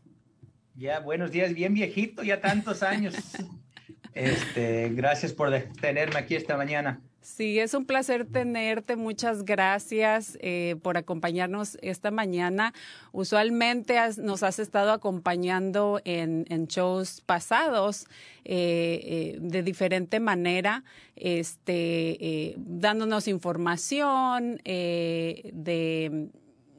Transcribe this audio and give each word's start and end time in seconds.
Ya, 0.75 0.99
buenos 0.99 1.31
días, 1.31 1.53
bien 1.53 1.73
viejito, 1.73 2.23
ya 2.23 2.41
tantos 2.41 2.83
años. 2.83 3.15
Este, 4.13 4.89
gracias 4.89 5.31
por 5.31 5.51
tenerme 5.79 6.17
aquí 6.17 6.35
esta 6.35 6.57
mañana. 6.57 6.99
Sí, 7.35 7.59
es 7.59 7.73
un 7.73 7.85
placer 7.85 8.25
tenerte. 8.25 8.95
Muchas 8.95 9.43
gracias 9.43 10.37
eh, 10.41 10.77
por 10.81 10.97
acompañarnos 10.97 11.77
esta 11.81 12.09
mañana. 12.09 12.73
Usualmente 13.11 13.99
nos 14.17 14.43
has 14.43 14.59
estado 14.59 14.93
acompañando 14.93 15.99
en, 16.05 16.45
shows 16.67 17.19
pasados 17.21 18.05
eh, 18.45 19.35
eh, 19.35 19.37
de 19.41 19.61
diferente 19.61 20.21
manera, 20.21 20.85
este, 21.17 22.55
dándonos 22.57 23.27
información 23.27 24.61
de 24.63 26.29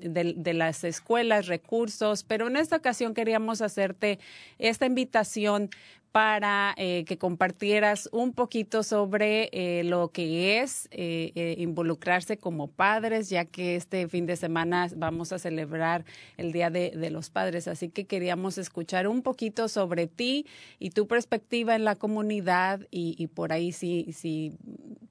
de, 0.00 0.54
las 0.54 0.84
escuelas, 0.84 1.48
recursos, 1.48 2.22
pero 2.22 2.46
en 2.46 2.56
esta 2.56 2.76
ocasión 2.76 3.14
queríamos 3.14 3.60
hacerte 3.60 4.20
esta 4.58 4.86
invitación 4.86 5.70
para 6.12 6.75
eh, 6.76 7.05
que 7.06 7.19
compartieras 7.19 8.08
un 8.12 8.32
poquito 8.32 8.82
sobre 8.82 9.50
eh, 9.52 9.84
lo 9.84 10.08
que 10.08 10.60
es 10.60 10.88
eh, 10.90 11.55
involucrarse 11.58 12.38
como 12.38 12.69
padres, 12.69 13.28
ya 13.28 13.44
que 13.44 13.76
este 13.76 14.08
fin 14.08 14.26
de 14.26 14.37
semana 14.37 14.88
vamos 14.96 15.32
a 15.32 15.38
celebrar 15.38 16.05
el 16.37 16.52
Día 16.52 16.70
de, 16.70 17.10
los 17.10 17.31
Padres. 17.31 17.69
Así 17.69 17.88
que 17.88 18.06
queríamos 18.06 18.58
escuchar 18.58 19.06
un 19.06 19.22
poquito 19.22 19.69
sobre 19.69 20.06
ti 20.06 20.46
y 20.78 20.90
tu 20.90 21.06
perspectiva 21.06 21.75
en 21.75 21.84
la 21.84 21.94
comunidad 21.94 22.81
y, 22.90 23.26
por 23.28 23.52
ahí 23.52 23.72
si, 23.72 24.12
si 24.12 24.56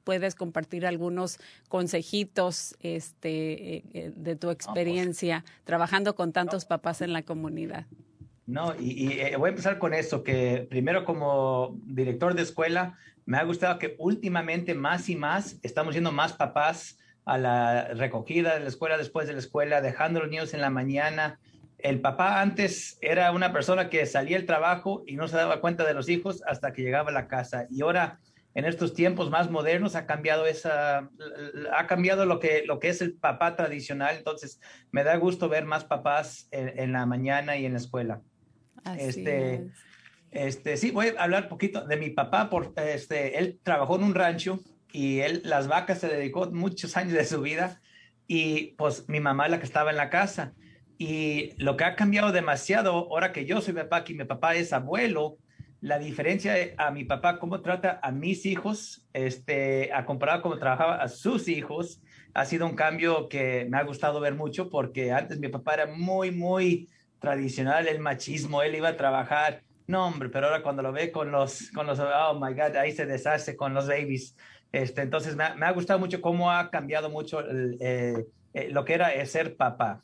puedes 0.03 0.35
compartir 0.35 0.85
algunos 0.85 1.39
consejitos 1.69 2.75
este, 2.81 4.13
de 4.15 4.35
tu 4.35 4.47
pues. 4.47 4.55
experiencia 4.55 5.43
trabajando 5.63 6.15
con 6.15 6.31
tantos 6.33 6.65
papás 6.65 7.01
en 7.01 7.13
la 7.13 7.23
comunidad. 7.23 7.85
No, 8.47 8.73
y, 8.79 9.19
eh, 9.19 9.35
voy 9.35 9.47
a 9.47 9.49
empezar 9.49 9.77
con 9.77 9.93
eso, 9.93 10.23
que 10.23 10.65
primero 10.69 11.03
como 11.03 11.77
director 11.83 12.33
de 12.33 12.43
escuela, 12.43 12.97
me 13.25 13.37
ha 13.37 13.43
gustado 13.43 13.77
que 13.77 13.95
últimamente 13.99 14.73
más 14.73 15.09
y 15.09 15.17
más 15.17 15.59
estamos 15.63 15.93
yendo 15.93 16.13
más 16.13 16.31
papás 16.31 16.97
a 17.25 17.37
la 17.37 17.89
recogida 17.89 18.53
de 18.53 18.61
la 18.61 18.69
escuela 18.69 18.97
después 18.97 19.27
de 19.27 19.33
la 19.33 19.39
escuela, 19.39 19.81
dejando 19.81 20.19
a 20.19 20.21
los 20.21 20.31
niños 20.31 20.53
en 20.53 20.61
la 20.61 20.69
mañana. 20.69 21.41
El 21.77 21.99
papá 21.99 22.39
antes 22.39 22.97
era 23.01 23.33
una 23.33 23.51
persona 23.51 23.89
que 23.89 24.05
salía 24.05 24.37
del 24.37 24.45
trabajo 24.45 25.03
y 25.05 25.17
no 25.17 25.27
se 25.27 25.35
daba 25.35 25.59
cuenta 25.59 25.85
de 25.85 25.93
los 25.93 26.07
hijos 26.07 26.41
hasta 26.47 26.71
que 26.71 26.83
llegaba 26.83 27.09
a 27.09 27.13
la 27.13 27.27
casa. 27.27 27.67
Y 27.69 27.81
ahora, 27.81 28.21
en 28.55 28.63
estos 28.63 28.93
tiempos 28.93 29.29
más 29.29 29.51
modernos, 29.51 29.95
ha 29.95 30.05
cambiado 30.05 30.45
esa, 30.45 31.09
ha 31.77 31.87
cambiado 31.87 32.25
lo 32.25 32.39
que, 32.39 32.63
lo 32.65 32.79
que 32.79 32.87
es 32.87 33.01
el 33.01 33.13
papá 33.13 33.57
tradicional. 33.57 34.15
Entonces, 34.15 34.61
me 34.91 35.03
da 35.03 35.17
gusto 35.17 35.49
ver 35.49 35.65
más 35.65 35.83
papás 35.83 36.47
en 36.51 36.93
la 36.93 37.05
mañana 37.05 37.57
y 37.57 37.65
en 37.65 37.73
la 37.73 37.79
escuela 37.79 38.21
este, 38.95 39.69
este, 40.31 40.77
sí, 40.77 40.91
voy 40.91 41.07
a 41.17 41.23
hablar 41.23 41.43
un 41.43 41.49
poquito 41.49 41.85
de 41.85 41.97
mi 41.97 42.09
papá. 42.09 42.49
Por, 42.49 42.73
este, 42.77 43.37
él 43.37 43.59
trabajó 43.63 43.95
en 43.95 44.03
un 44.03 44.15
rancho 44.15 44.59
y 44.91 45.19
él 45.19 45.41
las 45.45 45.67
vacas 45.67 45.99
se 45.99 46.07
dedicó 46.07 46.49
muchos 46.51 46.97
años 46.97 47.13
de 47.13 47.25
su 47.25 47.41
vida 47.41 47.81
y 48.27 48.75
pues 48.77 49.07
mi 49.07 49.19
mamá 49.19 49.47
la 49.47 49.59
que 49.59 49.65
estaba 49.65 49.91
en 49.91 49.97
la 49.97 50.09
casa. 50.09 50.53
Y 50.97 51.51
lo 51.57 51.77
que 51.77 51.83
ha 51.83 51.95
cambiado 51.95 52.31
demasiado 52.31 52.91
ahora 52.91 53.31
que 53.31 53.45
yo 53.45 53.61
soy 53.61 53.73
papá, 53.73 54.03
que 54.03 54.13
mi 54.13 54.25
papá 54.25 54.55
es 54.55 54.73
abuelo, 54.73 55.37
la 55.79 55.99
diferencia 55.99 56.55
a 56.77 56.89
mi 56.91 57.03
papá, 57.03 57.39
cómo 57.39 57.61
trata 57.61 57.99
a 58.01 58.11
mis 58.11 58.45
hijos, 58.45 59.05
este, 59.13 59.93
a 59.93 60.05
comparar 60.05 60.41
cómo 60.41 60.57
trabajaba 60.57 60.95
a 60.95 61.07
sus 61.07 61.47
hijos, 61.47 62.01
ha 62.33 62.45
sido 62.45 62.65
un 62.65 62.75
cambio 62.75 63.29
que 63.29 63.67
me 63.69 63.77
ha 63.77 63.83
gustado 63.83 64.19
ver 64.19 64.33
mucho 64.33 64.69
porque 64.69 65.11
antes 65.11 65.39
mi 65.39 65.49
papá 65.49 65.75
era 65.75 65.87
muy, 65.87 66.31
muy 66.31 66.89
tradicional, 67.19 67.87
el 67.87 67.99
machismo, 67.99 68.61
él 68.61 68.75
iba 68.75 68.89
a 68.89 68.97
trabajar. 68.97 69.61
No, 69.87 70.05
hombre, 70.07 70.29
pero 70.29 70.47
ahora 70.47 70.63
cuando 70.63 70.81
lo 70.81 70.91
ve 70.91 71.11
con 71.11 71.31
los, 71.31 71.71
con 71.71 71.87
los, 71.87 71.99
oh 71.99 72.39
my 72.39 72.53
God, 72.53 72.75
ahí 72.75 72.91
se 72.91 73.05
deshace 73.05 73.55
con 73.55 73.73
los 73.73 73.87
babies. 73.87 74.35
Este, 74.71 75.01
entonces 75.01 75.35
me 75.35 75.43
ha, 75.43 75.71
gustado 75.71 75.99
mucho 75.99 76.21
cómo 76.21 76.51
ha 76.51 76.69
cambiado 76.69 77.09
mucho 77.09 77.41
eh, 77.79 78.25
eh, 78.53 78.69
lo 78.69 78.83
que 78.83 78.93
era 78.93 79.25
ser 79.25 79.55
papá. 79.55 80.01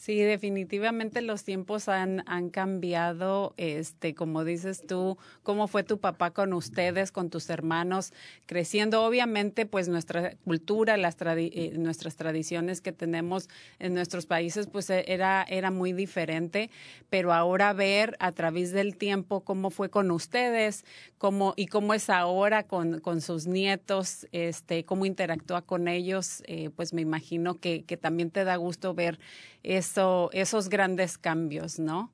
Sí, 0.00 0.18
definitivamente 0.22 1.20
los 1.20 1.44
tiempos 1.44 1.90
han, 1.90 2.22
han 2.26 2.48
cambiado, 2.48 3.52
este, 3.58 4.14
como 4.14 4.44
dices 4.44 4.80
tú, 4.86 5.18
cómo 5.42 5.68
fue 5.68 5.82
tu 5.82 6.00
papá 6.00 6.30
con 6.30 6.54
ustedes, 6.54 7.12
con 7.12 7.28
tus 7.28 7.50
hermanos, 7.50 8.14
creciendo. 8.46 9.04
Obviamente, 9.04 9.66
pues 9.66 9.88
nuestra 9.88 10.36
cultura, 10.36 10.96
las 10.96 11.18
eh, 11.20 11.74
nuestras 11.76 12.16
tradiciones 12.16 12.80
que 12.80 12.92
tenemos 12.92 13.50
en 13.78 13.92
nuestros 13.92 14.24
países, 14.24 14.68
pues 14.68 14.88
e, 14.88 15.04
era, 15.06 15.44
era 15.46 15.70
muy 15.70 15.92
diferente, 15.92 16.70
pero 17.10 17.34
ahora 17.34 17.74
ver 17.74 18.16
a 18.20 18.32
través 18.32 18.72
del 18.72 18.96
tiempo 18.96 19.42
cómo 19.42 19.68
fue 19.68 19.90
con 19.90 20.10
ustedes, 20.12 20.86
cómo, 21.18 21.52
y 21.58 21.66
cómo 21.66 21.92
es 21.92 22.08
ahora 22.08 22.62
con, 22.62 23.00
con 23.00 23.20
sus 23.20 23.46
nietos, 23.46 24.26
este, 24.32 24.86
cómo 24.86 25.04
interactúa 25.04 25.60
con 25.60 25.88
ellos, 25.88 26.42
eh, 26.46 26.70
pues 26.74 26.94
me 26.94 27.02
imagino 27.02 27.60
que, 27.60 27.84
que 27.84 27.98
también 27.98 28.30
te 28.30 28.44
da 28.44 28.56
gusto 28.56 28.94
ver 28.94 29.18
eso, 29.62 30.30
esos 30.32 30.68
grandes 30.68 31.18
cambios, 31.18 31.78
¿no? 31.78 32.12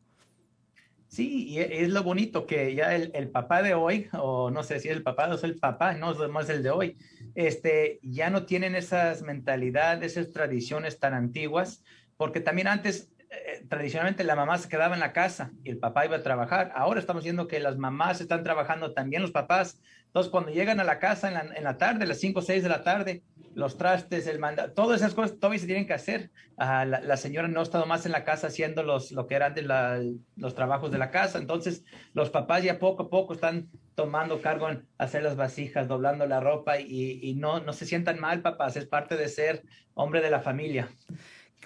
Sí, 1.09 1.49
y 1.49 1.59
e, 1.61 1.83
es 1.83 1.91
lo 1.91 2.03
bonito 2.03 2.47
que 2.47 2.75
ya 2.75 2.95
el, 2.95 3.29
papá 3.31 3.63
de 3.63 3.75
hoy, 3.75 4.09
o 4.13 4.51
no 4.51 4.63
sé 4.63 4.81
si 4.81 4.89
el 4.89 5.03
papá 5.03 5.29
o 5.29 5.35
es 5.35 5.45
el 5.45 5.57
papá, 5.57 5.95
no 5.95 6.41
es 6.41 6.49
el 6.49 6.63
de 6.63 6.71
hoy, 6.71 6.97
este, 7.35 8.01
ya 8.03 8.31
no 8.31 8.45
tienen 8.45 8.75
esas 8.75 9.23
mentalidades, 9.23 10.17
esas 10.17 10.33
tradiciones 10.33 10.99
tan 10.99 11.15
antiguas, 11.15 11.85
porque 12.17 12.41
también 12.41 12.67
antes 12.67 13.11
eh, 13.31 13.65
tradicionalmente 13.69 14.25
la 14.25 14.37
mamá 14.37 14.57
se 14.57 14.69
quedaba 14.69 14.95
en 14.95 15.01
la 15.01 15.13
casa 15.13 15.53
y 15.63 15.71
el 15.71 15.79
papá 15.79 16.07
iba 16.07 16.17
a 16.17 16.23
trabajar. 16.23 16.73
Ahora 16.75 17.01
estamos 17.01 17.25
viendo 17.25 17.47
que 17.47 17.61
las 17.61 17.77
mamás 17.77 18.21
están 18.21 18.43
trabajando 18.43 18.95
también 18.95 19.23
los 19.23 19.33
papás. 19.33 19.81
Entonces, 20.17 20.31
cuando 20.31 20.51
llegan 20.51 20.81
a 20.81 20.85
la 20.85 20.99
casa 20.99 21.29
en 21.29 21.35
la, 21.35 21.41
en 21.55 21.63
la 21.63 21.77
tarde, 21.77 22.07
las 22.07 22.19
5 22.21 22.39
o 22.39 22.43
6 22.43 22.63
de 22.63 22.71
la 22.71 22.83
tarde, 22.83 23.23
los 23.55 23.77
trastes, 23.77 24.27
el 24.27 24.39
manda, 24.39 24.73
todas 24.73 25.03
esas 25.03 25.13
cosas 25.13 25.39
todavía 25.39 25.61
se 25.61 25.67
tienen 25.67 25.87
que 25.87 25.93
hacer. 25.93 26.31
Ah, 26.57 26.87
la, 26.87 27.17
señora 27.19 27.49
no 27.49 27.61
ha 27.61 27.63
estado 27.63 27.85
más 27.85 28.07
en 28.07 28.13
la 28.13 28.25
casa 28.25 28.47
haciendo 28.47 28.83
los, 28.83 29.13
lo 29.13 29.27
que 29.27 29.35
eran 29.35 29.53
de 29.53 30.17
los 30.37 30.55
trabajos 30.55 30.91
de 30.91 30.97
la 30.97 31.11
casa. 31.11 31.37
Entonces, 31.37 31.85
los 32.15 32.31
papás 32.31 32.63
ya 32.63 32.79
poco 32.79 33.03
a 33.03 33.11
poco 33.11 33.35
están 33.35 33.69
tomando 33.95 34.41
cargo 34.41 34.71
en 34.71 34.89
hacer 34.97 35.23
las 35.23 35.37
vasijas, 35.37 35.87
doblando 35.87 36.25
la 36.25 36.41
ropa 36.41 36.81
y, 36.81 37.21
y 37.23 37.35
no, 37.35 37.61
no 37.61 37.75
se 37.75 37.85
sientan 37.85 38.19
mal, 38.19 38.41
papás. 38.41 38.75
Es 38.79 38.87
parte 38.87 39.19
de 39.19 39.29
ser 39.29 39.65
hombre 39.93 40.23
de 40.23 40.31
la 40.31 40.41
familia. 40.41 40.89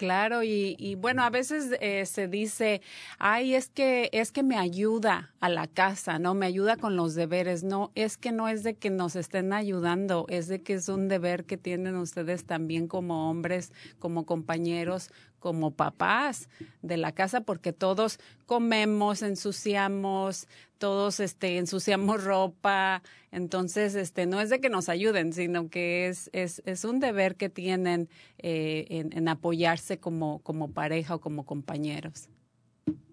Claro, 0.01 0.41
y, 0.41 0.75
y, 0.79 0.95
bueno, 0.95 1.21
a 1.21 1.29
veces 1.29 1.77
eh, 1.79 2.07
se 2.07 2.27
dice, 2.27 2.81
ay, 3.19 3.53
es 3.53 3.69
que, 3.69 4.09
es 4.13 4.31
que 4.31 4.41
me 4.41 4.57
ayuda 4.57 5.31
a 5.39 5.47
la 5.47 5.67
casa, 5.67 6.17
¿no? 6.17 6.33
Me 6.33 6.47
ayuda 6.47 6.75
con 6.75 6.95
los 6.95 7.13
deberes. 7.13 7.63
No, 7.63 7.91
es 7.93 8.17
que 8.17 8.31
no 8.31 8.47
es 8.49 8.63
de 8.63 8.73
que 8.73 8.89
nos 8.89 9.15
estén 9.15 9.53
ayudando, 9.53 10.25
es 10.27 10.47
de 10.47 10.63
que 10.63 10.73
es 10.73 10.89
un 10.89 11.07
deber 11.07 11.45
que 11.45 11.57
tienen 11.57 11.97
ustedes 11.97 12.45
también 12.45 12.87
como 12.87 13.29
hombres, 13.29 13.73
como 13.99 14.25
compañeros, 14.25 15.11
como 15.41 15.71
papás 15.71 16.47
de 16.81 16.95
la 16.95 17.11
casa 17.11 17.41
porque 17.41 17.73
todos 17.73 18.19
comemos, 18.45 19.23
ensuciamos, 19.23 20.47
todos 20.77 21.19
este 21.19 21.57
ensuciamos 21.57 22.23
ropa, 22.23 23.03
entonces 23.31 23.95
este 23.95 24.25
no 24.25 24.39
es 24.39 24.49
de 24.49 24.61
que 24.61 24.69
nos 24.69 24.87
ayuden, 24.87 25.33
sino 25.33 25.67
que 25.67 26.07
es 26.07 26.29
es, 26.31 26.61
es 26.65 26.85
un 26.85 27.01
deber 27.01 27.35
que 27.35 27.49
tienen 27.49 28.07
eh, 28.37 28.85
en, 28.89 29.11
en 29.17 29.27
apoyarse 29.27 29.97
como 29.97 30.39
como 30.39 30.71
pareja 30.71 31.15
o 31.15 31.19
como 31.19 31.45
compañeros. 31.45 32.29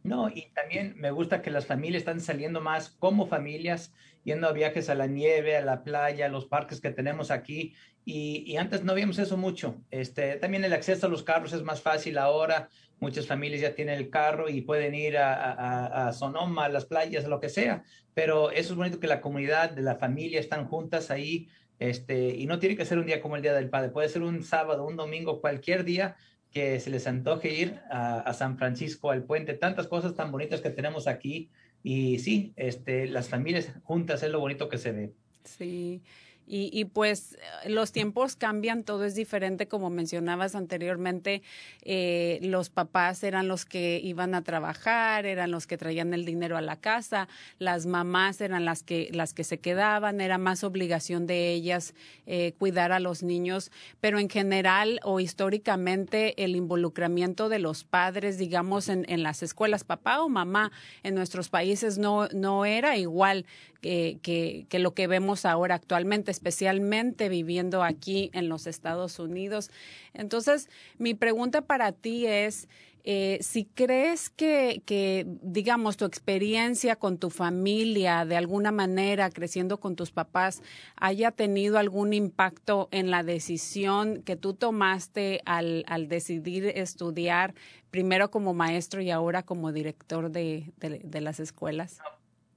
No, 0.02 0.28
y 0.28 0.50
también 0.54 0.94
me 0.96 1.10
gusta 1.10 1.42
que 1.42 1.50
las 1.50 1.66
familias 1.66 2.00
están 2.00 2.20
saliendo 2.20 2.60
más 2.60 2.90
como 2.90 3.26
familias, 3.26 3.92
yendo 4.24 4.48
a 4.48 4.52
viajes 4.52 4.88
a 4.88 4.94
la 4.94 5.06
nieve, 5.06 5.56
a 5.56 5.64
la 5.64 5.82
playa, 5.84 6.26
a 6.26 6.28
los 6.28 6.46
parques 6.46 6.80
que 6.80 6.90
tenemos 6.90 7.30
aquí. 7.30 7.74
Y, 8.04 8.56
antes 8.56 8.84
no 8.84 8.94
vimos 8.94 9.18
eso 9.18 9.36
mucho. 9.36 9.82
Este, 9.90 10.36
también 10.36 10.64
el 10.64 10.72
acceso 10.72 11.06
a 11.06 11.10
los 11.10 11.22
carros 11.22 11.52
es 11.52 11.62
más 11.62 11.82
fácil 11.82 12.16
ahora. 12.16 12.70
Muchas 13.00 13.26
familias 13.26 13.60
ya 13.60 13.74
tienen 13.74 13.98
el 13.98 14.08
carro 14.08 14.48
y 14.48 14.62
pueden 14.62 14.94
ir 14.94 15.18
a, 15.18 16.06
a, 16.08 16.12
Sonoma, 16.12 16.64
a 16.64 16.68
las 16.70 16.86
playas, 16.86 17.26
a 17.26 17.28
lo 17.28 17.38
que 17.38 17.50
sea. 17.50 17.84
Pero 18.14 18.50
eso 18.50 18.72
es 18.72 18.76
bonito 18.76 18.98
que 18.98 19.06
la 19.06 19.20
comunidad 19.20 19.70
de 19.70 19.82
la 19.82 19.96
familia 19.96 20.40
están 20.40 20.66
juntas 20.66 21.10
ahí. 21.10 21.48
Este, 21.78 22.34
y 22.34 22.46
no 22.46 22.58
tiene 22.58 22.76
que 22.76 22.84
ser 22.84 22.98
un 22.98 23.06
día 23.06 23.20
como 23.20 23.36
el 23.36 23.42
Día 23.42 23.52
del 23.52 23.70
Padre, 23.70 23.90
puede 23.90 24.08
ser 24.08 24.22
un 24.22 24.42
sábado, 24.42 24.84
un 24.84 24.96
domingo, 24.96 25.40
cualquier 25.40 25.84
día, 25.84 26.16
que 26.52 26.80
se 26.80 26.90
les 26.90 27.06
antoje 27.06 27.52
ir 27.54 27.80
a, 27.90 28.32
San 28.32 28.58
Francisco, 28.58 29.10
al 29.10 29.24
puente, 29.24 29.54
tantas 29.54 29.86
cosas 29.86 30.14
tan 30.14 30.32
bonitas 30.32 30.60
que 30.60 30.70
tenemos 30.70 31.06
aquí. 31.06 31.50
Y 31.82 32.18
sí, 32.18 32.52
este, 32.56 33.06
las 33.06 33.28
familias 33.28 33.72
juntas 33.84 34.22
es 34.22 34.30
lo 34.30 34.40
bonito 34.40 34.68
que 34.68 34.78
se 34.78 34.92
ve. 34.92 35.12
Sí. 35.44 36.02
Y, 36.48 36.70
y, 36.72 36.86
pues 36.86 37.36
los 37.66 37.92
tiempos 37.92 38.34
cambian, 38.34 38.82
todo 38.82 39.04
es 39.04 39.14
diferente, 39.14 39.68
como 39.68 39.90
mencionabas 39.90 40.54
anteriormente, 40.54 41.42
eh, 41.82 42.38
los 42.42 42.70
papás 42.70 43.22
eran 43.22 43.48
los 43.48 43.66
que 43.66 44.00
iban 44.02 44.34
a 44.34 44.42
trabajar, 44.42 45.26
eran 45.26 45.50
los 45.50 45.66
que 45.66 45.76
traían 45.76 46.14
el 46.14 46.24
dinero 46.24 46.56
a 46.56 46.62
la 46.62 46.76
casa, 46.76 47.28
las 47.58 47.86
mamás 47.86 48.40
eran 48.40 48.64
las 48.64 48.82
que, 48.82 49.10
las 49.12 49.34
que 49.34 49.44
se 49.44 49.58
quedaban, 49.58 50.20
era 50.20 50.38
más 50.38 50.64
obligación 50.64 51.26
de 51.26 51.52
ellas 51.52 51.94
eh, 52.26 52.54
cuidar 52.58 52.92
a 52.92 53.00
los 53.00 53.22
niños, 53.22 53.70
pero 54.00 54.18
en 54.18 54.30
general 54.30 55.00
o 55.04 55.20
históricamente 55.20 56.42
el 56.42 56.56
involucramiento 56.56 57.48
de 57.48 57.58
los 57.58 57.84
padres, 57.84 58.38
digamos, 58.38 58.88
en, 58.88 59.04
en 59.08 59.22
las 59.22 59.42
escuelas, 59.42 59.84
papá 59.84 60.22
o 60.22 60.28
mamá, 60.28 60.72
en 61.02 61.14
nuestros 61.14 61.50
países 61.50 61.98
no, 61.98 62.28
no 62.28 62.64
era 62.64 62.96
igual 62.96 63.44
que, 63.80 64.18
que, 64.22 64.66
que 64.68 64.78
lo 64.78 64.92
que 64.94 65.06
vemos 65.06 65.44
ahora 65.44 65.76
actualmente 65.76 66.30
especialmente 66.38 67.28
viviendo 67.28 67.82
aquí 67.82 68.30
en 68.32 68.48
los 68.48 68.68
Estados 68.68 69.18
Unidos. 69.18 69.72
Entonces, 70.14 70.68
mi 70.96 71.14
pregunta 71.14 71.62
para 71.62 71.90
ti 71.90 72.26
es, 72.26 72.68
eh, 73.02 73.38
si 73.40 73.64
crees 73.64 74.30
que, 74.30 75.26
digamos, 75.42 75.96
tu 75.96 76.04
experiencia 76.04 76.94
con 76.94 77.18
tu 77.18 77.30
familia, 77.30 78.24
de 78.24 78.36
alguna 78.36 78.70
manera, 78.70 79.30
creciendo 79.30 79.80
con 79.80 79.96
tus 79.96 80.12
papás, 80.12 80.62
haya 80.94 81.32
tenido 81.32 81.76
algún 81.78 82.12
impacto 82.12 82.88
en 82.92 83.10
la 83.10 83.24
decisión 83.24 84.22
que 84.22 84.36
tú 84.36 84.54
tomaste 84.54 85.40
al, 85.44 85.84
al 85.88 86.06
decidir 86.06 86.66
estudiar, 86.66 87.54
primero 87.90 88.30
como 88.30 88.54
maestro 88.54 89.00
y 89.00 89.10
ahora 89.10 89.42
como 89.42 89.72
director 89.72 90.30
de 90.30 91.20
las 91.20 91.40
escuelas. 91.40 91.98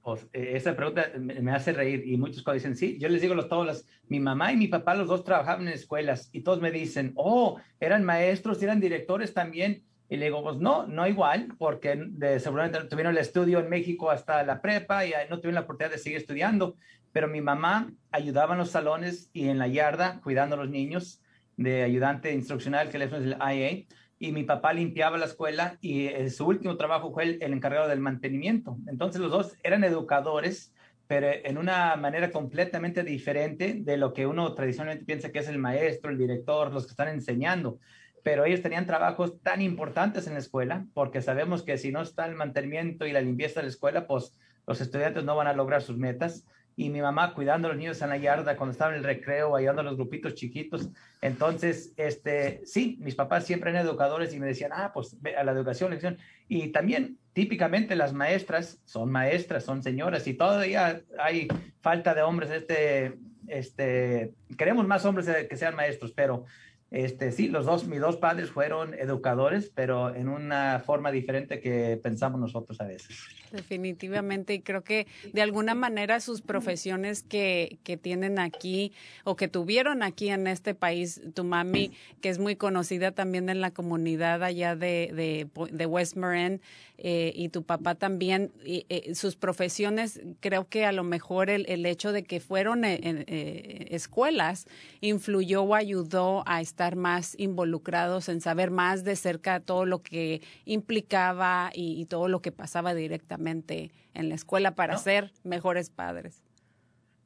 Pues, 0.02 0.26
eh, 0.32 0.52
esa 0.54 0.74
pregunta 0.74 1.12
me 1.16 1.52
hace 1.52 1.72
reír 1.72 2.02
y 2.04 2.16
muchos 2.16 2.44
dicen, 2.52 2.76
sí, 2.76 2.98
yo 2.98 3.08
les 3.08 3.22
digo 3.22 3.34
los 3.34 3.48
todos, 3.48 3.86
mi 4.08 4.18
mamá 4.18 4.52
y 4.52 4.56
mi 4.56 4.66
papá 4.66 4.94
los 4.94 5.06
dos 5.06 5.22
trabajaban 5.22 5.68
en 5.68 5.74
escuelas 5.74 6.28
y 6.32 6.40
todos 6.40 6.60
me 6.60 6.72
dicen, 6.72 7.12
oh, 7.14 7.60
eran 7.78 8.04
maestros, 8.04 8.62
eran 8.62 8.80
directores 8.80 9.32
también. 9.32 9.84
Y 10.08 10.16
le 10.18 10.26
digo, 10.26 10.42
pues 10.42 10.58
no, 10.58 10.86
no 10.86 11.06
igual, 11.06 11.54
porque 11.56 11.96
de, 11.96 12.38
seguramente 12.38 12.84
tuvieron 12.84 13.12
el 13.12 13.18
estudio 13.18 13.60
en 13.60 13.70
México 13.70 14.10
hasta 14.10 14.42
la 14.42 14.60
prepa 14.60 15.06
y 15.06 15.12
no 15.30 15.38
tuvieron 15.38 15.54
la 15.54 15.60
oportunidad 15.62 15.92
de 15.92 15.98
seguir 15.98 16.18
estudiando. 16.18 16.76
Pero 17.12 17.28
mi 17.28 17.40
mamá 17.40 17.90
ayudaba 18.10 18.52
en 18.52 18.58
los 18.58 18.70
salones 18.70 19.30
y 19.32 19.48
en 19.48 19.58
la 19.58 19.68
yarda, 19.68 20.20
cuidando 20.20 20.56
a 20.56 20.58
los 20.58 20.68
niños, 20.68 21.22
de 21.56 21.82
ayudante 21.82 22.32
instruccional, 22.32 22.90
que 22.90 22.98
le 22.98 23.06
es 23.06 23.12
el 23.12 23.36
IA. 23.38 23.86
Y 24.22 24.30
mi 24.30 24.44
papá 24.44 24.72
limpiaba 24.72 25.18
la 25.18 25.26
escuela 25.26 25.78
y 25.80 26.06
eh, 26.06 26.30
su 26.30 26.46
último 26.46 26.76
trabajo 26.76 27.12
fue 27.12 27.24
el, 27.24 27.42
el 27.42 27.52
encargado 27.52 27.88
del 27.88 27.98
mantenimiento. 27.98 28.78
Entonces 28.86 29.20
los 29.20 29.32
dos 29.32 29.56
eran 29.64 29.82
educadores, 29.82 30.72
pero 31.08 31.26
en 31.28 31.58
una 31.58 31.96
manera 31.96 32.30
completamente 32.30 33.02
diferente 33.02 33.74
de 33.74 33.96
lo 33.96 34.12
que 34.12 34.26
uno 34.26 34.54
tradicionalmente 34.54 35.04
piensa 35.04 35.32
que 35.32 35.40
es 35.40 35.48
el 35.48 35.58
maestro, 35.58 36.10
el 36.10 36.18
director, 36.18 36.72
los 36.72 36.84
que 36.84 36.90
están 36.90 37.08
enseñando 37.08 37.80
pero 38.22 38.44
ellos 38.44 38.62
tenían 38.62 38.86
trabajos 38.86 39.40
tan 39.42 39.62
importantes 39.62 40.26
en 40.26 40.34
la 40.34 40.38
escuela, 40.38 40.86
porque 40.94 41.22
sabemos 41.22 41.62
que 41.62 41.76
si 41.76 41.90
no 41.90 42.02
está 42.02 42.26
el 42.26 42.34
mantenimiento 42.34 43.06
y 43.06 43.12
la 43.12 43.20
limpieza 43.20 43.60
de 43.60 43.64
la 43.64 43.70
escuela, 43.70 44.06
pues 44.06 44.38
los 44.66 44.80
estudiantes 44.80 45.24
no 45.24 45.34
van 45.34 45.48
a 45.48 45.52
lograr 45.52 45.82
sus 45.82 45.98
metas. 45.98 46.46
Y 46.76 46.90
mi 46.90 47.00
mamá 47.02 47.34
cuidando 47.34 47.68
a 47.68 47.70
los 47.70 47.78
niños 47.78 48.00
en 48.02 48.08
la 48.08 48.16
yarda 48.16 48.56
cuando 48.56 48.72
estaban 48.72 48.94
en 48.94 49.00
el 49.00 49.04
recreo, 49.04 49.54
ayudando 49.54 49.82
a 49.82 49.84
los 49.84 49.96
grupitos 49.96 50.34
chiquitos. 50.34 50.88
Entonces, 51.20 51.92
este, 51.96 52.62
sí, 52.64 52.98
mis 53.00 53.14
papás 53.14 53.44
siempre 53.44 53.70
eran 53.70 53.84
educadores 53.84 54.32
y 54.34 54.40
me 54.40 54.46
decían, 54.46 54.72
ah, 54.74 54.90
pues 54.92 55.16
a 55.36 55.44
la 55.44 55.52
educación, 55.52 55.90
lección. 55.90 56.18
Y 56.48 56.68
también, 56.68 57.18
típicamente, 57.32 57.96
las 57.96 58.12
maestras 58.12 58.80
son 58.84 59.10
maestras, 59.10 59.64
son 59.64 59.82
señoras, 59.82 60.26
y 60.26 60.34
todavía 60.34 61.02
hay 61.18 61.48
falta 61.80 62.14
de 62.14 62.22
hombres. 62.22 62.50
Este, 62.50 63.18
este, 63.48 64.32
queremos 64.56 64.86
más 64.86 65.04
hombres 65.04 65.28
que 65.48 65.56
sean 65.56 65.76
maestros, 65.76 66.12
pero 66.12 66.44
este, 66.92 67.32
sí, 67.32 67.48
los 67.48 67.64
dos, 67.64 67.86
mis 67.86 68.00
dos 68.00 68.18
padres 68.18 68.50
fueron 68.50 68.92
educadores, 68.92 69.72
pero 69.74 70.14
en 70.14 70.28
una 70.28 70.82
forma 70.84 71.10
diferente 71.10 71.58
que 71.58 71.98
pensamos 72.02 72.38
nosotros 72.38 72.80
a 72.82 72.84
veces. 72.84 73.16
Definitivamente, 73.50 74.54
y 74.54 74.60
creo 74.60 74.84
que 74.84 75.06
de 75.32 75.40
alguna 75.40 75.74
manera 75.74 76.20
sus 76.20 76.42
profesiones 76.42 77.22
que, 77.22 77.78
que 77.82 77.96
tienen 77.96 78.38
aquí 78.38 78.92
o 79.24 79.36
que 79.36 79.48
tuvieron 79.48 80.02
aquí 80.02 80.28
en 80.28 80.46
este 80.46 80.74
país, 80.74 81.22
tu 81.34 81.44
mami, 81.44 81.92
que 82.20 82.28
es 82.28 82.38
muy 82.38 82.56
conocida 82.56 83.12
también 83.12 83.48
en 83.48 83.62
la 83.62 83.70
comunidad 83.70 84.42
allá 84.42 84.76
de, 84.76 85.10
de, 85.14 85.68
de 85.70 85.86
West 85.86 86.16
Marin, 86.16 86.60
eh, 87.04 87.32
y 87.34 87.48
tu 87.48 87.64
papá 87.64 87.96
también, 87.96 88.52
eh, 88.64 89.12
sus 89.16 89.34
profesiones, 89.34 90.20
creo 90.38 90.68
que 90.68 90.84
a 90.84 90.92
lo 90.92 91.02
mejor 91.02 91.50
el, 91.50 91.66
el 91.68 91.84
hecho 91.84 92.12
de 92.12 92.22
que 92.22 92.38
fueron 92.38 92.84
en, 92.84 93.24
eh, 93.26 93.88
escuelas 93.90 94.68
influyó 95.00 95.64
o 95.64 95.74
ayudó 95.74 96.44
a 96.46 96.60
estar 96.60 96.94
más 96.94 97.34
involucrados 97.40 98.28
en 98.28 98.40
saber 98.40 98.70
más 98.70 99.02
de 99.02 99.16
cerca 99.16 99.58
todo 99.58 99.84
lo 99.84 100.00
que 100.00 100.42
implicaba 100.64 101.72
y, 101.74 102.00
y 102.00 102.06
todo 102.06 102.28
lo 102.28 102.40
que 102.40 102.52
pasaba 102.52 102.94
directamente 102.94 103.90
en 104.14 104.28
la 104.28 104.36
escuela 104.36 104.76
para 104.76 104.92
¿No? 104.92 105.00
ser 105.00 105.32
mejores 105.42 105.90
padres. 105.90 106.44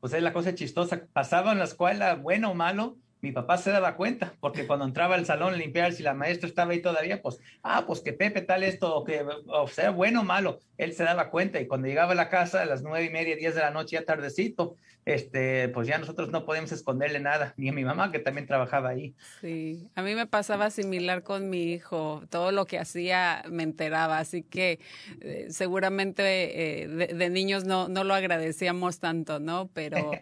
Pues 0.00 0.14
es 0.14 0.22
la 0.22 0.32
cosa 0.32 0.54
chistosa, 0.54 1.04
pasaba 1.12 1.52
en 1.52 1.58
la 1.58 1.64
escuela, 1.64 2.14
bueno 2.14 2.52
o 2.52 2.54
malo, 2.54 2.96
mi 3.20 3.32
papá 3.32 3.56
se 3.58 3.70
daba 3.70 3.96
cuenta, 3.96 4.34
porque 4.40 4.66
cuando 4.66 4.84
entraba 4.84 5.14
al 5.14 5.26
salón 5.26 5.54
a 5.54 5.56
limpiar, 5.56 5.92
si 5.92 6.02
la 6.02 6.14
maestra 6.14 6.48
estaba 6.48 6.72
ahí 6.72 6.82
todavía, 6.82 7.22
pues, 7.22 7.38
ah, 7.62 7.84
pues 7.86 8.00
que 8.00 8.12
Pepe 8.12 8.42
tal 8.42 8.62
esto, 8.62 8.94
o 8.94 9.04
que, 9.04 9.24
o 9.46 9.68
sea, 9.68 9.90
bueno 9.90 10.20
o 10.20 10.24
malo, 10.24 10.60
él 10.76 10.92
se 10.92 11.04
daba 11.04 11.30
cuenta, 11.30 11.60
y 11.60 11.66
cuando 11.66 11.88
llegaba 11.88 12.12
a 12.12 12.16
la 12.16 12.28
casa 12.28 12.62
a 12.62 12.66
las 12.66 12.82
nueve 12.82 13.06
y 13.06 13.10
media, 13.10 13.36
diez 13.36 13.54
de 13.54 13.62
la 13.62 13.70
noche, 13.70 13.96
ya 13.96 14.04
tardecito, 14.04 14.76
este, 15.06 15.68
pues 15.68 15.86
ya 15.86 15.98
nosotros 15.98 16.30
no 16.30 16.44
podemos 16.44 16.72
esconderle 16.72 17.20
nada, 17.20 17.54
ni 17.56 17.68
a 17.68 17.72
mi 17.72 17.84
mamá, 17.84 18.12
que 18.12 18.18
también 18.18 18.46
trabajaba 18.46 18.90
ahí. 18.90 19.14
Sí, 19.40 19.88
a 19.94 20.02
mí 20.02 20.14
me 20.14 20.26
pasaba 20.26 20.70
similar 20.70 21.22
con 21.22 21.48
mi 21.48 21.72
hijo, 21.72 22.22
todo 22.28 22.52
lo 22.52 22.66
que 22.66 22.78
hacía 22.78 23.44
me 23.48 23.62
enteraba, 23.62 24.18
así 24.18 24.42
que 24.42 24.80
eh, 25.20 25.46
seguramente 25.48 26.82
eh, 26.82 26.88
de, 26.88 27.06
de, 27.08 27.30
niños 27.30 27.64
no, 27.64 27.88
no 27.88 28.04
lo 28.04 28.14
agradecíamos 28.14 28.98
tanto, 28.98 29.40
¿no? 29.40 29.70
Pero... 29.72 30.10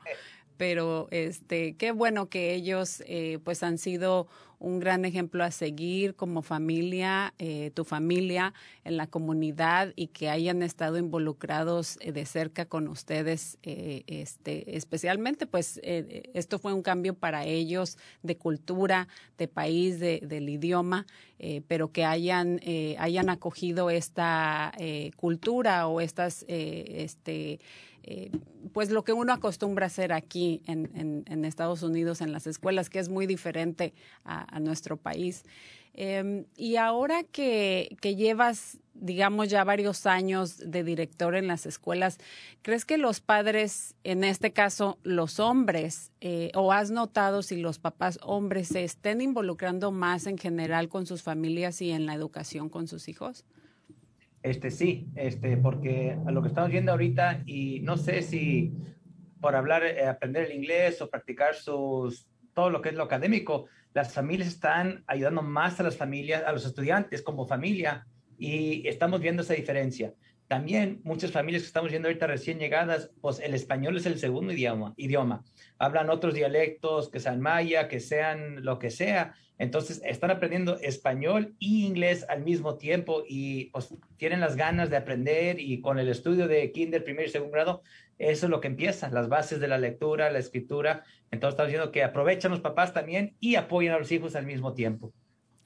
pero 0.56 1.08
este 1.10 1.74
qué 1.76 1.92
bueno 1.92 2.28
que 2.28 2.54
ellos 2.54 3.02
eh, 3.06 3.38
pues 3.44 3.62
han 3.62 3.78
sido 3.78 4.28
un 4.64 4.80
gran 4.80 5.04
ejemplo 5.04 5.44
a 5.44 5.50
seguir 5.50 6.14
como 6.14 6.40
familia, 6.40 7.34
eh, 7.38 7.70
tu 7.74 7.84
familia 7.84 8.54
en 8.84 8.96
la 8.96 9.06
comunidad 9.06 9.92
y 9.94 10.08
que 10.08 10.30
hayan 10.30 10.62
estado 10.62 10.96
involucrados 10.96 11.98
eh, 12.00 12.12
de 12.12 12.24
cerca 12.24 12.64
con 12.64 12.88
ustedes, 12.88 13.58
eh, 13.62 14.04
este, 14.06 14.76
especialmente 14.76 15.46
pues 15.46 15.80
eh, 15.82 16.30
esto 16.32 16.58
fue 16.58 16.72
un 16.72 16.82
cambio 16.82 17.12
para 17.14 17.44
ellos 17.44 17.98
de 18.22 18.38
cultura, 18.38 19.06
de 19.36 19.48
país, 19.48 20.00
de, 20.00 20.20
del 20.20 20.48
idioma, 20.48 21.06
pero 21.68 21.92
que 21.92 22.06
hayan, 22.06 22.58
hayan 22.98 23.28
acogido 23.28 23.90
esta 23.90 24.72
cultura 25.16 25.88
o 25.88 26.00
estas, 26.00 26.46
este, 26.48 27.60
eh, 28.06 28.30
pues 28.74 28.90
lo 28.90 29.02
que 29.02 29.14
uno 29.14 29.32
acostumbra 29.32 29.86
hacer 29.86 30.12
aquí 30.12 30.62
en, 30.66 31.44
Estados 31.44 31.82
Unidos 31.82 32.20
en 32.20 32.32
las 32.32 32.46
escuelas, 32.46 32.90
que 32.90 32.98
es 32.98 33.08
muy 33.08 33.26
diferente 33.26 33.94
a, 34.24 34.60
nuestro 34.60 34.96
país. 34.96 35.44
Eh, 35.94 36.44
y 36.56 36.76
ahora 36.76 37.22
que, 37.22 37.96
que, 38.00 38.16
llevas, 38.16 38.78
digamos, 38.94 39.48
ya 39.48 39.62
varios 39.64 40.06
años 40.06 40.58
de 40.58 40.82
director 40.82 41.36
en 41.36 41.46
las 41.46 41.66
escuelas, 41.66 42.18
¿crees 42.62 42.84
que 42.84 42.98
los 42.98 43.20
padres, 43.20 43.94
en 44.02 44.24
este 44.24 44.52
caso 44.52 44.98
los 45.02 45.38
hombres, 45.38 46.10
eh, 46.20 46.50
o 46.54 46.72
has 46.72 46.90
notado 46.90 47.42
si 47.42 47.56
los 47.56 47.78
papás 47.78 48.18
hombres 48.22 48.68
se 48.68 48.84
estén 48.84 49.20
involucrando 49.20 49.92
más 49.92 50.26
en 50.26 50.36
general 50.36 50.88
con 50.88 51.06
sus 51.06 51.22
familias 51.22 51.80
y 51.80 51.92
en 51.92 52.06
la 52.06 52.14
educación 52.14 52.68
con 52.68 52.88
sus 52.88 53.08
hijos? 53.08 53.44
Este 54.44 54.70
sí, 54.70 55.08
este, 55.16 55.56
porque 55.56 56.18
a 56.26 56.30
lo 56.30 56.42
que 56.42 56.48
estamos 56.48 56.70
viendo 56.70 56.92
ahorita, 56.92 57.42
y 57.46 57.80
no 57.80 57.96
sé 57.96 58.20
si 58.20 58.74
por 59.40 59.56
hablar, 59.56 59.84
eh, 59.84 60.06
aprender 60.06 60.44
el 60.44 60.52
inglés 60.52 61.00
o 61.00 61.08
practicar 61.08 61.54
sus, 61.54 62.28
todo 62.52 62.68
lo 62.68 62.82
que 62.82 62.90
es 62.90 62.94
lo 62.94 63.04
académico, 63.04 63.68
las 63.94 64.12
familias 64.12 64.48
están 64.48 65.02
ayudando 65.06 65.40
más 65.40 65.80
a 65.80 65.82
las 65.82 65.96
familias, 65.96 66.44
a 66.46 66.52
los 66.52 66.66
estudiantes 66.66 67.22
como 67.22 67.46
familia, 67.46 68.06
y 68.38 68.86
estamos 68.86 69.18
viendo 69.22 69.40
esa 69.40 69.54
diferencia. 69.54 70.12
También 70.46 71.00
muchas 71.04 71.32
familias 71.32 71.62
que 71.62 71.68
estamos 71.68 71.90
viendo 71.90 72.08
ahorita 72.08 72.26
recién 72.26 72.58
llegadas, 72.58 73.12
pues 73.22 73.40
el 73.40 73.54
español 73.54 73.96
es 73.96 74.04
el 74.04 74.18
segundo 74.18 74.52
idioma, 74.52 74.92
idioma. 74.98 75.42
Hablan 75.78 76.10
otros 76.10 76.34
dialectos, 76.34 77.08
que 77.08 77.18
sean 77.18 77.40
maya, 77.40 77.88
que 77.88 77.98
sean 77.98 78.62
lo 78.62 78.78
que 78.78 78.90
sea, 78.90 79.34
entonces, 79.58 80.02
están 80.04 80.30
aprendiendo 80.32 80.78
español 80.80 81.54
y 81.58 81.86
inglés 81.86 82.26
al 82.28 82.42
mismo 82.42 82.76
tiempo 82.76 83.22
y 83.28 83.66
pues, 83.66 83.94
tienen 84.16 84.40
las 84.40 84.56
ganas 84.56 84.90
de 84.90 84.96
aprender 84.96 85.60
y 85.60 85.80
con 85.80 85.98
el 85.98 86.08
estudio 86.08 86.48
de 86.48 86.72
kinder, 86.72 87.04
primer 87.04 87.26
y 87.26 87.30
segundo 87.30 87.52
grado, 87.52 87.82
eso 88.18 88.46
es 88.46 88.50
lo 88.50 88.60
que 88.60 88.68
empieza, 88.68 89.10
las 89.10 89.28
bases 89.28 89.60
de 89.60 89.68
la 89.68 89.78
lectura, 89.78 90.30
la 90.30 90.40
escritura. 90.40 91.04
Entonces, 91.30 91.54
estamos 91.54 91.68
diciendo 91.68 91.92
que 91.92 92.02
aprovechan 92.02 92.50
los 92.50 92.60
papás 92.60 92.92
también 92.92 93.36
y 93.38 93.54
apoyan 93.54 93.94
a 93.94 93.98
los 93.98 94.10
hijos 94.10 94.34
al 94.34 94.46
mismo 94.46 94.74
tiempo. 94.74 95.12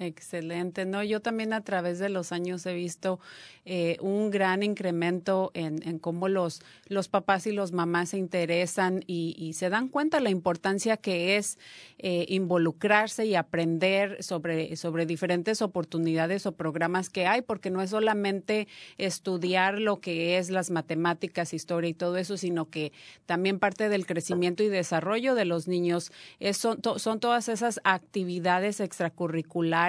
Excelente. 0.00 0.84
No, 0.84 1.02
yo 1.02 1.20
también 1.20 1.52
a 1.52 1.64
través 1.64 1.98
de 1.98 2.08
los 2.08 2.30
años 2.30 2.64
he 2.66 2.72
visto 2.72 3.18
eh, 3.64 3.96
un 4.00 4.30
gran 4.30 4.62
incremento 4.62 5.50
en, 5.54 5.86
en, 5.86 5.98
cómo 5.98 6.28
los, 6.28 6.62
los 6.86 7.08
papás 7.08 7.48
y 7.48 7.52
los 7.52 7.72
mamás 7.72 8.10
se 8.10 8.18
interesan 8.18 9.02
y, 9.08 9.54
se 9.54 9.70
dan 9.70 9.88
cuenta 9.88 10.20
la 10.20 10.30
importancia 10.30 10.98
que 10.98 11.36
es 11.36 11.58
eh, 11.98 12.26
involucrarse 12.28 13.26
y 13.26 13.34
aprender 13.34 14.22
sobre, 14.22 14.76
sobre 14.76 15.04
diferentes 15.04 15.62
oportunidades 15.62 16.46
o 16.46 16.52
programas 16.52 17.10
que 17.10 17.26
hay, 17.26 17.42
porque 17.42 17.70
no 17.70 17.82
es 17.82 17.90
solamente 17.90 18.68
estudiar 18.98 19.80
lo 19.80 20.00
que 20.00 20.38
es 20.38 20.48
las 20.48 20.70
matemáticas, 20.70 21.54
historia 21.54 21.90
y 21.90 21.94
todo 21.94 22.18
eso, 22.18 22.36
sino 22.36 22.70
que 22.70 22.92
también 23.26 23.58
parte 23.58 23.88
del 23.88 24.06
crecimiento 24.06 24.62
y 24.62 24.68
desarrollo 24.68 25.34
de 25.34 25.44
los 25.44 25.66
niños 25.66 26.12
es, 26.38 26.56
son, 26.56 26.80
son 26.98 27.18
todas 27.18 27.48
esas 27.48 27.80
actividades 27.82 28.78
extracurriculares 28.78 29.87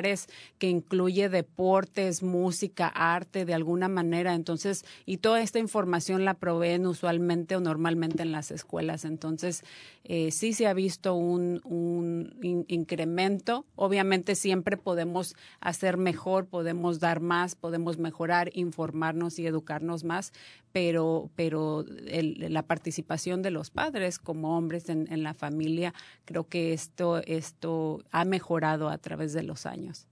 que 0.57 0.69
incluye 0.69 1.29
deportes, 1.29 2.23
música, 2.23 2.87
arte, 2.87 3.45
de 3.45 3.53
alguna 3.53 3.87
manera. 3.87 4.33
Entonces, 4.33 4.85
y 5.05 5.17
toda 5.17 5.41
esta 5.41 5.59
información 5.59 6.25
la 6.25 6.35
proveen 6.35 6.85
usualmente 6.85 7.55
o 7.55 7.59
normalmente 7.59 8.23
en 8.23 8.31
las 8.31 8.51
escuelas. 8.51 9.05
Entonces, 9.05 9.63
eh, 10.03 10.31
sí 10.31 10.53
se 10.53 10.67
ha 10.67 10.73
visto 10.73 11.13
un 11.13 12.35
incremento. 12.67 13.65
Obviamente 13.75 14.35
siempre 14.35 14.77
podemos 14.77 15.35
hacer 15.59 15.97
mejor, 15.97 16.47
podemos 16.47 16.99
dar 16.99 17.19
más, 17.19 17.55
podemos 17.55 17.97
mejorar, 17.97 18.49
informarnos 18.53 19.39
y 19.39 19.47
educarnos 19.47 20.03
más, 20.03 20.33
pero, 20.71 21.29
pero 21.35 21.85
la 21.87 22.63
participación 22.63 23.41
de 23.41 23.51
los 23.51 23.69
padres 23.69 24.19
como 24.19 24.57
hombres 24.57 24.89
en, 24.89 25.11
en, 25.11 25.23
la 25.23 25.33
familia, 25.33 25.93
creo 26.25 26.47
que 26.47 26.73
esto, 26.73 27.21
esto 27.25 28.03
ha 28.11 28.25
mejorado 28.25 28.89
a 28.89 28.97
través 28.97 29.33
de 29.33 29.43
los 29.43 29.65
años. 29.65 30.07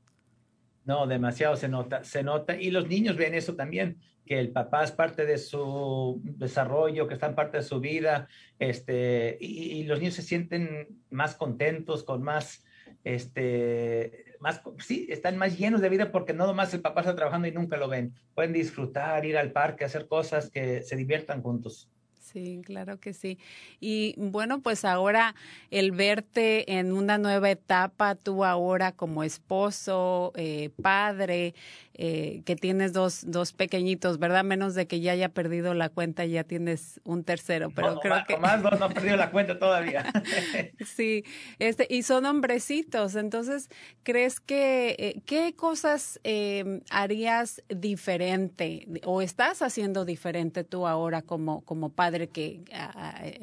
No, 0.85 1.05
demasiado 1.05 1.55
se 1.57 1.67
nota, 1.67 2.03
se 2.03 2.23
nota. 2.23 2.55
Y 2.55 2.71
los 2.71 2.87
niños 2.87 3.17
ven 3.17 3.35
eso 3.35 3.55
también, 3.55 3.97
que 4.25 4.39
el 4.39 4.51
papá 4.51 4.83
es 4.83 4.91
parte 4.91 5.25
de 5.25 5.37
su 5.37 6.21
desarrollo, 6.23 7.07
que 7.07 7.15
están 7.15 7.35
parte 7.35 7.57
de 7.57 7.63
su 7.63 7.79
vida, 7.79 8.27
este, 8.57 9.37
y, 9.39 9.79
y 9.79 9.83
los 9.83 9.99
niños 9.99 10.15
se 10.15 10.21
sienten 10.21 11.01
más 11.09 11.35
contentos, 11.35 12.03
con 12.03 12.23
más, 12.23 12.63
este, 13.03 14.26
más, 14.39 14.61
sí, 14.79 15.07
están 15.09 15.37
más 15.37 15.57
llenos 15.57 15.81
de 15.81 15.89
vida 15.89 16.11
porque 16.11 16.33
no 16.33 16.45
nomás 16.47 16.73
el 16.73 16.81
papá 16.81 17.01
está 17.01 17.15
trabajando 17.15 17.47
y 17.47 17.51
nunca 17.51 17.77
lo 17.77 17.87
ven. 17.87 18.13
Pueden 18.35 18.53
disfrutar, 18.53 19.25
ir 19.25 19.37
al 19.37 19.51
parque, 19.51 19.85
hacer 19.85 20.07
cosas 20.07 20.49
que 20.49 20.81
se 20.83 20.95
diviertan 20.95 21.41
juntos. 21.41 21.89
Sí, 22.27 22.61
claro 22.65 22.99
que 22.99 23.13
sí. 23.13 23.39
Y 23.79 24.13
bueno, 24.17 24.61
pues 24.61 24.83
ahora 24.83 25.33
el 25.71 25.91
verte 25.91 26.77
en 26.77 26.91
una 26.91 27.17
nueva 27.17 27.49
etapa, 27.49 28.15
tú 28.15 28.43
ahora 28.43 28.91
como 28.91 29.23
esposo, 29.23 30.33
eh, 30.35 30.69
padre, 30.81 31.55
eh, 31.99 32.43
que 32.45 32.55
tienes 32.55 32.93
dos, 32.93 33.23
dos 33.25 33.53
pequeñitos, 33.53 34.19
¿verdad? 34.19 34.43
Menos 34.43 34.75
de 34.75 34.85
que 34.85 34.99
ya 34.99 35.13
haya 35.13 35.29
perdido 35.29 35.73
la 35.73 35.89
cuenta, 35.89 36.25
ya 36.25 36.43
tienes 36.43 37.01
un 37.03 37.23
tercero, 37.23 37.71
pero 37.71 37.99
creo 37.99 38.23
que... 38.27 38.37
Más 38.37 38.61
dos 38.61 38.79
no 38.79 38.85
han 38.85 38.93
perdido 38.93 39.17
la 39.17 39.31
cuenta 39.31 39.57
todavía. 39.57 40.05
sí, 40.85 41.23
este, 41.57 41.87
y 41.89 42.03
son 42.03 42.27
hombrecitos, 42.27 43.15
entonces, 43.15 43.69
¿crees 44.03 44.39
que, 44.39 44.95
eh, 44.99 45.21
qué 45.25 45.55
cosas 45.55 46.19
eh, 46.23 46.81
harías 46.91 47.63
diferente 47.67 48.87
o 49.03 49.23
estás 49.23 49.63
haciendo 49.63 50.05
diferente 50.05 50.63
tú 50.63 50.85
ahora 50.85 51.23
como, 51.23 51.61
como 51.61 51.89
padre 51.89 52.27
que 52.29 52.63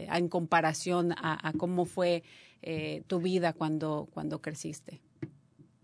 en 0.06 0.28
comparación 0.28 1.10
a, 1.10 1.48
a 1.48 1.52
cómo 1.54 1.86
fue 1.86 2.22
tu 3.08 3.18
vida 3.18 3.52
cuando, 3.52 4.08
cuando 4.12 4.40
creciste? 4.40 5.00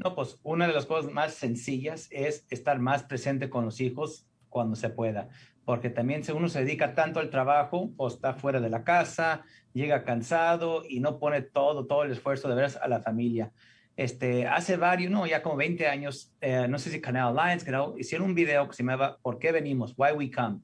No, 0.02 0.14
pues 0.14 0.38
una 0.42 0.66
de 0.66 0.72
las 0.72 0.86
cosas 0.86 1.12
más 1.12 1.34
sencillas 1.34 2.08
es 2.10 2.46
estar 2.48 2.78
más 2.78 3.02
presente 3.02 3.50
con 3.50 3.66
los 3.66 3.82
hijos 3.82 4.26
cuando 4.48 4.74
se 4.74 4.88
pueda, 4.88 5.28
porque 5.66 5.90
también 5.90 6.24
si 6.24 6.32
uno 6.32 6.48
se 6.48 6.64
dedica 6.64 6.94
tanto 6.94 7.20
al 7.20 7.28
trabajo 7.28 7.92
o 7.98 8.08
está 8.08 8.32
fuera 8.32 8.60
de 8.60 8.70
la 8.70 8.82
casa, 8.82 9.44
llega 9.74 10.04
cansado 10.04 10.84
y 10.88 11.00
no 11.00 11.18
pone 11.18 11.42
todo, 11.42 11.86
todo 11.86 12.04
el 12.04 12.12
esfuerzo 12.12 12.48
de 12.48 12.54
veras 12.54 12.78
a 12.80 12.88
la 12.88 13.00
familia. 13.00 13.52
Este, 13.94 14.46
hace 14.46 14.78
varios, 14.78 15.12
no, 15.12 15.26
ya 15.26 15.42
como 15.42 15.56
20 15.56 15.86
años, 15.86 16.34
eh, 16.40 16.66
no 16.66 16.78
sé 16.78 16.88
si 16.88 17.02
Canal 17.02 17.38
Alliance, 17.38 17.66
creo, 17.66 17.94
hicieron 17.98 18.28
un 18.28 18.34
video 18.34 18.66
que 18.68 18.74
se 18.74 18.82
llamaba 18.82 19.18
¿Por 19.20 19.38
qué 19.38 19.52
venimos? 19.52 19.92
Why 19.98 20.12
We 20.12 20.30
Come. 20.30 20.60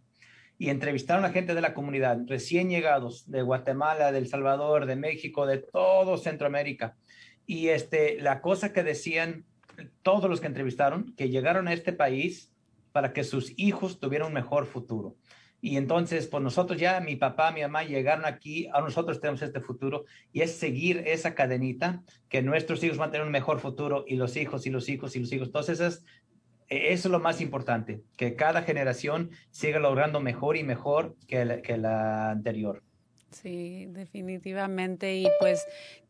Y 0.57 0.71
entrevistaron 0.71 1.27
a 1.27 1.31
gente 1.31 1.55
de 1.55 1.61
la 1.61 1.75
comunidad, 1.75 2.21
recién 2.27 2.71
llegados 2.71 3.31
de 3.31 3.43
Guatemala, 3.43 4.13
de 4.13 4.19
El 4.19 4.29
Salvador, 4.29 4.87
de 4.87 4.97
México, 4.97 5.45
de 5.45 5.59
todo 5.59 6.17
Centroamérica 6.17 6.97
y 7.47 7.69
este, 7.69 8.21
la 8.21 8.41
cosa 8.41 8.73
que 8.73 8.83
decían 8.83 9.45
todos 10.03 10.29
los 10.29 10.41
que 10.41 10.47
entrevistaron, 10.49 11.15
que 11.17 11.29
llegaron 11.29 11.69
a 11.69 11.73
este 11.73 11.93
país 11.93 12.53
para 12.93 13.13
que 13.13 13.25
sus 13.25 13.53
hijos 13.57 14.01
tuvieran 14.01 14.29
un 14.29 14.35
mejor 14.35 14.67
futuro. 14.67 15.17
Y 15.61 15.77
entonces, 15.77 16.27
pues 16.27 16.43
nosotros 16.43 16.79
ya, 16.79 17.01
mi 17.01 17.17
papá, 17.17 17.51
mi 17.51 17.63
mamá 17.63 17.83
llegaron 17.83 18.25
aquí, 18.25 18.69
a 18.73 18.81
nosotros 18.81 19.21
tenemos 19.21 19.43
este 19.43 19.61
futuro 19.61 20.05
y 20.33 20.43
es 20.43 20.57
seguir 20.57 21.03
esa 21.07 21.35
cadenita, 21.35 22.03
que 22.29 22.43
nuestros 22.43 22.83
hijos 22.85 22.99
van 22.99 23.09
a 23.09 23.13
tener 23.13 23.27
un 23.27 23.33
mejor 23.33 23.59
futuro 23.61 24.05
y 24.07 24.17
los 24.17 24.37
hijos 24.37 24.67
y 24.67 24.71
los 24.71 24.89
hijos 24.89 25.17
y 25.17 25.21
los 25.21 25.33
hijos. 25.33 25.49
Entonces, 25.49 25.81
es, 25.81 26.05
eso 26.69 27.09
es 27.09 27.13
lo 27.13 27.21
más 27.21 27.41
importante, 27.41 28.03
que 28.17 28.35
cada 28.35 28.63
generación 28.63 29.31
siga 29.51 29.79
logrando 29.79 30.21
mejor 30.21 30.57
y 30.57 30.63
mejor 30.63 31.17
que 31.27 31.63
que 31.63 31.77
la 31.77 32.31
anterior. 32.31 32.83
Sí, 33.43 33.87
definitivamente. 33.91 35.17
Y 35.19 35.27
pues 35.41 35.67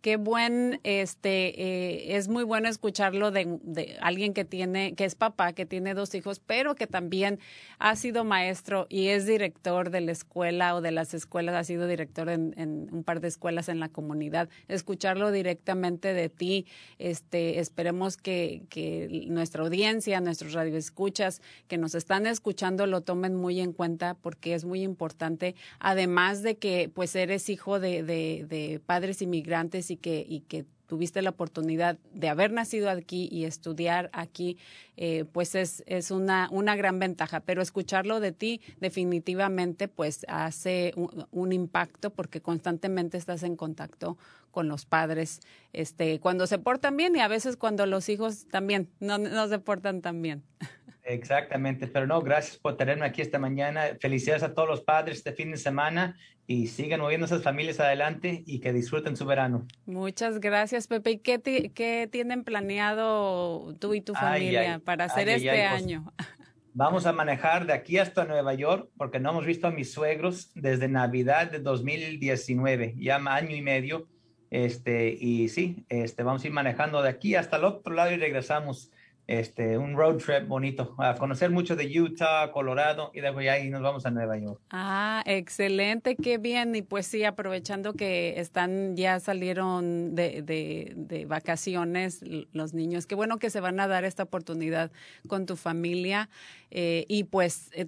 qué 0.07 0.17
buen, 0.17 0.79
este, 0.85 1.61
eh, 1.61 2.17
es 2.17 2.29
muy 2.29 2.45
bueno 2.45 2.69
escucharlo 2.69 3.33
de, 3.33 3.59
de, 3.63 3.97
alguien 4.01 4.35
que 4.35 4.45
tiene, 4.45 4.95
que 4.95 5.05
es 5.05 5.17
papá, 5.17 5.53
que 5.53 5.67
tiene 5.67 5.95
dos 5.95 6.15
hijos, 6.15 6.39
pero 6.39 6.77
que 6.77 6.87
también 6.87 7.41
ha 7.81 7.97
sido 7.97 8.23
maestro 8.23 8.87
y 8.89 9.09
es 9.09 9.27
director 9.27 9.91
de 9.91 10.03
la 10.03 10.13
escuela 10.13 10.77
o 10.77 10.81
de 10.81 10.93
las 10.93 11.13
escuelas, 11.13 11.57
ha 11.57 11.65
sido 11.65 11.89
director 11.89 12.29
en, 12.29 12.55
en 12.57 12.89
un 12.93 13.03
par 13.03 13.21
de 13.21 13.27
escuelas 13.27 13.69
en 13.69 13.81
la 13.81 13.89
comunidad. 13.89 14.49
Escucharlo 14.69 15.33
directamente 15.33 16.15
de 16.15 16.29
ti, 16.29 16.67
este, 17.01 17.59
esperemos 17.59 18.17
que, 18.17 18.63
que 18.69 19.27
nuestra 19.29 19.65
audiencia, 19.65 20.21
nuestros 20.21 20.53
radioescuchas 20.53 21.43
que 21.67 21.79
nos 21.79 21.97
están 21.97 22.27
escuchando 22.29 22.87
lo 22.87 23.01
tomen 23.01 23.35
muy 23.35 23.59
en 23.59 23.73
cuenta 23.73 24.15
porque 24.15 24.55
es 24.55 24.65
muy 24.65 24.85
importante, 24.85 25.57
además 25.81 26.45
de 26.45 26.59
que 26.59 26.89
pues 26.95 27.16
eres 27.17 27.49
hijo 27.49 27.81
de, 27.81 28.81
padres 28.87 29.23
inmigrantes 29.23 29.91
y 29.91 29.97
que, 29.97 30.65
tuviste 30.87 31.21
la 31.21 31.31
oportunidad 31.31 31.99
de 32.15 32.29
haber 32.29 32.53
nacido 32.53 32.89
aquí 32.89 33.29
y 33.33 33.45
estudiar 33.45 34.09
aquí, 34.13 34.57
eh, 34.97 35.25
pues 35.33 35.57
es, 35.57 35.83
es 35.89 36.13
una, 36.13 36.49
gran 36.77 37.01
ventaja. 37.01 37.41
Pero 37.41 37.61
escucharlo 37.61 38.21
de 38.21 38.31
ti 38.31 38.61
definitivamente 38.79 39.89
pues 39.89 40.25
hace 40.29 40.93
un, 40.95 41.27
un, 41.33 41.53
impacto 41.53 42.11
porque 42.11 42.41
constantemente 42.41 43.19
estás 43.19 43.43
en 43.43 43.57
contacto 43.57 44.17
con 44.57 44.69
los 44.69 44.87
padres 44.87 45.41
este, 45.75 46.19
cuando 46.19 46.47
se 46.47 46.59
portan 46.59 46.97
bien 46.97 47.15
y 47.15 47.21
a 47.21 47.29
veces 47.29 47.59
cuando 47.59 47.85
los 47.85 48.09
hijos 48.09 48.47
también 48.49 48.89
no, 49.01 49.19
no 49.19 49.49
se 49.49 49.59
portan 49.59 50.01
tan 50.01 50.23
bien. 50.23 50.45
Exactamente, 51.07 51.87
pero 51.87 52.07
no, 52.07 52.21
gracias 52.21 52.57
por 52.57 52.77
tenerme 52.77 53.05
aquí 53.05 53.21
esta 53.21 53.39
mañana. 53.39 53.83
Felicidades 54.01 54.43
a 54.43 54.55
todos 54.55 54.67
los 54.67 54.81
padres 54.81 55.19
este 55.19 55.33
fin 55.33 55.53
de 55.53 55.57
semana 55.57 56.17
y 56.47 56.69
sigan 56.69 57.01
moviendo 57.01 57.27
esas 57.27 57.43
familias 57.43 57.81
adelante 57.81 58.45
y 58.47 58.61
que 58.61 58.73
disfruten 58.73 59.17
su 59.17 59.27
verano. 59.27 59.67
Muchas 59.85 60.39
gracias, 60.39 60.87
Pepe. 60.87 61.13
¿Y 61.13 61.19
qué, 61.19 61.41
qué 61.75 62.09
tienen 62.11 62.45
planeado 62.45 63.75
tú 63.79 63.95
y 63.95 64.01
tu 64.01 64.15
familia 64.15 64.61
ay, 64.61 64.67
ay, 64.67 64.79
para 64.79 65.07
hacer 65.07 65.29
ay, 65.29 65.35
este 65.37 65.63
año? 65.65 66.13
Pues, 66.17 66.29
vamos 66.73 67.07
a 67.07 67.13
manejar 67.13 67.67
de 67.67 67.73
aquí 67.73 67.99
hasta 67.99 68.25
Nueva 68.25 68.55
York 68.55 68.89
porque 68.97 69.19
no 69.19 69.31
hemos 69.31 69.45
visto 69.45 69.67
a 69.67 69.73
mis 69.73 69.93
suegros 69.93 70.53
desde 70.55 70.89
Navidad 70.89 71.51
de 71.51 71.59
2019, 71.59 72.95
ya 72.99 73.17
año 73.17 73.55
y 73.55 73.63
medio. 73.63 74.07
Este, 74.49 75.09
y 75.09 75.49
sí, 75.49 75.85
este, 75.89 76.23
vamos 76.23 76.45
a 76.45 76.47
ir 76.47 76.53
manejando 76.53 77.03
de 77.03 77.09
aquí 77.09 77.35
hasta 77.35 77.57
el 77.57 77.65
otro 77.65 77.93
lado 77.93 78.13
y 78.13 78.17
regresamos 78.17 78.93
este, 79.27 79.77
un 79.77 79.97
road 79.97 80.19
trip 80.19 80.47
bonito, 80.47 80.95
a 80.99 81.15
conocer 81.15 81.51
mucho 81.51 81.75
de 81.75 82.01
Utah, 82.01 82.53
Colorado 82.53 83.11
y 83.13 83.21
ya 83.21 83.53
ahí 83.53 83.71
nos 83.71 83.83
vamos 83.83 84.07
a 84.07 84.11
Nueva 84.11 84.39
York. 84.39 84.61
Ah, 84.71 85.23
excelente, 85.27 86.17
qué 86.17 86.39
bien. 86.39 86.75
Y 86.77 86.83
pues 86.83 87.07
sí, 87.07 87.25
aprovechando 87.25 87.95
que 87.95 88.39
están, 88.39 88.97
ya 88.97 89.19
salieron 89.19 90.15
de, 90.15 90.43
de, 90.43 90.93
de 90.97 91.27
vacaciones 91.27 92.21
los 92.53 92.73
niños, 92.73 93.07
qué 93.07 93.15
bueno 93.15 93.39
que 93.39 93.51
se 93.51 93.61
van 93.61 93.81
a 93.81 93.89
dar 93.89 94.05
esta 94.05 94.23
oportunidad 94.23 94.91
con 95.27 95.47
tu 95.47 95.57
familia 95.57 96.29
eh, 96.71 97.05
y 97.09 97.25
pues 97.25 97.71
eh, 97.73 97.87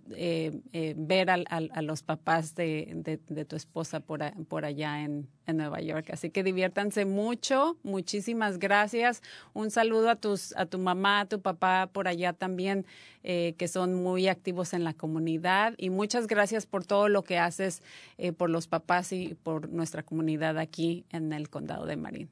eh, 0.73 0.95
ver 0.97 1.31
al, 1.31 1.45
al, 1.49 1.71
a 1.75 1.83
los 1.83 2.03
papás 2.03 2.55
de, 2.55 2.93
de, 2.95 3.19
de 3.29 3.45
tu 3.45 3.57
esposa 3.57 4.01
por, 4.01 4.23
a, 4.23 4.33
por 4.49 4.65
allá 4.65 5.03
en, 5.03 5.29
en 5.47 5.57
Nueva 5.57 5.81
York. 5.81 6.11
Así 6.11 6.31
que 6.31 6.43
diviértanse 6.43 7.05
mucho. 7.05 7.77
Muchísimas 7.83 8.59
gracias. 8.59 9.23
Un 9.53 9.71
saludo 9.71 10.11
a 10.11 10.17
tus, 10.17 10.57
a 10.57 10.67
tu 10.67 10.79
mamá, 10.79 11.21
a 11.21 11.27
tu 11.27 11.41
papá 11.41 11.91
por 11.93 12.09
allá 12.09 12.33
también, 12.33 12.87
eh, 13.23 13.55
que 13.59 13.69
son 13.69 13.95
muy 13.95 14.29
activos 14.29 14.73
en 14.73 14.85
la 14.85 14.95
comunidad. 14.95 15.75
Y 15.77 15.91
muchas 15.91 16.27
gracias 16.27 16.67
por 16.67 16.85
todo 16.85 17.09
lo 17.09 17.25
que 17.25 17.39
haces 17.39 17.83
eh, 18.17 18.33
por 18.33 18.49
los 18.49 18.69
papás 18.69 19.13
y 19.13 19.35
por 19.35 19.69
nuestra 19.71 20.03
comunidad 20.03 20.59
aquí 20.59 21.05
en 21.11 21.33
el 21.33 21.51
condado 21.51 21.87
de 21.87 21.97
Marín. 21.97 22.31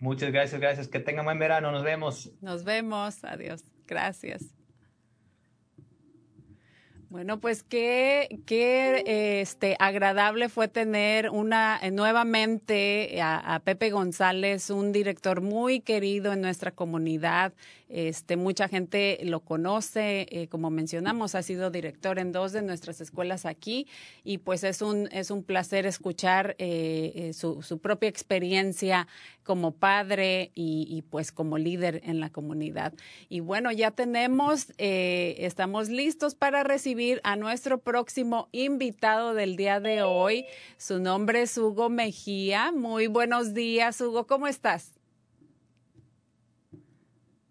Muchas 0.00 0.30
gracias, 0.30 0.60
gracias. 0.60 0.88
Que 0.88 1.00
tengan 1.00 1.24
buen 1.24 1.38
verano. 1.38 1.72
Nos 1.72 1.82
vemos. 1.82 2.30
Nos 2.40 2.64
vemos. 2.64 3.24
Adiós. 3.24 3.64
Gracias. 3.86 4.57
Bueno, 7.10 7.40
pues 7.40 7.62
qué, 7.62 8.40
qué 8.44 9.40
este, 9.40 9.76
agradable 9.78 10.50
fue 10.50 10.68
tener 10.68 11.30
una 11.30 11.78
eh, 11.80 11.90
nuevamente 11.90 13.18
a, 13.22 13.54
a, 13.54 13.60
Pepe 13.60 13.88
González, 13.88 14.68
un 14.68 14.92
director 14.92 15.40
muy 15.40 15.80
querido 15.80 16.34
en 16.34 16.42
nuestra 16.42 16.70
comunidad. 16.70 17.54
Este, 17.88 18.36
mucha 18.36 18.68
gente 18.68 19.18
lo 19.22 19.40
conoce, 19.40 20.26
eh, 20.30 20.48
como 20.48 20.70
mencionamos, 20.70 21.34
ha 21.34 21.42
sido 21.42 21.70
director 21.70 22.18
en 22.18 22.32
dos 22.32 22.52
de 22.52 22.62
nuestras 22.62 23.00
escuelas 23.00 23.46
aquí 23.46 23.86
y 24.24 24.38
pues 24.38 24.62
es 24.64 24.82
un, 24.82 25.08
es 25.10 25.30
un 25.30 25.42
placer 25.42 25.86
escuchar 25.86 26.54
eh, 26.58 27.12
eh 27.14 27.32
su, 27.32 27.62
su, 27.62 27.78
propia 27.78 28.08
experiencia 28.08 29.06
como 29.42 29.72
padre 29.72 30.50
y, 30.54 30.86
y, 30.90 31.02
pues 31.02 31.32
como 31.32 31.56
líder 31.56 32.02
en 32.04 32.20
la 32.20 32.30
comunidad. 32.30 32.92
Y 33.30 33.40
bueno, 33.40 33.72
ya 33.72 33.90
tenemos, 33.90 34.74
eh, 34.76 35.36
estamos 35.38 35.88
listos 35.88 36.34
para 36.34 36.64
recibir 36.64 37.20
a 37.24 37.36
nuestro 37.36 37.78
próximo 37.78 38.48
invitado 38.52 39.32
del 39.32 39.56
día 39.56 39.80
de 39.80 40.02
hoy. 40.02 40.44
Su 40.76 40.98
nombre 40.98 41.42
es 41.42 41.56
Hugo 41.56 41.88
Mejía. 41.88 42.72
Muy 42.72 43.06
buenos 43.06 43.54
días, 43.54 43.98
Hugo, 44.00 44.26
¿cómo 44.26 44.46
estás? 44.46 44.97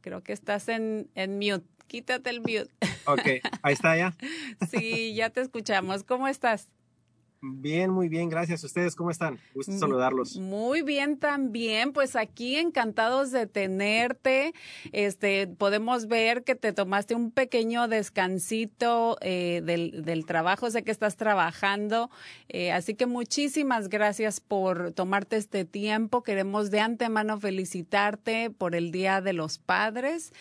Creo 0.07 0.23
que 0.23 0.31
estás 0.31 0.69
en, 0.69 1.09
en 1.15 1.37
mute. 1.37 1.67
Quítate 1.87 2.29
el 2.29 2.39
mute. 2.39 2.69
Ok, 3.07 3.43
ahí 3.61 3.73
está 3.73 3.97
ya. 3.97 4.15
sí, 4.71 5.13
ya 5.13 5.31
te 5.31 5.41
escuchamos. 5.41 6.05
¿Cómo 6.05 6.29
estás? 6.29 6.69
Bien, 7.41 7.91
muy 7.91 8.09
bien, 8.09 8.29
gracias. 8.29 8.63
¿Ustedes 8.63 8.95
cómo 8.95 9.11
están? 9.11 9.39
Gusto 9.53 9.71
saludarlos. 9.77 10.37
Muy 10.37 10.81
bien 10.81 11.17
también, 11.17 11.93
pues 11.93 12.15
aquí 12.15 12.55
encantados 12.55 13.31
de 13.31 13.45
tenerte. 13.45 14.53
Este, 14.91 15.47
podemos 15.47 16.07
ver 16.07 16.43
que 16.43 16.55
te 16.55 16.73
tomaste 16.73 17.13
un 17.13 17.29
pequeño 17.29 17.87
descansito 17.87 19.17
eh, 19.21 19.61
del, 19.63 20.03
del, 20.03 20.25
trabajo, 20.25 20.71
sé 20.71 20.83
que 20.83 20.91
estás 20.91 21.15
trabajando, 21.15 22.09
eh, 22.49 22.71
así 22.71 22.95
que 22.95 23.05
muchísimas 23.05 23.87
gracias 23.87 24.39
por 24.39 24.91
tomarte 24.93 25.37
este 25.37 25.63
tiempo. 25.63 26.23
Queremos 26.23 26.71
de 26.71 26.79
antemano 26.79 27.39
felicitarte 27.39 28.49
por 28.49 28.73
el 28.73 28.91
Día 28.91 29.21
de 29.21 29.33
los 29.33 29.59
Padres. 29.59 30.33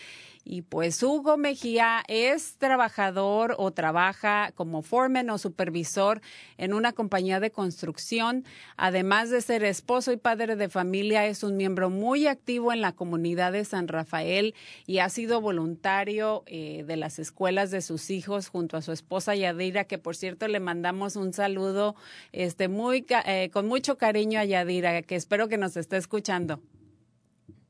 Y 0.49 0.61
pues 0.61 1.03
Hugo 1.03 1.35
Mejía 1.35 2.05
es 2.07 2.55
trabajador 2.55 3.55
o 3.57 3.71
trabaja 3.71 4.53
como 4.55 4.81
foreman 4.81 5.29
o 5.29 5.37
supervisor 5.37 6.21
en 6.57 6.73
una 6.73 6.93
compañía 6.93 7.41
de 7.41 7.51
construcción. 7.51 8.45
Además 8.77 9.29
de 9.29 9.41
ser 9.41 9.65
esposo 9.65 10.13
y 10.13 10.17
padre 10.17 10.55
de 10.55 10.69
familia, 10.69 11.25
es 11.25 11.43
un 11.43 11.57
miembro 11.57 11.89
muy 11.89 12.27
activo 12.27 12.71
en 12.71 12.79
la 12.79 12.93
comunidad 12.93 13.51
de 13.51 13.65
San 13.65 13.89
Rafael 13.89 14.55
y 14.85 14.99
ha 14.99 15.09
sido 15.09 15.41
voluntario 15.41 16.43
eh, 16.45 16.85
de 16.87 16.95
las 16.95 17.19
escuelas 17.19 17.69
de 17.69 17.81
sus 17.81 18.09
hijos 18.09 18.47
junto 18.47 18.77
a 18.77 18.81
su 18.81 18.93
esposa 18.93 19.35
Yadira, 19.35 19.83
que 19.83 19.97
por 19.97 20.15
cierto 20.15 20.47
le 20.47 20.61
mandamos 20.61 21.17
un 21.17 21.33
saludo 21.33 21.97
este, 22.31 22.69
muy, 22.69 23.05
eh, 23.25 23.49
con 23.51 23.67
mucho 23.67 23.97
cariño 23.97 24.39
a 24.39 24.45
Yadira, 24.45 25.01
que 25.01 25.17
espero 25.17 25.49
que 25.49 25.57
nos 25.57 25.75
esté 25.75 25.97
escuchando. 25.97 26.61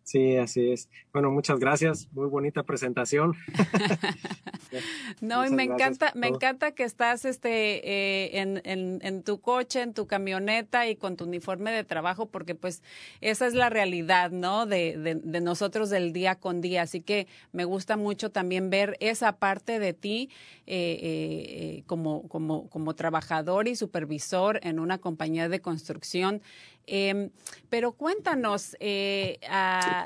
Sí, 0.07 0.37
así 0.37 0.71
es. 0.71 0.87
Bueno, 1.11 1.31
muchas 1.31 1.59
gracias. 1.59 2.07
Muy 2.13 2.29
bonita 2.29 2.63
presentación. 2.63 3.35
no, 5.19 5.45
y 5.45 5.49
me 5.49 5.63
encanta, 5.63 6.13
me 6.15 6.27
encanta 6.27 6.71
que 6.71 6.85
estás 6.85 7.25
este 7.25 7.49
eh, 7.85 8.39
en, 8.39 8.61
en, 8.63 8.99
en, 9.03 9.21
tu 9.21 9.41
coche, 9.41 9.81
en 9.81 9.93
tu 9.93 10.07
camioneta 10.07 10.87
y 10.87 10.95
con 10.95 11.17
tu 11.17 11.25
uniforme 11.25 11.73
de 11.73 11.83
trabajo, 11.83 12.27
porque 12.27 12.55
pues 12.55 12.83
esa 13.19 13.47
es 13.47 13.53
la 13.53 13.69
realidad, 13.69 14.31
¿no? 14.31 14.65
De, 14.65 14.97
de, 14.97 15.15
de 15.15 15.41
nosotros 15.41 15.89
del 15.89 16.13
día 16.13 16.35
con 16.35 16.61
día. 16.61 16.83
Así 16.83 17.01
que 17.01 17.27
me 17.51 17.65
gusta 17.65 17.97
mucho 17.97 18.31
también 18.31 18.69
ver 18.69 18.95
esa 19.01 19.33
parte 19.33 19.77
de 19.77 19.91
ti 19.91 20.29
eh, 20.69 20.99
eh, 21.01 21.83
como, 21.85 22.27
como, 22.27 22.69
como 22.69 22.93
trabajador 22.93 23.69
y 23.69 23.75
supervisor 23.77 24.59
en 24.63 24.79
una 24.79 24.99
compañía 24.99 25.47
de 25.47 25.61
construcción. 25.61 26.41
Eh, 26.89 27.32
pero 27.69 27.91
cuéntanos, 27.91 28.78
eh, 28.80 29.39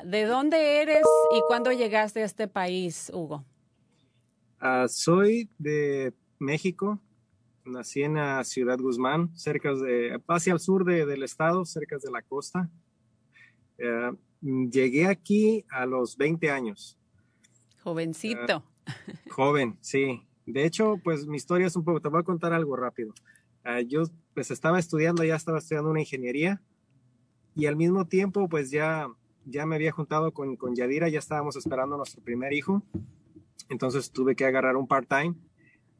¿de 0.04 0.24
dónde 0.24 0.82
eres 0.82 1.06
y 1.32 1.40
cuándo 1.46 1.70
llegaste 1.70 2.22
a 2.22 2.24
este 2.24 2.48
país, 2.48 3.10
Hugo? 3.14 3.44
Uh, 4.60 4.88
soy 4.88 5.48
de 5.58 6.12
México, 6.40 6.98
nací 7.64 8.02
en 8.02 8.14
la 8.14 8.42
ciudad 8.42 8.78
Guzmán, 8.78 9.30
cerca 9.36 9.72
de, 9.74 10.20
hacia 10.26 10.52
el 10.52 10.58
sur 10.58 10.84
de, 10.84 11.06
del 11.06 11.22
estado, 11.22 11.64
cerca 11.64 11.98
de 11.98 12.10
la 12.10 12.20
costa. 12.20 12.68
Uh, 13.78 14.16
llegué 14.68 15.06
aquí 15.06 15.64
a 15.70 15.86
los 15.86 16.16
20 16.16 16.50
años. 16.50 16.98
Jovencito. 17.84 18.64
joven, 19.30 19.78
sí. 19.80 20.20
De 20.46 20.64
hecho, 20.64 20.96
pues 21.04 21.28
mi 21.28 21.36
historia 21.36 21.68
es 21.68 21.76
un 21.76 21.84
poco, 21.84 22.00
te 22.00 22.08
voy 22.08 22.20
a 22.20 22.24
contar 22.24 22.52
algo 22.52 22.74
rápido. 22.74 23.14
yo 23.86 24.02
pues 24.34 24.50
estaba 24.50 24.80
estudiando, 24.80 25.22
ya 25.22 25.36
estaba 25.36 25.58
estudiando 25.58 25.90
una 25.90 26.00
ingeniería 26.00 26.60
y 27.54 27.66
al 27.66 27.76
mismo 27.76 28.06
tiempo 28.06 28.48
pues 28.48 28.70
ya, 28.70 29.08
ya 29.44 29.66
me 29.66 29.76
había 29.76 29.92
juntado 29.92 30.32
con, 30.32 30.56
con 30.56 30.74
Yadira, 30.74 31.08
ya 31.08 31.18
estábamos 31.18 31.56
esperando 31.56 31.96
nuestro 31.96 32.22
primer 32.22 32.52
hijo, 32.52 32.82
entonces 33.68 34.10
tuve 34.10 34.36
que 34.36 34.44
agarrar 34.44 34.76
un 34.76 34.86
part-time, 34.86 35.34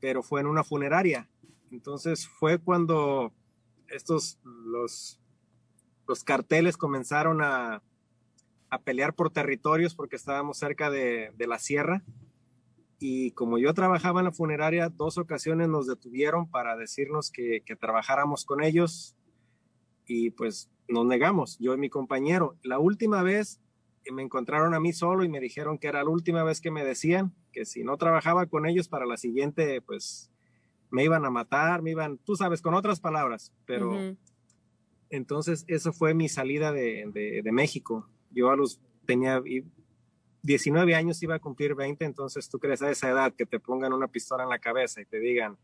pero 0.00 0.22
fue 0.22 0.40
en 0.40 0.46
una 0.46 0.64
funeraria. 0.64 1.28
Entonces 1.70 2.28
fue 2.28 2.58
cuando 2.58 3.32
estos, 3.88 4.38
los, 4.44 5.20
los 6.06 6.24
carteles 6.24 6.76
comenzaron 6.76 7.40
a, 7.40 7.82
a 8.68 8.78
pelear 8.78 9.14
por 9.14 9.30
territorios 9.30 9.94
porque 9.94 10.16
estábamos 10.16 10.58
cerca 10.58 10.90
de, 10.90 11.32
de 11.36 11.46
la 11.46 11.58
sierra. 11.58 12.02
Y 12.98 13.32
como 13.32 13.58
yo 13.58 13.74
trabajaba 13.74 14.20
en 14.20 14.26
la 14.26 14.32
funeraria, 14.32 14.88
dos 14.88 15.18
ocasiones 15.18 15.68
nos 15.68 15.86
detuvieron 15.86 16.48
para 16.48 16.76
decirnos 16.76 17.30
que, 17.30 17.62
que 17.66 17.76
trabajáramos 17.76 18.44
con 18.44 18.62
ellos. 18.62 19.16
Y 20.06 20.30
pues 20.30 20.70
nos 20.88 21.06
negamos, 21.06 21.58
yo 21.58 21.74
y 21.74 21.78
mi 21.78 21.88
compañero. 21.88 22.56
La 22.62 22.78
última 22.78 23.22
vez 23.22 23.60
me 24.10 24.22
encontraron 24.22 24.74
a 24.74 24.80
mí 24.80 24.92
solo 24.92 25.24
y 25.24 25.28
me 25.28 25.40
dijeron 25.40 25.78
que 25.78 25.86
era 25.86 26.02
la 26.02 26.10
última 26.10 26.42
vez 26.42 26.60
que 26.60 26.70
me 26.70 26.84
decían 26.84 27.32
que 27.52 27.64
si 27.64 27.84
no 27.84 27.96
trabajaba 27.96 28.46
con 28.46 28.66
ellos 28.66 28.88
para 28.88 29.06
la 29.06 29.16
siguiente, 29.16 29.80
pues 29.82 30.30
me 30.90 31.04
iban 31.04 31.24
a 31.24 31.30
matar, 31.30 31.82
me 31.82 31.92
iban, 31.92 32.18
tú 32.18 32.34
sabes, 32.36 32.60
con 32.60 32.74
otras 32.74 33.00
palabras, 33.00 33.52
pero 33.64 33.90
uh 33.90 33.94
-huh. 33.94 34.16
entonces 35.10 35.64
eso 35.68 35.92
fue 35.92 36.14
mi 36.14 36.28
salida 36.28 36.72
de, 36.72 37.08
de, 37.12 37.42
de, 37.42 37.52
México. 37.52 38.08
Yo 38.30 38.50
a 38.50 38.56
los, 38.56 38.80
tenía 39.06 39.42
19 40.42 40.94
años, 40.94 41.22
iba 41.22 41.36
a 41.36 41.38
cumplir 41.38 41.74
20, 41.74 42.04
entonces 42.04 42.48
tú 42.48 42.58
crees 42.58 42.82
a 42.82 42.90
esa 42.90 43.08
edad 43.08 43.32
que 43.34 43.46
te 43.46 43.60
pongan 43.60 43.92
una 43.92 44.08
pistola 44.08 44.42
en 44.42 44.50
la 44.50 44.58
cabeza 44.58 45.00
y 45.00 45.06
te 45.06 45.18
digan, 45.20 45.56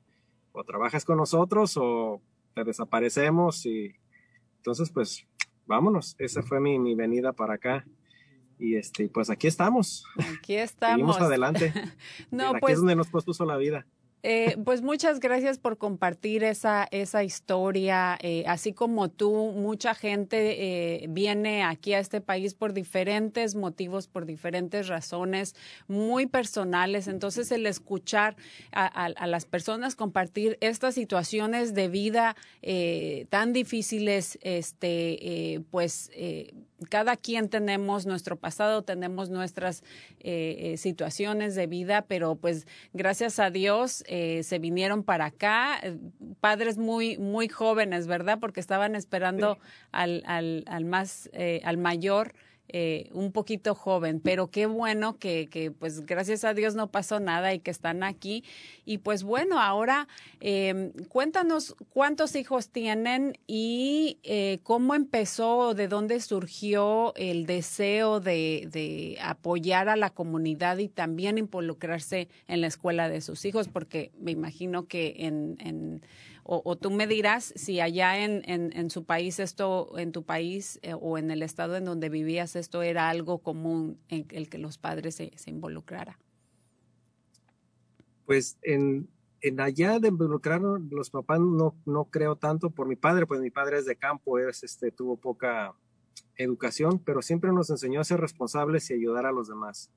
o 0.53 0.65
trabajas 0.65 1.05
con 1.05 1.19
nosotros 1.19 1.77
o 1.77 2.23
te 2.55 2.65
desaparecemos 2.65 3.67
y 3.67 3.95
entonces, 4.59 4.91
pues, 4.91 5.27
vámonos. 5.67 6.15
Esa 6.19 6.43
fue 6.43 6.61
mi, 6.61 6.79
mi 6.79 6.95
venida 6.95 7.33
para 7.33 7.55
acá. 7.55 7.87
Y 8.59 8.75
este, 8.75 9.09
pues 9.09 9.31
aquí 9.31 9.47
estamos. 9.47 10.05
Aquí 10.37 10.57
estamos. 10.57 10.95
Seguimos 10.95 11.21
adelante. 11.21 11.73
no, 12.31 12.51
aquí 12.51 12.61
pues. 12.61 12.75
es 12.75 12.79
donde 12.81 12.97
nos 12.97 13.09
puso 13.09 13.45
la 13.45 13.57
vida. 13.57 13.87
Eh, 14.31 14.59
pues 14.63 14.83
muchas 14.83 15.21
gracias 15.21 15.57
por 15.57 15.79
compartir 15.79 16.45
esa, 16.45 16.87
esa 16.91 17.25
historia. 17.25 18.19
Eh, 18.21 18.45
así 18.47 18.75
como 18.75 19.09
tú, 19.09 19.55
mucha 19.57 19.95
gente 19.95 21.03
eh, 21.03 21.07
viene 21.09 21.63
aquí 21.63 21.95
a 21.95 21.99
este 21.99 22.21
país 22.21 22.53
por 22.53 22.75
diferentes 22.75 23.55
motivos, 23.55 24.07
por 24.07 24.27
diferentes 24.27 24.89
razones 24.89 25.55
muy 25.87 26.27
personales. 26.27 27.09
Entonces, 27.09 27.51
el 27.53 27.65
escuchar 27.65 28.37
a, 28.71 28.85
a, 29.07 29.27
las 29.27 29.47
personas 29.47 29.97
compartir 29.97 30.59
estas 30.61 30.95
situaciones 30.95 31.73
de 31.73 31.89
vida 31.89 32.37
tan 33.31 33.55
difíciles, 33.55 34.39
este, 34.43 35.65
pues 35.71 36.11
cada 36.91 37.17
quien 37.17 37.49
tenemos 37.49 38.07
nuestro 38.07 38.37
pasado, 38.37 38.83
tenemos 38.83 39.31
nuestras 39.31 39.83
eh, 40.21 40.75
situaciones 40.77 41.55
de 41.55 41.67
vida, 41.67 42.05
pero 42.07 42.37
pues 42.37 42.67
gracias 42.93 43.39
a 43.39 43.51
Dios 43.51 44.05
eh, 44.07 44.43
se 44.43 44.59
vinieron 44.59 45.03
para 45.03 45.27
acá, 45.27 45.79
eh, 45.83 45.97
padres 46.41 46.79
muy, 46.79 47.19
muy 47.19 47.49
jóvenes, 47.49 48.07
¿verdad? 48.07 48.39
Porque 48.41 48.61
estaban 48.61 48.95
esperando 48.95 49.55
sí. 49.55 49.61
al, 49.93 50.23
al, 50.27 50.65
al, 50.67 50.85
más, 50.85 51.31
eh, 51.33 51.61
al 51.65 51.79
mayor. 51.79 52.35
Eh, 52.71 53.09
un 53.15 53.33
poquito 53.33 53.75
joven, 53.75 54.21
pero 54.21 54.51
qué 54.51 54.67
bueno 54.67 55.17
que, 55.17 55.49
que, 55.49 55.71
pues 55.71 56.05
gracias 56.05 56.45
a 56.45 56.53
Dios 56.53 56.75
no 56.75 56.91
pasó 56.91 57.19
nada 57.19 57.55
y 57.55 57.61
que 57.61 57.71
están 57.71 58.03
aquí. 58.03 58.45
Y 58.85 58.99
pues 58.99 59.23
bueno, 59.23 59.59
ahora 59.59 60.07
eh, 60.41 60.93
cuéntanos 61.09 61.75
cuántos 61.89 62.37
hijos 62.37 62.69
tienen 62.69 63.39
y 63.47 64.19
eh, 64.23 64.59
cómo 64.65 64.95
empezó, 64.95 65.73
de 65.73 65.89
dónde 65.89 66.21
surgió 66.21 67.15
el 67.17 67.47
deseo 67.47 68.21
de, 68.21 68.69
de, 68.71 69.17
apoyar 69.23 69.89
a 69.89 69.97
la 69.97 70.11
comunidad 70.11 70.77
y 70.77 70.89
también 70.89 71.39
involucrarse 71.39 72.29
en 72.49 72.61
la 72.61 72.67
escuela 72.67 73.09
de 73.09 73.23
sus 73.23 73.47
hijos, 73.47 73.69
porque 73.69 74.13
me 74.21 74.33
imagino 74.33 74.87
que 74.87 75.15
en, 75.21 75.57
en 75.61 76.03
o, 76.51 76.77
tú 76.77 76.91
me 76.91 77.07
dirás 77.07 77.53
si 77.57 77.79
allá 77.79 78.25
en, 78.25 78.43
en, 78.47 78.75
en, 78.75 78.89
su 78.89 79.05
país 79.05 79.39
esto, 79.39 79.93
en 79.99 80.13
tu 80.13 80.23
país 80.23 80.79
eh, 80.81 80.95
o 80.99 81.19
en 81.19 81.31
el 81.31 81.43
estado 81.43 81.77
en 81.77 81.85
donde 81.85 82.09
vivías 82.09 82.57
esto 82.57 82.81
era 82.81 83.11
algo 83.11 83.41
común 83.41 83.99
en 84.09 84.27
el 84.31 84.49
que 84.49 84.57
los 84.57 84.79
padres 84.79 85.15
se, 85.17 85.31
se 85.37 85.51
involucrara. 85.51 86.19
Pues 88.25 88.57
en, 88.63 89.11
en 89.43 89.61
allá 89.61 89.99
de 89.99 90.09
involucrar 90.09 90.63
los 90.63 91.11
papás 91.11 91.39
no, 91.39 91.75
no 91.85 92.07
creo 92.07 92.37
tanto 92.37 92.71
por 92.71 92.89
mi 92.89 92.97
padre, 92.97 93.27
pues 93.27 93.43
mi 93.43 93.51
padre 93.51 93.77
es 93.77 93.85
de 93.85 93.97
campo, 93.97 94.39
es, 94.39 94.65
este, 94.65 94.91
tuvo 94.91 95.19
poca 95.19 95.75
educación, 96.37 96.99
pero 96.99 97.21
siempre 97.21 97.53
nos 97.53 97.69
enseñó 97.69 98.01
a 98.01 98.05
ser 98.05 98.21
responsables 98.21 98.89
y 98.89 98.95
ayudar 98.95 99.27
a 99.27 99.33
los 99.33 99.49
demás. 99.49 99.91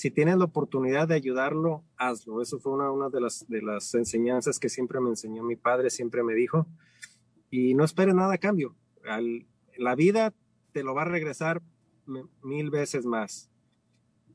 Si 0.00 0.10
tienes 0.10 0.38
la 0.38 0.46
oportunidad 0.46 1.08
de 1.08 1.14
ayudarlo, 1.14 1.84
hazlo. 1.98 2.40
Eso 2.40 2.58
fue 2.58 2.72
una, 2.72 3.10
de, 3.10 3.20
las, 3.20 3.94
enseñanzas 3.94 4.58
que 4.58 4.70
siempre 4.70 4.98
me 4.98 5.10
enseñó 5.10 5.42
mi 5.42 5.56
padre, 5.56 5.90
siempre 5.90 6.22
me 6.22 6.32
dijo. 6.32 6.66
Y 7.50 7.74
no 7.74 7.84
esperes 7.84 8.14
nada 8.14 8.32
a 8.32 8.38
cambio. 8.38 8.74
La 9.76 9.94
vida 9.94 10.32
te 10.72 10.84
lo 10.84 10.94
va 10.94 11.02
a 11.02 11.04
regresar 11.04 11.60
mil 12.42 12.70
veces 12.70 13.04
más. 13.04 13.50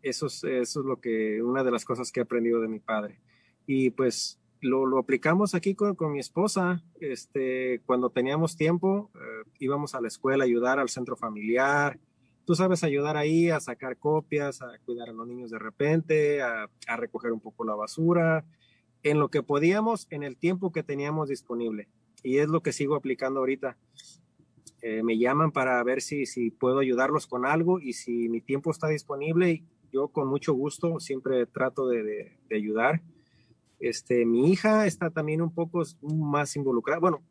Eso 0.03 0.27
es, 0.27 0.43
eso 0.43 0.81
es 0.81 0.85
lo 0.85 1.01
que, 1.01 1.41
una 1.41 1.63
de 1.63 1.71
las 1.71 1.83
cosas 1.83 2.11
que 2.11 2.19
he 2.19 2.23
aprendido 2.23 2.61
de 2.61 2.67
mi 2.67 2.79
padre 2.79 3.19
y 3.65 3.89
pues 3.89 4.39
lo, 4.61 4.99
aplicamos 4.99 5.55
aquí 5.55 5.73
con, 5.73 5.95
con, 5.95 6.11
mi 6.11 6.19
esposa. 6.19 6.83
Este, 6.99 7.81
cuando 7.87 8.11
teníamos 8.11 8.55
tiempo, 8.55 9.09
eh, 9.15 9.49
íbamos 9.57 9.95
a 9.95 10.01
la 10.01 10.09
escuela 10.09 10.43
a 10.43 10.45
ayudar 10.45 10.77
al 10.77 10.89
centro 10.89 11.15
familiar. 11.15 11.99
Tú 12.45 12.55
sabes, 12.55 12.83
ayudar 12.83 13.17
ahí 13.17 13.49
a 13.49 13.59
sacar 13.59 13.97
copias, 13.97 14.61
a 14.61 14.77
cuidar 14.85 15.09
a 15.09 15.13
los 15.13 15.27
niños 15.27 15.51
de 15.51 15.59
repente, 15.59 16.41
a, 16.41 16.69
recoger 16.95 17.31
un 17.31 17.39
poco 17.39 17.65
la 17.65 17.75
basura, 17.75 18.45
en 19.03 19.19
lo 19.19 19.29
que 19.29 19.43
podíamos, 19.43 20.07
en 20.09 20.23
el 20.23 20.37
tiempo 20.37 20.71
que 20.71 20.83
teníamos 20.83 21.29
disponible. 21.29 21.87
Y 22.23 22.37
es 22.37 22.47
lo 22.47 22.61
que 22.61 22.71
sigo 22.71 22.95
aplicando 22.95 23.39
ahorita. 23.39 23.77
Eh, 24.81 25.01
me 25.03 25.17
llaman 25.17 25.51
para 25.51 25.83
ver 25.83 26.01
si, 26.01 26.25
si 26.25 26.51
puedo 26.51 26.79
ayudarlos 26.79 27.27
con 27.27 27.45
algo 27.45 27.79
y 27.79 27.93
si 27.93 28.29
mi 28.29 28.41
tiempo 28.41 28.71
está 28.71 28.87
disponible, 28.87 29.63
yo 29.91 30.09
con 30.09 30.27
mucho 30.27 30.53
gusto 30.53 30.99
siempre 30.99 31.45
trato 31.47 31.87
de, 31.87 32.03
de, 32.47 32.55
ayudar 32.55 33.01
este, 33.79 34.25
mi 34.25 34.51
hija 34.51 34.85
está 34.85 35.09
también 35.09 35.41
un 35.41 35.53
poco 35.53 35.83
más 36.01 36.55
involucrada. 36.55 36.99
Bueno, 36.99 37.21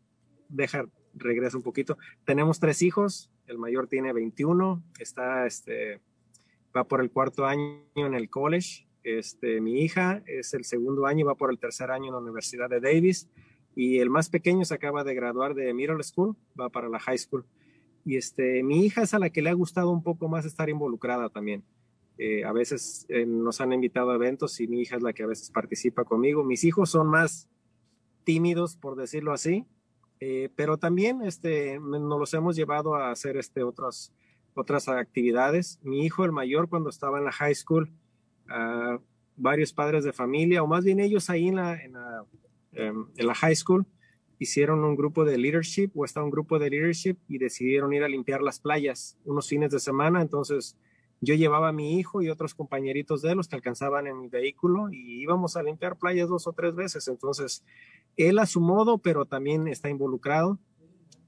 deja, 0.49 0.87
regresa 1.15 1.57
un 1.57 1.63
poquito. 1.63 1.99
Tenemos 2.25 2.61
tres 2.61 2.83
hijos. 2.83 3.31
El 3.47 3.59
mayor 3.59 3.87
tiene 3.89 4.13
21. 4.13 4.83
Está, 4.99 5.47
este, 5.47 6.01
va 6.75 6.85
por 6.85 7.01
el 7.01 7.11
cuarto 7.11 7.47
año 7.47 7.85
en 7.95 8.15
el 8.15 8.31
college. 8.31 8.87
Este, 9.03 9.61
mi 9.61 9.83
hija 9.83 10.23
es 10.27 10.55
el 10.55 10.65
segundo 10.65 11.07
año, 11.07 11.27
va 11.27 11.35
por 11.35 11.51
el 11.51 11.59
tercer 11.59 11.91
año 11.91 12.07
en 12.07 12.13
la 12.13 12.21
Universidad 12.21 12.71
de 12.71 12.81
Davis. 12.81 13.29
Y 13.77 13.99
el 13.99 14.09
más 14.09 14.31
pequeño 14.31 14.65
se 14.65 14.75
acaba 14.75 15.05
de 15.05 15.15
graduar 15.15 15.55
de 15.55 15.75
middle 15.75 16.03
school, 16.03 16.37
va 16.59 16.71
para 16.71 16.89
la 16.89 16.99
high 17.01 17.19
school. 17.19 17.45
Y 18.05 18.17
este, 18.17 18.63
mi 18.63 18.85
hija 18.85 19.03
es 19.03 19.15
a 19.15 19.19
la 19.19 19.31
que 19.31 19.43
le 19.43 19.51
ha 19.51 19.55
gustado 19.55 19.91
un 19.91 20.03
poco 20.03 20.29
más 20.29 20.45
estar 20.45 20.69
involucrada 20.69 21.29
también. 21.29 21.65
Eh, 22.17 22.45
a 22.45 22.53
veces 22.53 23.07
eh, 23.09 23.27
nos 23.27 23.61
han 23.61 23.73
invitado 23.73 24.13
a 24.13 24.15
eventos 24.15 24.61
y 24.61 24.69
mi 24.69 24.81
hija 24.81 24.97
es 24.97 25.03
la 25.03 25.13
que 25.13 25.25
a 25.25 25.27
veces 25.27 25.51
participa 25.51 26.05
conmigo. 26.05 26.45
Mis 26.45 26.65
hijos 26.65 26.91
son 26.91 27.09
más 27.09 27.49
tímidos, 28.23 28.77
por 28.77 28.97
decirlo 28.97 29.33
así, 29.33 29.67
eh, 30.21 30.51
pero 30.57 30.79
también 30.79 31.23
este, 31.23 31.79
nos 31.79 32.19
los 32.19 32.35
hemos 32.35 32.57
llevado 32.57 32.95
a 32.95 33.11
hacer 33.11 33.37
este, 33.37 33.63
otras, 33.63 34.13
otras 34.55 34.89
actividades. 34.89 35.79
Mi 35.83 36.05
hijo, 36.05 36.25
el 36.25 36.33
mayor, 36.33 36.69
cuando 36.69 36.91
estaba 36.91 37.19
en 37.19 37.25
la 37.25 37.33
high 37.33 37.55
school, 37.55 37.91
uh, 38.49 38.99
varios 39.37 39.73
padres 39.73 40.05
de 40.05 40.13
familia, 40.13 40.63
o 40.63 40.67
más 40.67 40.85
bien 40.85 41.01
ellos 41.01 41.29
ahí 41.31 41.49
en 41.49 41.57
la, 41.57 41.75
en 41.83 41.93
la, 41.95 42.25
um, 42.73 43.09
en 43.17 43.27
la 43.27 43.35
high 43.35 43.57
school, 43.57 43.87
hicieron 44.39 44.85
un 44.85 44.97
grupo 44.97 45.25
de 45.25 45.39
leadership 45.39 45.91
o 45.95 46.05
está 46.05 46.23
un 46.23 46.31
grupo 46.31 46.59
de 46.59 46.71
leadership 46.71 47.17
y 47.29 47.39
decidieron 47.39 47.93
ir 47.93 48.03
a 48.05 48.09
limpiar 48.09 48.43
las 48.43 48.61
playas 48.61 49.19
unos 49.25 49.49
fines 49.49 49.71
de 49.71 49.81
semana. 49.81 50.23
Entonces, 50.23 50.77
yo 51.25 51.35
llevaba 51.35 51.69
a 51.69 51.73
mi 51.73 51.99
hijo 51.99 52.23
y 52.23 52.29
otros 52.29 52.55
compañeritos 52.55 53.23
de 53.23 53.35
los 53.35 53.49
que 53.49 53.57
alcanzaban 53.57 54.07
en 54.07 54.21
mi 54.21 54.29
vehículo 54.29 54.91
y 54.91 55.23
íbamos 55.23 55.57
a 55.57 55.63
limpiar 55.63 55.97
playas 55.97 56.29
dos 56.29 56.47
o 56.47 56.53
tres 56.53 56.75
veces. 56.75 57.09
Entonces, 57.09 57.65
él 58.17 58.39
a 58.39 58.47
su 58.47 58.61
modo, 58.61 58.99
pero 58.99 59.27
también 59.27 59.69
está 59.69 59.89
involucrado. 59.89 60.59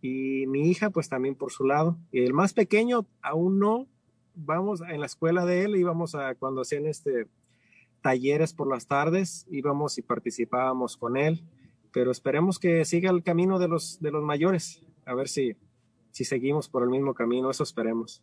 Y 0.02 0.46
mi 0.46 0.70
hija, 0.70 0.90
pues 0.90 1.08
también 1.08 1.34
por 1.34 1.52
su 1.52 1.64
lado. 1.64 1.98
El 2.12 2.32
más 2.32 2.52
pequeño, 2.52 3.06
aún 3.22 3.58
no. 3.58 3.86
Vamos 4.34 4.82
en 4.82 5.00
la 5.00 5.06
escuela 5.06 5.46
de 5.46 5.64
él, 5.64 5.76
íbamos 5.76 6.14
a 6.14 6.34
cuando 6.34 6.60
hacían 6.60 6.86
este 6.86 7.26
talleres 8.02 8.52
por 8.52 8.68
las 8.68 8.86
tardes, 8.86 9.46
íbamos 9.50 9.98
y 9.98 10.02
participábamos 10.02 10.96
con 10.96 11.16
él. 11.16 11.42
Pero 11.92 12.10
esperemos 12.10 12.58
que 12.58 12.84
siga 12.84 13.10
el 13.10 13.22
camino 13.22 13.58
de 13.58 13.68
los, 13.68 14.00
de 14.00 14.10
los 14.10 14.22
mayores. 14.22 14.84
A 15.06 15.14
ver 15.14 15.28
si, 15.28 15.56
si 16.10 16.24
seguimos 16.24 16.68
por 16.68 16.82
el 16.82 16.90
mismo 16.90 17.14
camino, 17.14 17.50
eso 17.50 17.62
esperemos. 17.62 18.22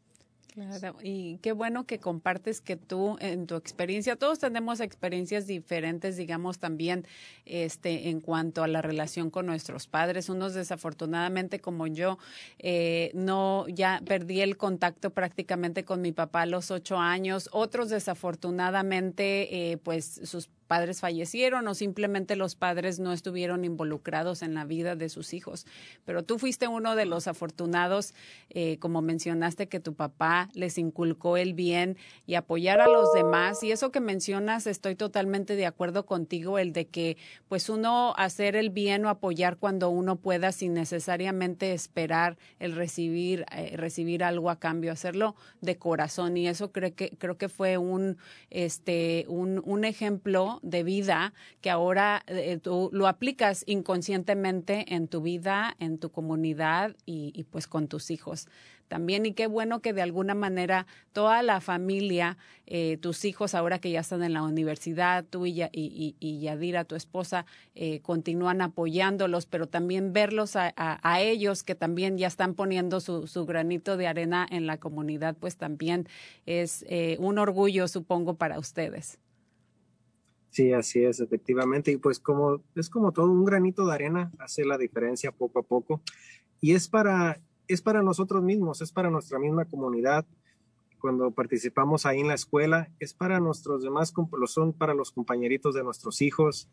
Claro, 0.54 0.96
y 1.02 1.40
qué 1.40 1.52
bueno 1.52 1.88
que 1.88 1.98
compartes 1.98 2.62
que 2.62 2.76
tú 2.76 3.18
en 3.20 3.48
tu 3.48 3.56
experiencia, 3.56 4.16
todos 4.18 4.38
tenemos 4.38 4.82
experiencias 4.82 5.48
diferentes, 5.48 6.16
digamos 6.16 6.60
también, 6.60 7.08
este, 7.46 8.10
en 8.10 8.22
cuanto 8.22 8.62
a 8.62 8.68
la 8.68 8.84
relación 8.84 9.32
con 9.32 9.48
nuestros 9.48 9.88
padres. 9.88 10.30
Unos 10.30 10.54
desafortunadamente 10.54 11.60
como 11.60 11.88
yo, 11.88 12.20
eh, 12.60 13.10
no, 13.16 13.68
ya 13.68 14.00
perdí 14.06 14.42
el 14.42 14.56
contacto 14.56 15.10
prácticamente 15.10 15.86
con 15.86 16.02
mi 16.02 16.12
papá 16.12 16.44
a 16.44 16.46
los 16.46 16.70
ocho 16.70 16.98
años. 17.00 17.50
Otros 17.52 17.90
desafortunadamente, 17.90 19.72
eh, 19.72 19.78
pues 19.78 20.22
sus 20.24 20.52
padres 20.74 21.02
fallecieron 21.02 21.68
o 21.68 21.76
simplemente 21.76 22.36
los 22.36 22.56
padres 22.56 23.00
no 23.00 23.14
estuvieron 23.14 23.64
involucrados 23.64 24.42
en 24.42 24.56
la 24.56 24.66
vida 24.66 24.96
de 24.96 25.08
sus 25.08 25.36
hijos. 25.36 25.68
Pero 26.04 26.24
tú 26.24 26.40
fuiste 26.40 26.68
uno 26.68 26.96
de 26.96 27.06
los 27.06 27.28
afortunados, 27.28 28.16
eh, 28.50 28.80
como 28.80 29.04
mencionaste, 29.04 29.68
que 29.68 29.80
tu 29.80 29.94
papá 29.94 30.50
les 30.56 30.80
inculcó 30.80 31.38
el 31.38 31.54
bien 31.54 31.96
y 32.26 32.34
apoyar 32.34 32.82
a 32.82 32.88
los 32.88 33.14
demás. 33.14 33.62
Y 33.62 33.72
eso 33.72 33.92
que 33.92 34.00
mencionas, 34.00 34.66
estoy 34.66 34.96
totalmente 34.96 35.56
de 35.56 35.68
acuerdo 35.68 36.08
contigo, 36.08 36.58
el 36.58 36.74
de 36.74 36.88
que 36.88 37.18
pues 37.48 37.70
uno 37.70 38.16
hacer 38.18 38.56
el 38.56 38.72
bien 38.72 39.06
o 39.06 39.10
apoyar 39.10 39.58
cuando 39.58 39.92
uno 39.92 40.16
pueda 40.16 40.52
sin 40.52 40.74
necesariamente 40.74 41.74
esperar 41.74 42.36
el 42.58 42.76
recibir, 42.76 43.46
eh, 43.56 43.78
recibir 43.78 44.24
algo 44.24 44.50
a 44.50 44.56
cambio, 44.56 44.92
hacerlo 44.92 45.36
de 45.62 45.78
corazón. 45.78 46.36
Y 46.36 46.48
eso 46.48 46.72
creo 46.72 46.96
que, 46.96 47.12
creo 47.20 47.38
que 47.38 47.48
fue 47.48 47.78
un, 47.78 48.18
este, 48.50 49.26
un, 49.28 49.62
un 49.64 49.86
ejemplo 49.86 50.60
de 50.64 50.84
vida 50.84 51.34
que 51.62 51.70
ahora 51.70 52.24
eh, 52.28 52.58
tú 52.58 52.90
lo 52.92 53.08
aplicas 53.08 53.64
inconscientemente 53.68 54.96
en 54.96 55.08
tu 55.08 55.22
vida, 55.22 55.76
en 55.80 56.00
tu 56.00 56.10
comunidad 56.10 56.96
y, 57.06 57.44
pues 57.52 57.68
con 57.68 57.88
tus 57.88 58.10
hijos 58.10 58.48
también. 58.88 59.26
Y 59.26 59.34
qué 59.34 59.48
bueno 59.48 59.82
que 59.82 59.94
de 59.94 60.02
alguna 60.02 60.36
manera 60.36 60.88
toda 61.12 61.42
la 61.42 61.62
familia, 61.62 62.38
eh, 62.66 62.98
tus 63.02 63.26
hijos 63.26 63.56
ahora 63.56 63.80
que 63.80 63.92
ya 63.92 64.00
están 64.00 64.24
en 64.24 64.34
la 64.34 64.44
universidad, 64.44 65.26
tú 65.30 65.46
y, 65.46 65.64
y, 65.72 66.16
y 66.20 66.40
Yadira, 66.40 66.86
tu 66.86 66.96
esposa, 66.96 67.46
eh, 67.76 68.00
continúan 68.02 68.62
apoyándolos, 68.62 69.46
pero 69.46 69.68
también 69.68 70.14
verlos 70.14 70.56
a, 70.56 70.74
a, 70.76 71.00
a, 71.02 71.22
ellos 71.22 71.64
que 71.64 71.76
también 71.76 72.18
ya 72.18 72.28
están 72.28 72.54
poniendo 72.54 73.00
su, 73.00 73.28
su, 73.28 73.46
granito 73.46 73.98
de 73.98 74.08
arena 74.08 74.48
en 74.50 74.68
la 74.68 74.78
comunidad, 74.78 75.36
pues 75.40 75.58
también 75.58 76.08
es 76.46 76.86
eh, 76.88 77.18
un 77.20 77.40
orgullo, 77.40 77.88
supongo, 77.88 78.36
para 78.36 78.60
ustedes. 78.60 79.20
Sí, 80.54 80.72
así 80.72 81.04
es, 81.04 81.20
efectivamente. 81.20 81.92
Y 81.92 81.98
pues 81.98 82.20
como 82.20 82.62
es 82.76 82.88
como 82.88 83.12
todo 83.12 83.26
un 83.32 83.44
granito 83.44 83.88
de 83.88 83.94
arena, 83.96 84.32
hace 84.38 84.64
la 84.64 84.78
diferencia 84.78 85.32
poco 85.32 85.58
a 85.58 85.64
poco. 85.64 86.04
Y 86.62 86.76
es 86.76 86.88
para, 86.88 87.42
es 87.68 87.82
para 87.82 88.04
nosotros 88.04 88.44
mismos, 88.44 88.80
es 88.80 88.92
para 88.92 89.10
nuestra 89.10 89.40
misma 89.40 89.66
comunidad. 89.66 90.28
Cuando 91.00 91.32
participamos 91.32 92.06
ahí 92.06 92.20
en 92.20 92.28
la 92.28 92.36
escuela, 92.36 92.92
es 93.00 93.16
para 93.16 93.40
nuestros 93.40 93.82
demás, 93.82 94.14
son 94.46 94.74
para 94.74 94.94
los 94.94 95.12
compañeritos 95.12 95.74
de 95.74 95.84
nuestros 95.84 96.22
hijos. 96.22 96.70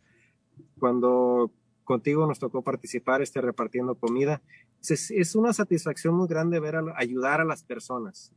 Cuando 0.78 1.50
contigo 1.84 2.26
nos 2.26 2.38
tocó 2.38 2.60
participar 2.60 3.22
este, 3.22 3.40
repartiendo 3.40 3.94
comida, 3.94 4.42
es, 4.86 5.10
es 5.10 5.34
una 5.34 5.54
satisfacción 5.54 6.14
muy 6.14 6.28
grande 6.28 6.60
ver 6.60 6.76
a, 6.76 6.84
ayudar 6.96 7.40
a 7.40 7.46
las 7.46 7.62
personas. 7.62 8.30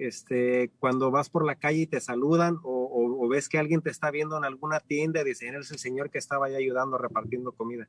Este, 0.00 0.70
cuando 0.78 1.10
vas 1.10 1.28
por 1.28 1.44
la 1.44 1.56
calle 1.56 1.80
y 1.80 1.86
te 1.86 2.00
saludan 2.00 2.58
o, 2.62 3.28
ves 3.28 3.50
que 3.50 3.58
alguien 3.58 3.82
te 3.82 3.90
está 3.90 4.10
viendo 4.10 4.36
en 4.38 4.44
alguna 4.44 4.80
tienda, 4.80 5.22
dicen, 5.22 5.54
eres 5.54 5.70
el 5.70 5.78
señor 5.78 6.10
que 6.10 6.16
estaba 6.16 6.46
ahí 6.46 6.54
ayudando 6.54 6.96
repartiendo 6.96 7.52
comida. 7.52 7.86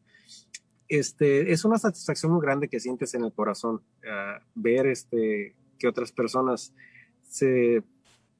Este, 0.89 1.53
es 1.53 1.63
una 1.63 1.77
satisfacción 1.77 2.33
muy 2.33 2.41
grande 2.41 2.67
que 2.67 2.81
sientes 2.81 3.13
en 3.13 3.23
el 3.23 3.31
corazón, 3.31 3.81
uh, 4.03 4.43
ver 4.53 4.87
este, 4.87 5.55
que 5.79 5.87
otras 5.87 6.11
personas 6.11 6.75
se, 7.23 7.81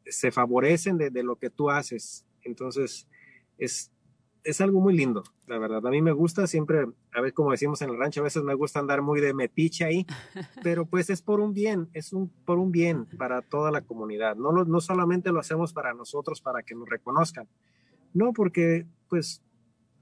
se 0.05 0.31
favorecen 0.31 0.97
de, 0.97 1.23
lo 1.23 1.38
que 1.38 1.49
tú 1.49 1.69
haces. 1.69 2.25
Entonces, 2.43 3.07
es, 3.57 3.89
es 4.43 4.62
algo 4.62 4.80
muy 4.80 4.95
lindo, 4.95 5.23
la 5.47 5.58
verdad. 5.58 5.86
A 5.86 5.89
mí 5.91 6.01
me 6.01 6.12
gusta 6.12 6.47
siempre, 6.47 6.86
a 7.13 7.21
ver, 7.21 7.34
como 7.34 7.51
decimos 7.51 7.82
en 7.82 7.89
el 7.89 7.97
rancho, 7.97 8.21
a 8.21 8.23
veces 8.23 8.43
me 8.43 8.56
gusta 8.56 8.80
andar 8.80 9.01
muy 9.01 9.21
de 9.21 9.34
metiche 9.34 9.86
ahí, 9.86 10.06
pero 10.63 10.86
pues 10.86 11.10
es 11.10 11.21
por 11.21 11.39
un 11.39 11.54
bien, 11.54 11.89
es 11.93 12.13
un, 12.13 12.30
por 12.45 12.58
un 12.58 12.71
bien 12.71 13.06
para 13.17 13.41
toda 13.41 13.71
la 13.71 13.82
comunidad. 13.82 14.36
No, 14.36 14.51
no 14.51 14.82
solamente 14.82 15.32
lo 15.32 15.39
hacemos 15.39 15.73
para 15.73 15.93
nosotros, 15.93 16.41
para 16.41 16.63
que 16.63 16.75
nos 16.75 16.89
reconozcan. 16.89 17.47
No, 18.13 18.34
porque 18.34 18.88
pues 19.10 19.41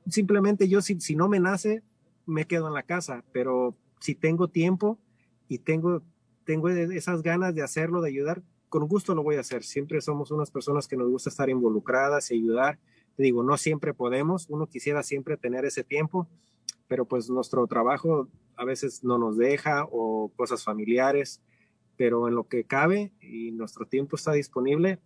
simplemente 0.08 0.68
yo 0.68 0.82
si, 0.82 1.00
si 1.00 1.16
no 1.16 1.28
me 1.28 1.40
nace, 1.40 1.84
me 2.26 2.46
quedo 2.46 2.68
en 2.68 2.74
la 2.74 2.84
casa, 2.84 3.24
pero 3.32 3.76
si 4.00 4.16
tengo 4.16 4.48
tiempo 4.48 5.00
y 5.48 5.60
tengo, 5.60 6.02
tengo 6.46 6.70
esas 6.70 7.22
ganas 7.22 7.54
de 7.56 7.64
hacerlo, 7.64 8.02
de 8.02 8.10
ayudar, 8.10 8.42
con 8.70 8.88
gusto 8.88 9.16
lo 9.16 9.24
voy 9.24 9.36
a 9.36 9.42
hacer. 9.42 9.64
Siempre 9.64 10.00
somos 10.00 10.32
unas 10.32 10.52
personas 10.52 10.88
que 10.88 10.96
nos 10.96 11.10
gusta 11.10 11.30
estar 11.30 11.50
involucradas 11.50 12.32
y 12.32 12.36
ayudar 12.36 12.80
digo, 13.24 13.44
no 13.44 13.58
siempre 13.58 13.94
podemos, 13.94 14.48
uno 14.50 14.68
quisiera 14.68 15.04
siempre 15.04 15.38
tener 15.38 15.66
ese 15.66 15.84
tiempo, 15.84 16.28
pero 16.88 17.06
pues 17.06 17.30
nuestro 17.30 17.66
trabajo 17.68 18.28
a 18.56 18.66
veces 18.66 19.04
no 19.04 19.18
nos 19.18 19.38
deja 19.38 19.86
o 19.92 20.32
cosas 20.36 20.64
familiares, 20.64 21.42
pero 21.98 22.28
en 22.28 22.36
lo 22.36 22.48
que 22.48 22.64
cabe 22.64 23.12
y 23.22 23.52
nuestro 23.52 23.86
tiempo 23.86 24.16
está 24.16 24.32
disponible, 24.32 25.00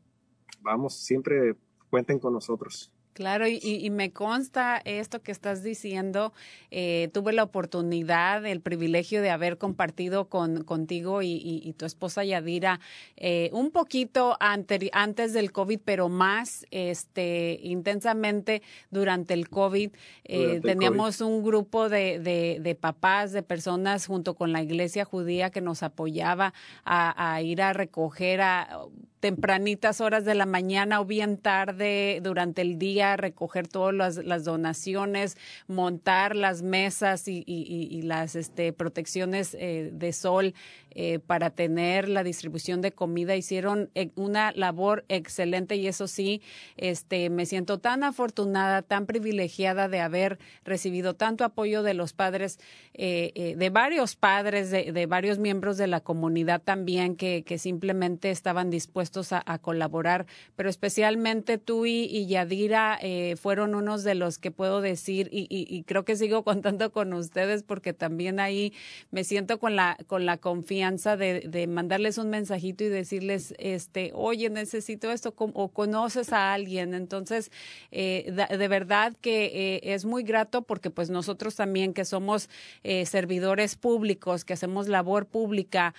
vamos, 0.61 0.95
siempre 0.95 1.55
cuenten 1.89 2.19
con 2.19 2.33
nosotros. 2.33 2.91
Claro, 3.13 3.47
y, 3.47 3.59
y, 3.61 3.89
me 3.91 4.11
consta 4.11 4.81
esto 4.85 5.21
que 5.21 5.31
estás 5.31 5.61
diciendo. 5.61 6.33
Eh, 6.71 7.09
tuve 7.13 7.31
la 7.31 7.43
oportunidad, 7.43 8.43
el 8.45 8.59
privilegio 8.59 9.21
de 9.21 9.29
haber 9.29 9.59
compartido 9.59 10.29
con, 10.29 10.63
contigo 10.63 11.21
y, 11.21 11.39
y, 11.43 11.73
tu 11.73 11.85
esposa 11.85 12.23
Yadira 12.23 12.79
eh, 13.15 13.51
un 13.53 13.69
poquito 13.69 14.35
antes 14.39 15.33
del 15.33 15.51
COVID, 15.51 15.79
pero 15.85 16.09
más 16.09 16.65
este, 16.71 17.59
intensamente 17.61 18.63
durante 18.89 19.35
el 19.35 19.47
COVID. 19.47 19.91
Eh, 20.23 20.59
teníamos 20.63 21.21
un 21.21 21.43
grupo 21.43 21.89
de, 21.89 22.17
de, 22.17 22.57
de, 22.61 22.75
papás, 22.75 23.31
de 23.31 23.43
personas 23.43 24.07
junto 24.07 24.33
con 24.33 24.51
la 24.51 24.63
iglesia 24.63 25.05
judía 25.05 25.51
que 25.51 25.61
nos 25.61 25.83
apoyaba 25.83 26.55
a, 26.83 27.35
a 27.35 27.41
ir 27.43 27.61
a 27.61 27.73
recoger 27.73 28.41
a 28.41 28.87
tempranitas 29.23 30.01
horas 30.01 30.25
de 30.25 30.35
la 30.35 30.45
mañana 30.45 30.99
o 30.99 31.05
bien 31.05 31.37
tarde 31.37 32.19
durante 32.21 32.61
el 32.61 32.77
día, 32.77 33.15
recoger 33.15 33.69
todas 33.69 33.95
las, 33.95 34.17
las 34.17 34.43
donaciones, 34.43 35.37
montar 35.65 36.35
las 36.35 36.61
mesas 36.61 37.29
y, 37.29 37.41
y, 37.47 38.01
las 38.01 38.35
este, 38.35 38.73
protecciones 38.73 39.55
eh, 39.57 39.91
de 39.93 40.11
sol 40.11 40.53
eh, 40.95 41.19
para 41.19 41.49
tener 41.49 42.07
la 42.07 42.23
distribución 42.23 42.81
de 42.81 42.91
comida. 42.91 43.35
Hicieron 43.35 43.89
eh, 43.95 44.11
una 44.15 44.51
labor 44.51 45.05
excelente 45.09 45.75
y 45.75 45.87
eso 45.87 46.07
sí, 46.07 46.41
este, 46.77 47.29
me 47.31 47.47
siento 47.47 47.79
tan 47.79 48.03
afortunada, 48.03 48.83
tan 48.83 49.07
privilegiada 49.07 49.87
de 49.87 49.99
haber 49.99 50.37
recibido 50.63 51.15
tanto 51.15 51.45
apoyo 51.45 51.81
de 51.81 51.95
los 51.95 52.13
padres, 52.13 52.59
eh, 52.93 53.55
de 53.57 53.69
varios 53.71 54.15
padres, 54.15 54.69
de, 54.69 54.91
de, 54.91 55.05
varios 55.07 55.39
miembros 55.39 55.77
de 55.77 55.87
la 55.87 55.99
comunidad 55.99 56.61
también 56.61 57.15
que, 57.15 57.43
que 57.43 57.57
simplemente 57.57 58.29
estaban 58.29 58.69
dispuestos 58.69 59.33
a, 59.33 59.43
colaborar, 59.59 60.25
pero 60.55 60.69
especialmente 60.69 61.57
tú 61.57 61.85
y, 61.85 62.03
y 62.05 62.27
Yadira 62.27 62.99
fueron 63.39 63.75
unos 63.75 64.03
de 64.03 64.15
los 64.15 64.39
que 64.39 64.51
puedo 64.51 64.81
decir 64.81 65.29
y, 65.31 65.41
y, 65.49 65.67
y 65.73 65.83
creo 65.83 66.05
que 66.05 66.15
sigo 66.15 66.43
contando 66.53 66.91
con 66.91 67.13
ustedes 67.13 67.63
porque 67.63 67.93
también 67.93 68.39
ahí 68.39 68.73
me 69.11 69.23
siento 69.23 69.59
con 69.59 69.75
la, 69.75 69.97
con 70.07 70.25
la 70.25 70.37
confianza 70.37 70.82
de, 70.91 71.67
mandarles 71.67 72.17
un 72.17 72.29
mensajito 72.29 72.83
y 72.83 72.89
decirles, 72.89 73.53
este, 73.57 74.11
oye, 74.13 74.49
necesito 74.49 75.11
esto, 75.11 75.33
o 75.37 75.67
conoces 75.69 76.33
a 76.33 76.53
alguien. 76.53 76.93
Entonces, 76.93 77.51
eh, 77.91 78.31
de 78.31 78.67
verdad 78.67 79.13
que 79.21 79.45
eh, 79.45 79.93
es 79.93 80.05
muy 80.05 80.23
grato 80.23 80.63
porque 80.63 80.89
pues 80.89 81.09
nosotros 81.09 81.55
también 81.55 81.93
que 81.93 82.05
somos 82.05 82.49
eh, 82.83 83.05
servidores 83.05 83.75
públicos, 83.75 84.43
que 84.45 84.53
hacemos 84.53 84.87
labor 84.87 85.25
pública, 85.25 85.93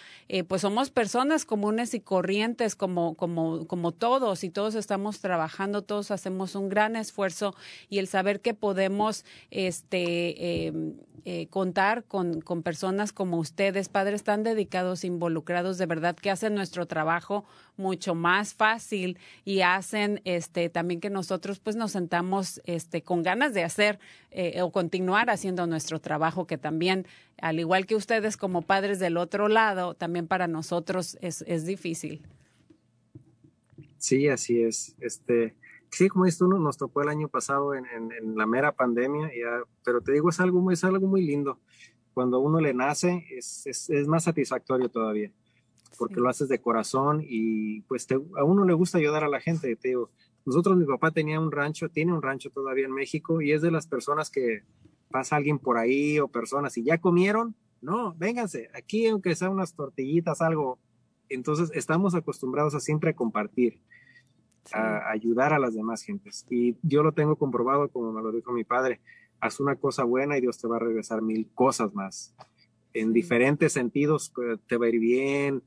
pues 0.48 0.62
somos 0.62 0.90
personas 0.90 1.44
comunes 1.44 1.94
y 1.94 2.00
corrientes 2.00 2.74
como, 2.74 3.14
como, 3.14 3.66
como 3.66 3.92
todos 3.92 4.44
y 4.44 4.50
todos 4.50 4.74
estamos 4.74 5.20
trabajando, 5.20 5.82
todos 5.82 6.10
hacemos 6.10 6.54
un 6.54 6.68
gran 6.68 6.96
esfuerzo 6.96 7.54
y 7.88 7.98
el 7.98 8.08
saber 8.08 8.40
que 8.40 8.54
podemos, 8.54 9.24
este, 9.50 10.66
em, 10.66 10.94
contar 11.48 12.04
con, 12.04 12.42
con, 12.42 12.62
personas 12.62 13.12
como 13.12 13.38
ustedes, 13.38 13.88
padres 13.88 14.24
tan 14.24 14.42
dedicados, 14.42 14.73
involucrados, 15.04 15.78
de 15.78 15.86
verdad 15.86 16.16
que 16.16 16.30
hacen 16.30 16.54
nuestro 16.54 16.86
trabajo 16.86 17.44
mucho 17.76 18.14
más 18.14 18.54
fácil 18.54 19.18
y 19.44 19.60
hacen 19.60 20.20
este 20.24 20.68
también 20.68 21.00
que 21.00 21.10
nosotros 21.10 21.60
pues 21.60 21.76
nos 21.76 21.92
sentamos 21.92 22.60
este 22.64 23.02
con 23.02 23.22
ganas 23.22 23.54
de 23.54 23.62
hacer 23.62 23.98
eh, 24.30 24.62
o 24.62 24.72
continuar 24.72 25.30
haciendo 25.30 25.66
nuestro 25.66 26.00
trabajo 26.00 26.46
que 26.46 26.58
también 26.58 27.06
al 27.40 27.60
igual 27.60 27.86
que 27.86 27.94
ustedes 27.94 28.36
como 28.36 28.62
padres 28.62 28.98
del 28.98 29.16
otro 29.16 29.48
lado 29.48 29.94
también 29.94 30.26
para 30.26 30.48
nosotros 30.48 31.18
es, 31.20 31.42
es 31.46 31.66
difícil. 31.66 32.26
Sí, 33.98 34.28
así 34.28 34.62
es. 34.62 34.96
Este, 35.00 35.54
sí, 35.90 36.08
como 36.08 36.26
dices 36.26 36.38
tú, 36.38 36.48
nos 36.48 36.76
tocó 36.76 37.00
el 37.02 37.08
año 37.08 37.28
pasado 37.28 37.74
en, 37.74 37.86
en, 37.86 38.12
en 38.12 38.36
la 38.36 38.44
mera 38.44 38.72
pandemia, 38.72 39.28
ya, 39.28 39.62
pero 39.82 40.02
te 40.02 40.12
digo, 40.12 40.28
es 40.28 40.40
algo, 40.40 40.70
es 40.70 40.84
algo 40.84 41.06
muy 41.06 41.22
lindo. 41.22 41.58
Cuando 42.14 42.38
uno 42.38 42.60
le 42.60 42.72
nace, 42.72 43.26
es, 43.30 43.66
es, 43.66 43.90
es 43.90 44.06
más 44.06 44.24
satisfactorio 44.24 44.88
todavía, 44.88 45.32
porque 45.98 46.14
sí. 46.14 46.20
lo 46.20 46.28
haces 46.28 46.48
de 46.48 46.60
corazón 46.60 47.22
y 47.26 47.80
pues 47.82 48.06
te, 48.06 48.14
a 48.14 48.44
uno 48.44 48.64
le 48.64 48.72
gusta 48.72 48.98
ayudar 48.98 49.24
a 49.24 49.28
la 49.28 49.40
gente. 49.40 49.74
Te 49.76 49.88
digo, 49.88 50.10
nosotros, 50.46 50.76
mi 50.76 50.84
papá 50.84 51.10
tenía 51.10 51.40
un 51.40 51.50
rancho, 51.50 51.88
tiene 51.88 52.12
un 52.12 52.22
rancho 52.22 52.50
todavía 52.50 52.86
en 52.86 52.92
México 52.92 53.40
y 53.40 53.52
es 53.52 53.62
de 53.62 53.70
las 53.70 53.86
personas 53.86 54.30
que 54.30 54.62
pasa 55.10 55.36
alguien 55.36 55.58
por 55.58 55.78
ahí 55.78 56.18
o 56.18 56.28
personas 56.28 56.76
y 56.76 56.84
ya 56.84 56.98
comieron, 56.98 57.54
no, 57.80 58.14
vénganse, 58.14 58.68
aquí 58.74 59.06
aunque 59.06 59.34
sea 59.34 59.50
unas 59.50 59.74
tortillitas, 59.74 60.40
algo. 60.40 60.78
Entonces 61.28 61.70
estamos 61.74 62.14
acostumbrados 62.14 62.74
a 62.74 62.80
siempre 62.80 63.14
compartir 63.14 63.80
sí. 64.64 64.72
a 64.74 65.10
ayudar 65.10 65.52
a 65.52 65.58
las 65.58 65.74
demás 65.74 66.02
gentes. 66.02 66.46
Y 66.50 66.76
yo 66.82 67.02
lo 67.02 67.12
tengo 67.12 67.36
comprobado, 67.36 67.88
como 67.88 68.12
me 68.12 68.22
lo 68.22 68.32
dijo 68.32 68.52
mi 68.52 68.64
padre, 68.64 69.00
haz 69.44 69.60
una 69.60 69.76
cosa 69.76 70.04
buena 70.04 70.38
y 70.38 70.40
Dios 70.40 70.56
te 70.58 70.66
va 70.66 70.76
a 70.76 70.78
regresar 70.80 71.20
mil 71.20 71.50
cosas 71.54 71.92
más. 71.94 72.34
En 72.94 73.12
diferentes 73.12 73.74
sentidos 73.74 74.32
pues, 74.34 74.58
te 74.66 74.78
va 74.78 74.86
a 74.86 74.88
ir 74.88 74.98
bien. 74.98 75.62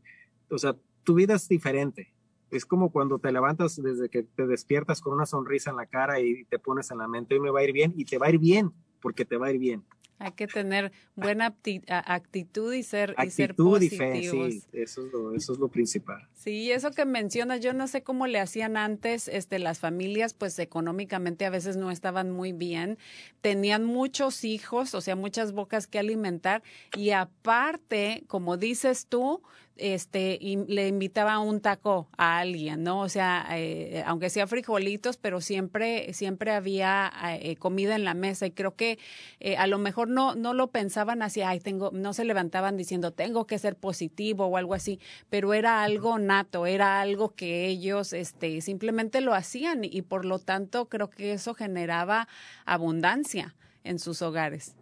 O 0.50 0.58
sea, 0.58 0.76
tu 1.04 1.14
vida 1.14 1.36
es 1.36 1.48
diferente. 1.48 2.12
Es 2.50 2.66
como 2.66 2.92
cuando 2.92 3.20
te 3.20 3.32
levantas 3.32 3.80
desde 3.82 4.10
que 4.10 4.24
te 4.24 4.48
despiertas 4.48 5.00
con 5.00 5.14
una 5.14 5.28
sonrisa 5.28 5.70
en 5.70 5.76
la 5.76 5.86
cara 5.86 6.20
y 6.20 6.46
te 6.46 6.58
pones 6.58 6.90
en 6.90 6.98
la 6.98 7.08
mente, 7.08 7.36
hoy 7.36 7.42
me 7.42 7.52
va 7.52 7.60
a 7.60 7.66
ir 7.66 7.72
bien 7.72 7.94
y 7.96 8.06
te 8.06 8.18
va 8.18 8.28
a 8.28 8.30
ir 8.32 8.40
bien 8.40 8.72
porque 9.00 9.26
te 9.26 9.38
va 9.38 9.48
a 9.48 9.52
ir 9.52 9.60
bien. 9.60 9.84
Hay 10.20 10.32
que 10.32 10.48
tener 10.48 10.92
buena 11.16 11.56
actitud 11.88 12.74
y 12.74 12.84
ser, 12.84 13.12
actitud 13.18 13.28
y 13.28 13.32
ser 13.32 13.56
positivos. 13.56 14.48
Y 14.48 14.60
fe, 14.60 14.68
sí, 14.72 14.82
eso 14.82 15.06
es, 15.06 15.14
lo, 15.14 15.36
eso 15.36 15.54
es 15.54 15.60
lo 15.60 15.68
principal. 15.68 16.28
Sí, 16.34 16.72
eso 16.72 16.92
que 16.92 17.06
mencionas, 17.06 17.62
yo 17.62 17.74
no 17.74 17.88
sé 17.88 18.02
cómo 18.02 18.26
le 18.26 18.40
hacían 18.40 18.78
antes, 18.78 19.28
este, 19.28 19.60
las 19.60 19.80
familias, 19.80 20.34
pues 20.34 20.58
económicamente 20.60 21.46
a 21.46 21.50
veces 21.50 21.78
no 21.78 21.92
estaban 21.92 22.32
muy 22.32 22.52
bien, 22.52 22.98
tenían 23.42 23.84
muchos 23.84 24.44
hijos, 24.44 24.96
o 24.96 25.02
sea, 25.02 25.16
muchas 25.16 25.52
bocas 25.52 25.88
que 25.88 26.00
alimentar, 26.00 26.64
y 26.96 27.12
aparte, 27.12 28.24
como 28.28 28.58
dices 28.58 29.08
tú, 29.08 29.42
este, 29.80 30.38
y 30.40 30.58
le 30.68 30.88
invitaba 30.88 31.40
un 31.40 31.62
taco 31.62 32.08
a 32.18 32.40
alguien, 32.40 32.84
¿no? 32.84 33.02
O 33.02 33.10
sea, 33.10 33.46
eh, 33.52 34.04
aunque 34.06 34.30
sea 34.30 34.48
frijolitos, 34.48 35.18
pero 35.18 35.42
siempre, 35.42 36.14
siempre 36.14 36.52
había 36.52 37.12
eh, 37.42 37.56
comida 37.58 37.96
en 37.96 38.04
la 38.04 38.14
mesa 38.14 38.46
y 38.46 38.52
creo 38.52 38.76
que 38.76 39.00
eh, 39.40 39.58
a 39.58 39.68
lo 39.68 39.78
mejor 39.78 40.10
no, 40.10 40.36
no 40.36 40.54
lo 40.54 40.68
pensaban 40.72 41.22
así, 41.22 41.42
ay, 41.42 41.60
tengo, 41.60 41.92
no 41.92 42.14
se 42.14 42.26
levantaban 42.26 42.78
diciendo 42.78 43.12
tengo 43.12 43.48
que 43.48 43.60
ser 43.60 43.76
positivo 43.76 44.46
o 44.46 44.58
algo 44.58 44.74
así, 44.74 45.00
pero 45.30 45.54
era 45.54 45.84
algo 45.84 46.20
nato, 46.20 46.66
era 46.66 47.02
algo 47.02 47.34
que 47.36 47.68
ellos, 47.68 48.14
este, 48.14 48.62
simplemente 48.62 49.22
lo 49.22 49.34
hacían 49.34 49.84
y, 49.84 49.90
y 49.92 50.02
por 50.02 50.26
lo 50.26 50.40
tanto 50.40 50.90
creo 50.90 51.10
que 51.10 51.34
eso 51.34 51.54
generaba 51.54 52.28
abundancia 52.66 53.56
en 53.84 54.00
sus 54.00 54.22
hogares. 54.22 54.76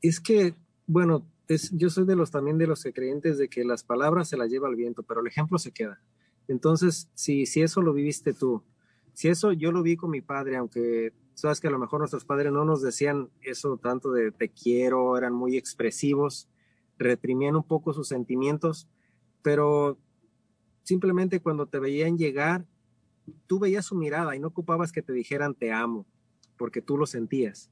Es 0.00 0.20
que, 0.20 0.54
bueno, 0.86 1.24
es, 1.48 1.70
yo 1.72 1.88
soy 1.90 2.04
de 2.04 2.14
los 2.14 2.30
también 2.30 2.58
de 2.58 2.66
los 2.66 2.86
creyentes 2.94 3.38
de 3.38 3.48
que 3.48 3.64
las 3.64 3.82
palabras 3.82 4.28
se 4.28 4.36
las 4.36 4.50
lleva 4.50 4.68
el 4.68 4.76
viento, 4.76 5.02
pero 5.02 5.20
el 5.20 5.26
ejemplo 5.26 5.58
se 5.58 5.72
queda. 5.72 6.00
Entonces, 6.46 7.10
si, 7.14 7.46
si 7.46 7.62
eso 7.62 7.82
lo 7.82 7.92
viviste 7.92 8.34
tú, 8.34 8.62
si 9.14 9.28
eso 9.28 9.52
yo 9.52 9.72
lo 9.72 9.82
vi 9.82 9.96
con 9.96 10.10
mi 10.10 10.20
padre, 10.20 10.56
aunque 10.56 11.12
sabes 11.34 11.60
que 11.60 11.68
a 11.68 11.70
lo 11.70 11.78
mejor 11.78 12.00
nuestros 12.00 12.24
padres 12.24 12.52
no 12.52 12.64
nos 12.64 12.82
decían 12.82 13.30
eso 13.40 13.78
tanto 13.78 14.12
de 14.12 14.30
te 14.30 14.50
quiero, 14.50 15.16
eran 15.16 15.32
muy 15.32 15.56
expresivos, 15.56 16.48
reprimían 16.98 17.56
un 17.56 17.64
poco 17.64 17.92
sus 17.92 18.08
sentimientos, 18.08 18.88
pero 19.42 19.98
simplemente 20.82 21.40
cuando 21.40 21.66
te 21.66 21.78
veían 21.78 22.18
llegar, 22.18 22.66
tú 23.46 23.58
veías 23.58 23.86
su 23.86 23.94
mirada 23.94 24.36
y 24.36 24.38
no 24.38 24.48
ocupabas 24.48 24.92
que 24.92 25.02
te 25.02 25.12
dijeran 25.12 25.54
te 25.54 25.72
amo, 25.72 26.06
porque 26.56 26.82
tú 26.82 26.96
lo 26.96 27.06
sentías 27.06 27.70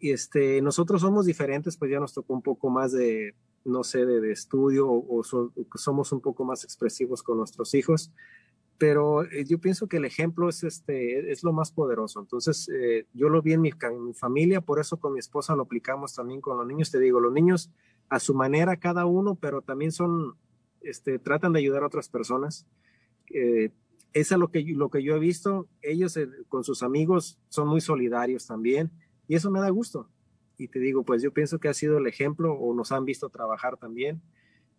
este, 0.00 0.60
nosotros 0.62 1.00
somos 1.00 1.26
diferentes, 1.26 1.76
pues 1.76 1.90
ya 1.90 2.00
nos 2.00 2.14
tocó 2.14 2.34
un 2.34 2.42
poco 2.42 2.70
más 2.70 2.92
de, 2.92 3.34
no 3.64 3.82
sé, 3.84 4.06
de, 4.06 4.30
estudio 4.32 4.88
o, 4.88 5.18
o 5.18 5.24
so, 5.24 5.52
somos 5.74 6.12
un 6.12 6.20
poco 6.20 6.44
más 6.44 6.64
expresivos 6.64 7.22
con 7.22 7.38
nuestros 7.38 7.74
hijos, 7.74 8.12
pero 8.78 9.24
eh, 9.24 9.44
yo 9.44 9.58
pienso 9.58 9.88
que 9.88 9.96
el 9.96 10.04
ejemplo 10.04 10.48
es, 10.48 10.62
este, 10.62 11.30
es 11.30 11.42
lo 11.42 11.52
más 11.52 11.72
poderoso. 11.72 12.20
Entonces, 12.20 12.68
eh, 12.68 13.06
yo 13.14 13.28
lo 13.28 13.42
vi 13.42 13.54
en 13.54 13.62
mi, 13.62 13.72
familia, 14.14 14.60
por 14.60 14.80
eso 14.80 14.98
con 14.98 15.14
mi 15.14 15.18
esposa 15.18 15.56
lo 15.56 15.62
aplicamos 15.62 16.14
también 16.14 16.40
con 16.40 16.58
los 16.58 16.66
niños. 16.66 16.90
Te 16.90 17.00
digo, 17.00 17.20
los 17.20 17.32
niños 17.32 17.70
a 18.08 18.20
su 18.20 18.34
manera 18.34 18.76
cada 18.76 19.06
uno, 19.06 19.34
pero 19.34 19.62
también 19.62 19.92
son, 19.92 20.36
este, 20.82 21.18
tratan 21.18 21.52
de 21.52 21.60
ayudar 21.60 21.82
a 21.82 21.86
otras 21.86 22.08
personas. 22.08 22.66
Eh, 23.32 23.70
es 24.12 24.30
lo 24.30 24.48
que, 24.48 24.62
lo 24.62 24.90
que 24.90 25.02
yo 25.02 25.16
he 25.16 25.18
visto. 25.18 25.68
Ellos 25.82 26.16
eh, 26.16 26.28
con 26.48 26.62
sus 26.62 26.82
amigos 26.82 27.38
son 27.48 27.68
muy 27.68 27.80
solidarios 27.80 28.46
también 28.46 28.90
y 29.28 29.34
eso 29.34 29.50
me 29.50 29.60
da 29.60 29.70
gusto. 29.70 30.08
Y 30.58 30.68
te 30.68 30.78
digo, 30.78 31.02
pues 31.02 31.22
yo 31.22 31.32
pienso 31.32 31.58
que 31.58 31.68
ha 31.68 31.74
sido 31.74 31.98
el 31.98 32.06
ejemplo 32.06 32.54
o 32.54 32.74
nos 32.74 32.92
han 32.92 33.04
visto 33.04 33.28
trabajar 33.28 33.76
también 33.76 34.22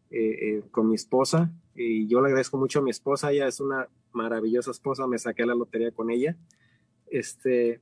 eh, 0.09 0.37
eh, 0.41 0.63
con 0.71 0.89
mi 0.89 0.95
esposa. 0.95 1.51
Y 1.75 2.07
yo 2.07 2.21
le 2.21 2.27
agradezco 2.27 2.57
mucho 2.57 2.79
a 2.79 2.81
mi 2.81 2.89
esposa, 2.89 3.31
ella 3.31 3.47
es 3.47 3.59
una 3.59 3.87
maravillosa 4.11 4.71
esposa, 4.71 5.05
me 5.05 5.19
saqué 5.19 5.45
la 5.45 5.53
lotería 5.53 5.91
con 5.91 6.09
ella. 6.09 6.35
este, 7.11 7.81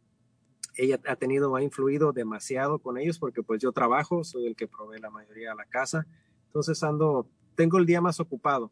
ella 0.77 0.99
ha 1.07 1.15
tenido, 1.15 1.55
ha 1.55 1.63
influido 1.63 2.11
demasiado 2.11 2.79
con 2.79 2.97
ellos 2.97 3.17
porque 3.17 3.43
pues 3.43 3.61
yo 3.61 3.71
trabajo, 3.71 4.23
soy 4.23 4.45
el 4.45 4.55
que 4.55 4.67
provee 4.67 4.99
la 4.99 5.09
mayoría 5.09 5.51
de 5.51 5.55
la 5.55 5.65
casa, 5.65 6.05
entonces 6.47 6.83
ando, 6.83 7.29
tengo 7.55 7.77
el 7.77 7.85
día 7.85 8.01
más 8.01 8.19
ocupado, 8.19 8.71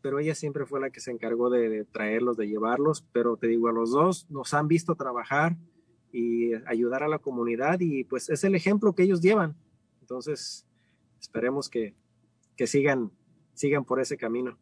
pero 0.00 0.18
ella 0.18 0.34
siempre 0.34 0.64
fue 0.64 0.80
la 0.80 0.90
que 0.90 1.00
se 1.00 1.10
encargó 1.10 1.50
de, 1.50 1.68
de 1.68 1.84
traerlos, 1.84 2.36
de 2.36 2.48
llevarlos, 2.48 3.04
pero 3.12 3.36
te 3.36 3.48
digo, 3.48 3.68
a 3.68 3.72
los 3.72 3.90
dos 3.90 4.26
nos 4.30 4.54
han 4.54 4.66
visto 4.66 4.94
trabajar 4.94 5.56
y 6.12 6.52
ayudar 6.66 7.02
a 7.02 7.08
la 7.08 7.18
comunidad 7.18 7.80
y 7.80 8.04
pues 8.04 8.28
es 8.28 8.44
el 8.44 8.54
ejemplo 8.54 8.94
que 8.94 9.02
ellos 9.02 9.20
llevan, 9.20 9.56
entonces 10.00 10.66
esperemos 11.20 11.68
que, 11.68 11.94
que 12.56 12.66
sigan, 12.66 13.10
sigan 13.54 13.84
por 13.84 14.00
ese 14.00 14.16
camino. 14.16 14.58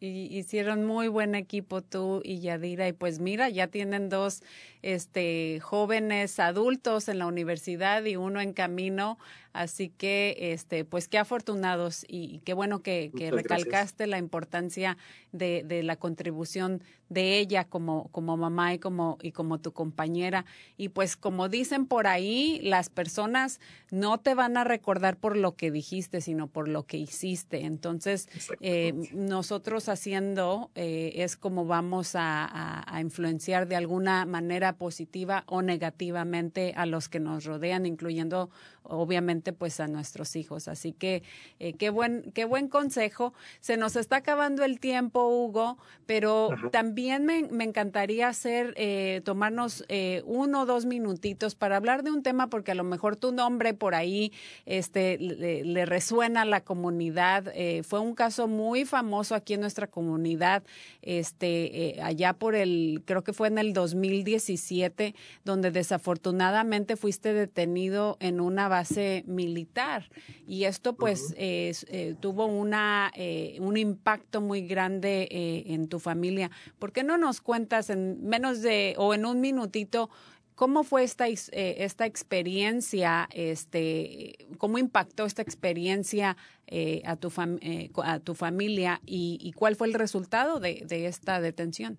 Y 0.00 0.36
hicieron 0.36 0.84
muy 0.84 1.08
buen 1.08 1.34
equipo 1.34 1.82
tú 1.82 2.20
y 2.24 2.40
Yadira. 2.40 2.88
Y 2.88 2.92
pues 2.92 3.20
mira, 3.20 3.48
ya 3.48 3.68
tienen 3.68 4.08
dos 4.08 4.42
este, 4.82 5.60
jóvenes 5.60 6.40
adultos 6.40 7.08
en 7.08 7.18
la 7.18 7.26
universidad 7.26 8.04
y 8.04 8.16
uno 8.16 8.40
en 8.40 8.52
camino 8.52 9.18
Así 9.52 9.90
que, 9.90 10.36
este, 10.52 10.84
pues 10.84 11.08
qué 11.08 11.18
afortunados 11.18 12.04
y, 12.08 12.40
qué 12.44 12.54
bueno 12.54 12.82
que, 12.82 13.12
que 13.16 13.30
recalcaste 13.30 14.06
la 14.06 14.18
importancia 14.18 14.96
de, 15.32 15.62
de, 15.66 15.82
la 15.82 15.96
contribución 15.96 16.82
de 17.10 17.38
ella 17.38 17.64
como, 17.64 18.08
como 18.08 18.36
mamá 18.36 18.72
y 18.72 18.78
como, 18.78 19.18
y 19.20 19.32
como 19.32 19.58
tu 19.58 19.72
compañera. 19.72 20.46
Y 20.76 20.88
pues 20.88 21.16
como 21.16 21.48
dicen 21.48 21.86
por 21.86 22.06
ahí, 22.06 22.60
las 22.62 22.88
personas 22.88 23.60
no 23.90 24.18
te 24.18 24.34
van 24.34 24.56
a 24.56 24.64
recordar 24.64 25.18
por 25.18 25.36
lo 25.36 25.54
que 25.54 25.70
dijiste, 25.70 26.22
sino 26.22 26.46
por 26.46 26.68
lo 26.68 26.84
que 26.84 26.96
hiciste. 26.96 27.64
Entonces, 27.64 28.28
eh, 28.60 28.94
nosotros 29.12 29.88
haciendo 29.90 30.70
eh, 30.74 31.12
es 31.16 31.36
como 31.36 31.66
vamos 31.66 32.14
a, 32.14 32.44
a, 32.44 32.96
a 32.96 33.00
influenciar 33.00 33.68
de 33.68 33.76
alguna 33.76 34.24
manera 34.24 34.76
positiva 34.76 35.44
o 35.46 35.60
negativamente 35.60 36.72
a 36.74 36.86
los 36.86 37.10
que 37.10 37.20
nos 37.20 37.44
rodean, 37.44 37.84
incluyendo 37.84 38.50
obviamente 38.84 39.41
pues 39.50 39.80
a 39.80 39.88
nuestros 39.88 40.36
hijos. 40.36 40.68
Así 40.68 40.92
que 40.92 41.22
eh, 41.58 41.72
qué 41.72 41.90
buen 41.90 42.30
qué 42.34 42.44
buen 42.44 42.68
consejo. 42.68 43.34
Se 43.60 43.76
nos 43.76 43.96
está 43.96 44.16
acabando 44.16 44.62
el 44.62 44.78
tiempo, 44.78 45.26
Hugo, 45.26 45.78
pero 46.06 46.50
también 46.70 47.24
me, 47.24 47.42
me, 47.44 47.64
encantaría 47.64 48.28
hacer 48.28 48.74
eh, 48.76 49.22
tomarnos 49.24 49.84
eh, 49.88 50.22
uno 50.26 50.62
o 50.62 50.66
dos 50.66 50.84
minutitos 50.84 51.54
para 51.54 51.76
hablar 51.76 52.02
de 52.02 52.10
un 52.10 52.22
tema 52.22 52.48
porque 52.48 52.72
a 52.72 52.74
lo 52.74 52.84
mejor 52.84 53.16
tu 53.16 53.32
nombre 53.32 53.74
por 53.74 53.94
ahí 53.94 54.32
este 54.66 55.16
le, 55.18 55.64
le 55.64 55.86
resuena 55.86 56.42
a 56.42 56.44
la 56.44 56.60
comunidad. 56.60 57.52
Fue 57.82 58.00
un 58.00 58.14
caso 58.14 58.46
muy 58.46 58.84
famoso 58.84 59.34
aquí 59.34 59.54
en 59.54 59.60
nuestra 59.60 59.86
comunidad, 59.86 60.62
este 61.00 61.98
allá 62.02 62.34
por 62.34 62.54
el 62.54 63.02
creo 63.06 63.24
que 63.24 63.32
fue 63.32 63.48
en 63.48 63.58
el 63.58 63.72
2017 63.72 65.14
donde 65.44 65.70
desafortunadamente 65.70 66.96
fuiste 66.96 67.32
detenido 67.32 68.16
en 68.20 68.40
una 68.40 68.68
base 68.68 69.24
militar 69.34 70.10
y 70.46 70.64
esto 70.64 70.94
pues 70.94 71.20
uh 71.20 71.32
-huh. 71.32 71.34
eh, 71.38 71.72
eh, 71.88 72.14
tuvo 72.20 72.46
una 72.46 73.10
eh, 73.14 73.56
un 73.60 73.76
impacto 73.76 74.40
muy 74.40 74.66
grande 74.66 75.28
eh, 75.30 75.64
en 75.74 75.88
tu 75.88 75.98
familia. 75.98 76.50
¿Por 76.78 76.92
qué 76.92 77.02
no 77.02 77.18
nos 77.18 77.40
cuentas 77.40 77.90
en 77.90 78.24
menos 78.24 78.62
de 78.62 78.94
o 78.98 79.14
en 79.14 79.26
un 79.26 79.40
minutito 79.40 80.10
¿Cómo 80.54 80.84
fue 80.84 81.02
esta, 81.02 81.28
eh, 81.28 81.40
esta 81.50 82.04
experiencia, 82.04 83.28
este, 83.32 84.46
cómo 84.58 84.78
impactó 84.78 85.24
esta 85.24 85.40
experiencia 85.40 86.36
eh, 86.66 87.02
a, 87.06 87.16
tu 87.16 87.30
fam 87.30 87.58
eh, 87.62 87.90
a 87.96 88.20
tu 88.20 88.34
familia 88.34 89.00
y, 89.06 89.38
y, 89.40 89.52
cuál 89.52 89.76
fue 89.76 89.88
el 89.88 89.94
resultado 89.94 90.60
de, 90.60 90.84
de 90.86 91.06
esta 91.06 91.40
detención? 91.40 91.98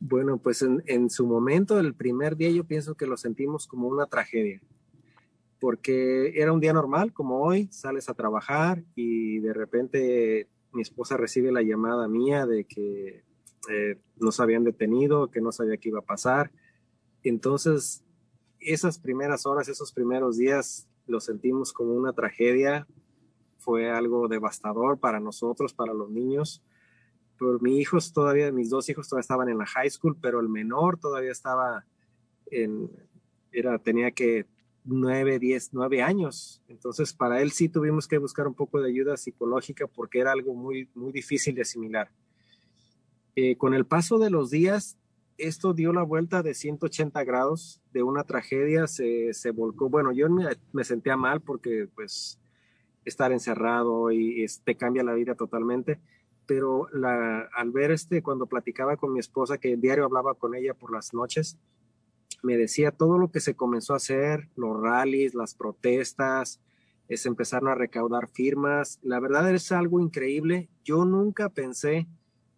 Bueno, 0.00 0.38
pues 0.38 0.62
en, 0.62 0.82
en, 0.86 1.08
su 1.08 1.24
momento, 1.26 1.78
el 1.78 1.94
primer 1.94 2.36
día, 2.36 2.50
yo 2.50 2.64
pienso 2.64 2.96
que 2.96 3.06
lo 3.06 3.16
sentimos 3.16 3.68
como 3.68 3.86
una 3.86 4.06
tragedia 4.06 4.60
porque 5.62 6.32
era 6.34 6.52
un 6.52 6.58
día 6.58 6.72
normal 6.72 7.12
como 7.12 7.40
hoy, 7.40 7.68
sales 7.70 8.08
a 8.08 8.14
trabajar 8.14 8.82
y 8.96 9.38
de 9.38 9.52
repente 9.52 10.48
mi 10.72 10.82
esposa 10.82 11.16
recibe 11.16 11.52
la 11.52 11.62
llamada 11.62 12.08
mía 12.08 12.46
de 12.46 12.64
que 12.64 13.22
eh, 13.70 14.00
nos 14.16 14.40
habían 14.40 14.64
detenido, 14.64 15.30
que 15.30 15.40
no 15.40 15.52
sabía 15.52 15.76
qué 15.76 15.90
iba 15.90 16.00
a 16.00 16.04
pasar. 16.04 16.50
Entonces, 17.22 18.04
esas 18.58 18.98
primeras 18.98 19.46
horas, 19.46 19.68
esos 19.68 19.92
primeros 19.92 20.36
días, 20.36 20.88
lo 21.06 21.20
sentimos 21.20 21.72
como 21.72 21.94
una 21.94 22.12
tragedia. 22.12 22.88
Fue 23.58 23.88
algo 23.88 24.26
devastador 24.26 24.98
para 24.98 25.20
nosotros, 25.20 25.74
para 25.74 25.94
los 25.94 26.10
niños. 26.10 26.60
Por 27.38 27.62
mis 27.62 27.80
hijos 27.80 28.12
todavía, 28.12 28.50
mis 28.50 28.68
dos 28.68 28.88
hijos 28.88 29.08
todavía 29.08 29.20
estaban 29.20 29.48
en 29.48 29.58
la 29.58 29.66
high 29.66 29.90
school, 29.90 30.16
pero 30.20 30.40
el 30.40 30.48
menor 30.48 30.98
todavía 30.98 31.30
estaba 31.30 31.86
en, 32.46 32.90
era, 33.52 33.78
tenía 33.78 34.10
que 34.10 34.46
nueve, 34.84 35.38
diez, 35.38 35.70
nueve 35.72 36.02
años. 36.02 36.62
Entonces, 36.68 37.12
para 37.12 37.40
él 37.40 37.52
sí 37.52 37.68
tuvimos 37.68 38.08
que 38.08 38.18
buscar 38.18 38.46
un 38.46 38.54
poco 38.54 38.80
de 38.80 38.90
ayuda 38.90 39.16
psicológica 39.16 39.86
porque 39.86 40.20
era 40.20 40.32
algo 40.32 40.54
muy, 40.54 40.88
muy 40.94 41.12
difícil 41.12 41.54
de 41.54 41.62
asimilar. 41.62 42.10
Eh, 43.34 43.56
con 43.56 43.74
el 43.74 43.86
paso 43.86 44.18
de 44.18 44.30
los 44.30 44.50
días, 44.50 44.98
esto 45.38 45.72
dio 45.72 45.92
la 45.92 46.02
vuelta 46.02 46.42
de 46.42 46.54
180 46.54 47.24
grados 47.24 47.80
de 47.92 48.02
una 48.02 48.24
tragedia, 48.24 48.86
se, 48.86 49.32
se 49.32 49.50
volcó. 49.50 49.88
Bueno, 49.88 50.12
yo 50.12 50.28
me, 50.28 50.84
sentía 50.84 51.16
mal 51.16 51.40
porque 51.40 51.88
pues 51.94 52.38
estar 53.04 53.32
encerrado 53.32 54.10
y, 54.10 54.44
y 54.44 54.46
te 54.64 54.76
cambia 54.76 55.02
la 55.02 55.14
vida 55.14 55.34
totalmente, 55.34 56.00
pero 56.46 56.88
la, 56.92 57.48
al 57.54 57.70
ver 57.70 57.90
este, 57.90 58.22
cuando 58.22 58.46
platicaba 58.46 58.96
con 58.96 59.12
mi 59.12 59.20
esposa, 59.20 59.58
que 59.58 59.76
diario 59.76 60.04
hablaba 60.04 60.34
con 60.34 60.54
ella 60.54 60.74
por 60.74 60.92
las 60.92 61.14
noches, 61.14 61.58
me 62.42 62.56
decía 62.56 62.90
todo 62.90 63.18
lo 63.18 63.30
que 63.30 63.40
se 63.40 63.54
comenzó 63.54 63.94
a 63.94 63.96
hacer, 63.96 64.48
los 64.56 64.80
rallies, 64.80 65.34
las 65.34 65.54
protestas, 65.54 66.60
es 67.08 67.26
empezaron 67.26 67.68
a 67.68 67.74
recaudar 67.74 68.28
firmas. 68.28 68.98
La 69.02 69.20
verdad 69.20 69.52
es 69.52 69.70
algo 69.72 70.00
increíble. 70.00 70.68
Yo 70.84 71.04
nunca 71.04 71.48
pensé 71.48 72.08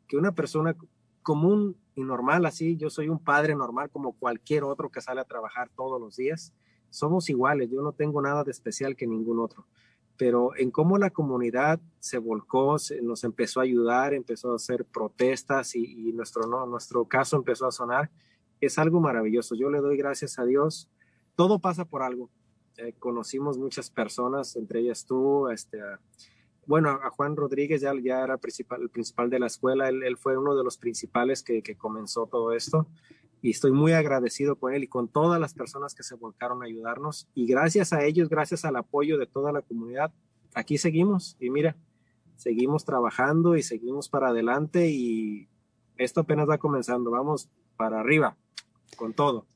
que 0.06 0.16
una 0.16 0.32
persona 0.32 0.76
común 1.22 1.76
y 1.96 2.02
normal 2.02 2.44
así, 2.46 2.76
yo 2.76 2.90
soy 2.90 3.08
un 3.08 3.18
padre 3.18 3.54
normal 3.54 3.90
como 3.90 4.12
cualquier 4.12 4.64
otro 4.64 4.90
que 4.90 5.00
sale 5.00 5.20
a 5.20 5.24
trabajar 5.24 5.70
todos 5.74 6.00
los 6.00 6.16
días. 6.16 6.52
Somos 6.90 7.28
iguales, 7.30 7.70
yo 7.70 7.82
no 7.82 7.92
tengo 7.92 8.20
nada 8.22 8.44
de 8.44 8.50
especial 8.50 8.96
que 8.96 9.06
ningún 9.06 9.40
otro. 9.40 9.66
Pero 10.16 10.56
en 10.56 10.70
cómo 10.70 10.98
la 10.98 11.10
comunidad 11.10 11.80
se 11.98 12.18
volcó, 12.18 12.78
se, 12.78 13.02
nos 13.02 13.24
empezó 13.24 13.60
a 13.60 13.64
ayudar, 13.64 14.14
empezó 14.14 14.52
a 14.52 14.56
hacer 14.56 14.84
protestas 14.84 15.74
y, 15.74 16.12
nuestro, 16.12 16.46
nuestro 16.66 17.04
caso 17.06 17.36
empezó 17.36 17.66
a 17.66 17.72
sonar, 17.72 18.10
es 18.60 18.78
algo 18.78 19.00
maravilloso. 19.00 19.54
Yo 19.54 19.70
le 19.70 19.78
doy 19.78 19.96
gracias 19.96 20.38
a 20.38 20.44
Dios. 20.44 20.90
Todo 21.36 21.58
pasa 21.58 21.84
por 21.84 22.02
algo. 22.02 22.30
Eh, 22.76 22.92
conocimos 22.98 23.56
muchas 23.56 23.88
personas, 23.88 24.56
entre 24.56 24.80
ellas 24.80 25.06
tú, 25.06 25.48
este, 25.48 25.78
bueno, 26.66 26.90
a 26.90 27.10
Juan 27.10 27.36
Rodríguez 27.36 27.80
ya, 27.80 27.92
ya 28.02 28.24
era 28.24 28.36
principal, 28.36 28.82
el 28.82 28.90
principal 28.90 29.30
de 29.30 29.38
la 29.38 29.46
escuela, 29.46 29.88
él, 29.88 30.16
fue 30.16 30.36
uno 30.36 30.56
de 30.56 30.64
los 30.64 30.76
principales 30.76 31.44
que, 31.44 31.62
comenzó 31.76 32.26
todo 32.26 32.52
esto 32.52 32.88
y 33.40 33.50
estoy 33.50 33.70
muy 33.70 33.92
agradecido 33.92 34.56
con 34.56 34.74
él 34.74 34.82
y 34.82 34.88
con 34.88 35.06
todas 35.06 35.40
las 35.40 35.54
personas 35.54 35.94
que 35.94 36.02
se 36.02 36.16
volcaron 36.16 36.62
a 36.62 36.66
ayudarnos 36.66 37.28
y 37.32 37.46
gracias 37.46 37.92
a 37.92 38.04
ellos, 38.04 38.28
gracias 38.28 38.64
al 38.64 38.74
apoyo 38.74 39.18
de 39.18 39.26
toda 39.26 39.52
la 39.52 39.62
comunidad, 39.62 40.12
aquí 40.54 40.76
seguimos 40.76 41.36
y 41.38 41.50
mira, 41.50 41.76
seguimos 42.34 42.84
trabajando 42.84 43.56
y 43.56 43.62
seguimos 43.62 44.08
para 44.08 44.30
adelante 44.30 44.90
y 44.90 45.48
esto 45.96 46.22
apenas 46.22 46.48
va 46.48 46.58
comenzando, 46.58 47.12
vamos 47.12 47.48
para 47.76 48.00
arriba 48.00 48.36
con 48.94 49.12
todo. 49.12 49.46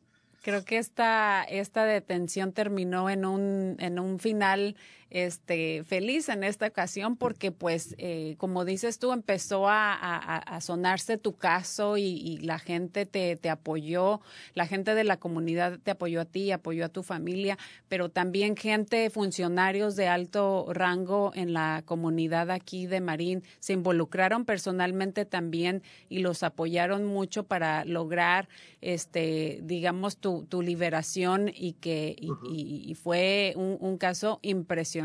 Creo 0.42 0.64
que 0.64 0.78
esta, 0.78 1.44
esta 1.44 1.84
detención 1.84 2.52
terminó 2.52 3.10
en 3.10 3.24
un, 3.24 3.76
en 3.80 3.98
un 3.98 4.18
final 4.18 4.76
este, 5.10 5.84
feliz 5.84 6.28
en 6.28 6.44
esta 6.44 6.66
ocasión 6.66 7.16
porque, 7.16 7.50
pues, 7.52 7.94
eh, 7.98 8.34
como 8.38 8.64
dices 8.64 8.98
tú, 8.98 9.12
empezó 9.12 9.68
a, 9.68 9.94
a, 9.94 10.36
a 10.38 10.60
sonarse 10.60 11.16
tu 11.16 11.34
caso 11.36 11.96
y, 11.96 12.02
y 12.04 12.38
la 12.38 12.58
gente 12.58 13.06
te, 13.06 13.36
te, 13.36 13.48
apoyó, 13.50 14.20
la 14.54 14.66
gente 14.66 14.94
de 14.94 15.04
la 15.04 15.16
comunidad 15.16 15.78
te 15.82 15.90
apoyó 15.92 16.20
a 16.20 16.24
ti, 16.26 16.52
apoyó 16.52 16.84
a 16.84 16.88
tu 16.90 17.02
familia, 17.02 17.56
pero 17.88 18.10
también 18.10 18.56
gente, 18.56 19.08
funcionarios 19.10 19.96
de 19.96 20.08
alto 20.08 20.66
rango 20.72 21.32
en 21.34 21.52
la 21.54 21.82
comunidad 21.86 22.50
aquí 22.50 22.86
de 22.86 23.00
Marín 23.00 23.42
se 23.60 23.72
involucraron 23.72 24.44
personalmente 24.44 25.24
también 25.24 25.82
y 26.10 26.18
los 26.18 26.42
apoyaron 26.42 27.04
mucho 27.06 27.44
para 27.44 27.84
lograr, 27.86 28.48
este, 28.82 29.60
digamos, 29.62 30.18
tu 30.18 30.62
liberación 30.62 31.50
y 31.54 31.72
que 31.74 32.14
y, 32.18 32.38
y- 32.42 32.90
y 32.90 32.94
fue 32.94 33.54
un, 33.56 33.76
un 33.80 33.96
caso 33.98 34.38
impresionante. 34.42 34.97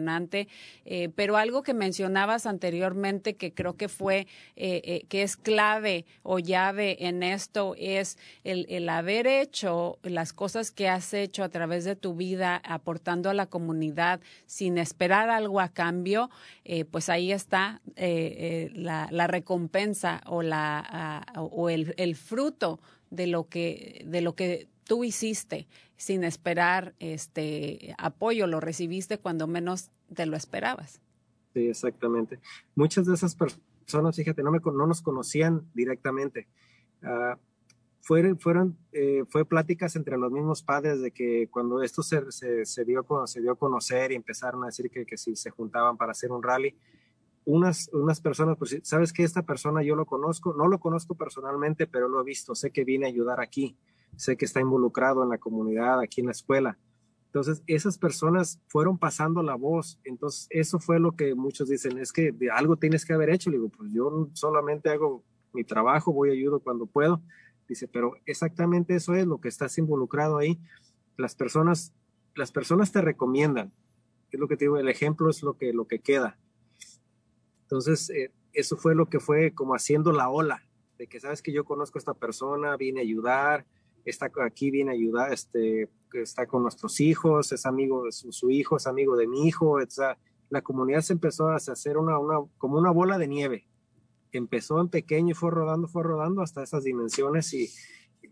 Eh, 0.86 1.10
pero 1.16 1.38
algo 1.38 1.64
que 1.64 1.74
mencionabas 1.74 2.46
anteriormente 2.46 3.36
que 3.36 3.54
creo 3.54 3.76
que 3.76 3.90
fue, 3.90 4.28
eh, 4.56 4.82
eh, 4.84 5.06
que 5.10 5.24
es 5.24 5.38
clave 5.38 6.06
o 6.24 6.40
llave 6.40 6.98
en 7.08 7.24
esto 7.24 7.76
es 7.78 8.18
el, 8.44 8.90
haber 8.90 9.28
hecho 9.28 9.98
las 10.04 10.34
cosas 10.34 10.72
que 10.72 10.88
has 10.88 11.14
hecho 11.14 11.44
a 11.44 11.50
través 11.50 11.84
de 11.84 11.96
tu 11.96 12.16
vida, 12.16 12.62
aportando 12.64 13.30
a 13.30 13.34
la 13.34 13.48
comunidad 13.48 14.20
sin 14.46 14.78
esperar 14.78 15.30
algo 15.30 15.60
a 15.60 15.70
cambio, 15.70 16.30
pues 16.92 17.10
ahí 17.10 17.32
está 17.32 17.82
la, 17.96 19.08
la 19.10 19.28
recompensa 19.28 20.22
o, 20.26 20.42
la, 20.42 20.84
ah, 20.88 21.42
o 21.42 21.70
el, 21.70 21.94
el 21.98 22.16
fruto 22.16 22.80
de 23.10 23.28
lo 23.28 23.48
que, 23.48 24.04
de 24.06 24.22
lo 24.22 24.36
que 24.36 24.68
tú 24.84 25.04
hiciste 25.04 25.68
sin 25.96 26.24
esperar 26.24 26.94
este 27.00 27.96
apoyo, 27.98 28.48
lo 28.48 28.60
recibiste 28.60 29.18
cuando 29.18 29.48
menos 29.48 29.92
te 30.14 30.26
lo 30.26 30.36
esperabas. 30.36 31.02
Sí, 31.54 31.68
exactamente. 31.68 32.40
Muchas 32.76 33.06
de 33.06 33.14
esas 33.14 33.36
personas, 33.36 34.16
fíjate, 34.16 34.44
no, 34.44 34.52
nos 34.88 35.02
conocían 35.02 35.68
directamente. 35.74 36.48
Ah, 37.02 37.38
fueron, 38.02 38.40
fueron, 38.40 38.78
eh, 38.92 39.24
fue 39.30 39.46
pláticas 39.46 39.96
entre 39.96 40.18
los 40.18 40.32
mismos 40.32 40.62
padres 40.62 41.02
de 41.02 41.12
que 41.12 41.48
cuando 41.50 41.82
esto 41.82 42.04
se, 42.04 42.32
se, 42.32 42.66
se 42.66 42.86
dio, 42.86 43.06
se 43.26 43.42
dio 43.42 43.56
conocer 43.56 44.12
y 44.12 44.16
empezaron 44.16 44.64
a 44.64 44.68
decir 44.68 44.90
que, 44.90 45.06
que 45.06 45.18
si 45.18 45.36
se 45.36 45.52
juntaban 45.52 45.96
para 45.96 46.12
hacer 46.12 46.32
un 46.32 46.44
rally, 46.44 46.76
unas, 47.46 47.90
unas 47.94 48.22
personas, 48.22 48.58
pues, 48.58 48.78
sabes 48.84 49.14
que 49.14 49.24
esta 49.24 49.44
persona 49.44 49.84
yo 49.84 49.96
lo 49.96 50.06
conozco, 50.06 50.54
no 50.54 50.68
lo 50.68 50.80
conozco 50.80 51.16
personalmente, 51.16 51.88
pero 51.88 52.08
lo 52.08 52.22
he 52.22 52.24
visto, 52.24 52.56
sé 52.56 52.72
que 52.72 52.84
viene 52.84 53.06
a 53.06 53.10
ayudar 53.10 53.40
aquí, 53.40 53.78
sé 54.16 54.38
que 54.38 54.46
está 54.46 54.60
involucrado 54.60 55.24
en 55.24 55.30
la 55.30 55.38
comunidad, 55.38 56.00
aquí 56.00 56.22
en 56.22 56.28
la 56.28 56.32
escuela. 56.32 56.78
Entonces, 57.34 57.64
esas 57.66 57.98
personas 57.98 58.62
fueron 58.68 59.00
pasando 59.00 59.42
la 59.42 59.56
voz. 59.56 60.00
Entonces, 60.04 60.46
eso 60.52 60.80
fue 60.80 61.00
lo 61.00 61.14
que 61.14 61.34
muchos 61.34 61.68
dicen, 61.68 61.98
es 61.98 62.14
que 62.14 62.32
de 62.32 62.52
algo 62.52 62.78
tienes 62.78 63.06
que 63.06 63.14
haber 63.14 63.32
hecho. 63.32 63.50
Le 63.50 63.58
digo, 63.58 63.70
pues 63.70 63.90
yo 63.92 64.30
solamente 64.34 64.90
hago 64.90 65.24
mi 65.52 65.64
trabajo, 65.64 66.14
voy 66.14 66.30
ayudo 66.30 66.60
cuando 66.60 66.86
puedo. 66.86 67.22
Dice, 67.68 67.88
pero 67.88 68.14
exactamente 68.28 68.96
eso 68.96 69.16
es 69.16 69.26
lo 69.26 69.42
que 69.42 69.48
estás 69.48 69.78
involucrado 69.80 70.38
ahí. 70.38 70.60
Las 71.18 71.34
personas, 71.34 71.92
las 72.36 72.52
personas 72.52 72.92
te 72.92 73.02
recomiendan. 73.02 73.74
Es 74.32 74.40
lo 74.40 74.48
que 74.48 74.56
te 74.56 74.66
digo, 74.66 74.78
el 74.78 74.90
ejemplo 74.90 75.30
es 75.30 75.42
lo 75.42 75.58
que, 75.58 75.74
lo 75.74 75.88
que 75.88 76.00
queda. 76.00 76.38
Entonces, 77.64 78.12
eh, 78.12 78.32
eso 78.54 78.78
fue 78.78 78.94
lo 78.94 79.10
que 79.10 79.20
fue 79.20 79.54
como 79.56 79.74
haciendo 79.74 80.12
la 80.12 80.30
ola, 80.30 80.64
de 81.00 81.08
que 81.08 81.20
sabes 81.20 81.42
que 81.42 81.52
yo 81.52 81.66
conozco 81.66 81.98
a 81.98 82.02
esta 82.02 82.14
persona, 82.14 82.78
viene 82.78 83.00
a 83.00 83.04
ayudar, 83.04 83.66
está 84.06 84.32
aquí, 84.46 84.72
viene 84.72 84.92
a 84.92 84.94
ayudar, 84.94 85.34
este, 85.34 85.90
está 86.14 86.46
con 86.46 86.64
nuestros 86.64 87.00
hijos, 87.00 87.52
es 87.52 87.66
amigo 87.66 88.06
de 88.06 88.12
su, 88.12 88.32
su 88.32 88.50
hijo, 88.52 88.78
es 88.78 88.88
amigo 88.88 89.16
de 89.16 89.28
mi 89.28 89.48
hijo, 89.48 89.72
o 89.72 89.90
sea, 89.90 90.18
la 90.50 90.62
comunidad 90.62 91.02
se 91.02 91.14
empezó 91.14 91.48
a 91.50 91.56
hacer 91.56 91.98
una, 91.98 92.20
una, 92.20 92.40
como 92.58 92.78
una 92.78 92.92
bola 92.92 93.18
de 93.18 93.28
nieve. 93.28 93.68
Empezó 94.32 94.80
en 94.82 94.90
pequeño 94.90 95.32
y 95.32 95.34
fue 95.34 95.52
rodando, 95.52 95.88
fue 95.88 96.04
rodando 96.04 96.42
hasta 96.42 96.64
esas 96.64 96.84
dimensiones 96.84 97.54
y 97.54 97.70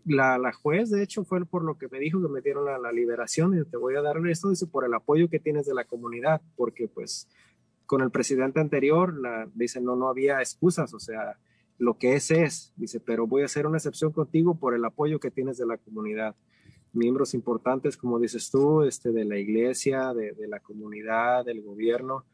la, 0.04 0.38
la 0.38 0.52
juez, 0.52 0.90
de 0.90 1.02
hecho, 1.02 1.24
fue 1.24 1.44
por 1.46 1.64
lo 1.64 1.78
que 1.78 1.88
me 1.88 1.98
dijo 1.98 2.20
que 2.20 2.28
me 2.28 2.40
dieron 2.40 2.64
la, 2.64 2.78
la 2.78 2.92
liberación 2.92 3.56
y 3.56 3.64
te 3.64 3.76
voy 3.76 3.94
a 3.94 4.02
darle 4.02 4.32
esto, 4.32 4.50
dice, 4.50 4.66
por 4.66 4.84
el 4.84 4.94
apoyo 4.94 5.28
que 5.28 5.38
tienes 5.38 5.66
de 5.66 5.74
la 5.74 5.84
comunidad, 5.84 6.40
porque 6.56 6.88
pues 6.88 7.28
con 7.86 8.00
el 8.00 8.10
presidente 8.10 8.60
anterior, 8.60 9.16
la, 9.16 9.48
dice, 9.54 9.80
no, 9.80 9.96
no 9.96 10.08
había 10.08 10.38
excusas, 10.40 10.94
o 10.94 10.98
sea, 10.98 11.38
lo 11.78 11.98
que 11.98 12.14
es 12.14 12.30
es, 12.30 12.72
dice, 12.76 13.00
pero 13.00 13.26
voy 13.26 13.42
a 13.42 13.46
hacer 13.46 13.66
una 13.66 13.78
excepción 13.78 14.12
contigo 14.12 14.54
por 14.58 14.74
el 14.74 14.84
apoyo 14.84 15.18
que 15.18 15.30
tienes 15.30 15.58
de 15.58 15.66
la 15.66 15.78
comunidad. 15.78 16.36
Miembros 16.92 17.34
importantes, 17.34 17.96
como 17.96 18.18
dices 18.18 18.50
tú, 18.50 18.82
este, 18.82 19.12
de 19.12 19.24
la 19.24 19.38
iglesia, 19.38 20.12
de, 20.14 20.32
de 20.32 20.46
la 20.48 20.60
comunidad, 20.60 21.44
del 21.44 21.62
gobierno, 21.62 22.24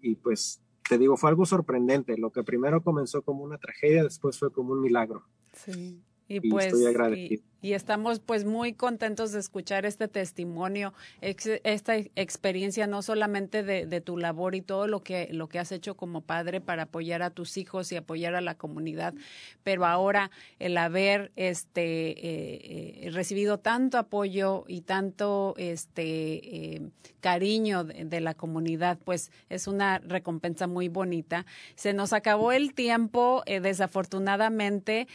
y 0.00 0.16
pues 0.16 0.62
te 0.88 0.98
digo, 0.98 1.16
fue 1.16 1.30
algo 1.30 1.46
sorprendente. 1.46 2.18
Lo 2.18 2.30
que 2.30 2.42
primero 2.42 2.82
comenzó 2.82 3.22
como 3.22 3.44
una 3.44 3.58
tragedia, 3.58 4.04
después 4.04 4.38
fue 4.38 4.52
como 4.52 4.72
un 4.72 4.80
milagro. 4.80 5.24
Sí. 5.54 6.02
Y 6.28 6.46
Y 6.46 6.50
pues 6.50 6.66
estoy 6.66 6.86
agradecido. 6.86 7.34
y 7.34 7.51
estamos 7.62 8.18
pues 8.18 8.44
muy 8.44 8.72
contentos 8.72 9.30
de 9.30 9.38
escuchar 9.38 9.86
este 9.86 10.08
testimonio, 10.08 10.92
esta 11.20 11.96
experiencia 11.96 12.88
no 12.88 13.02
solamente 13.02 13.62
de, 13.62 14.00
tu 14.00 14.16
labor 14.18 14.56
y 14.56 14.62
todo 14.62 14.88
lo 14.88 15.04
que 15.04 15.28
lo 15.30 15.48
que 15.48 15.60
has 15.60 15.70
hecho 15.70 15.96
como 15.96 16.22
padre 16.22 16.60
para 16.60 16.84
apoyar 16.84 17.22
a 17.22 17.30
tus 17.30 17.56
hijos 17.56 17.92
y 17.92 17.96
apoyar 17.96 18.34
a 18.34 18.40
la 18.40 18.56
comunidad, 18.56 19.14
pero 19.62 19.86
ahora 19.86 20.30
el 20.58 20.76
haber 20.76 21.30
este 21.36 22.10
eh, 22.10 23.06
eh, 23.06 23.10
recibido 23.10 23.58
tanto 23.58 23.98
apoyo 23.98 24.64
y 24.66 24.80
tanto 24.80 25.54
este 25.56 26.74
eh, 26.74 26.82
cariño 27.20 27.84
de, 27.84 28.20
la 28.20 28.34
comunidad, 28.34 28.98
pues 29.04 29.30
es 29.48 29.68
una 29.68 29.98
recompensa 30.00 30.66
muy 30.66 30.88
bonita. 30.88 31.46
Se 31.76 31.92
nos 31.92 32.12
acabó 32.12 32.50
el 32.50 32.74
tiempo, 32.74 33.42
desafortunadamente, 33.46 35.06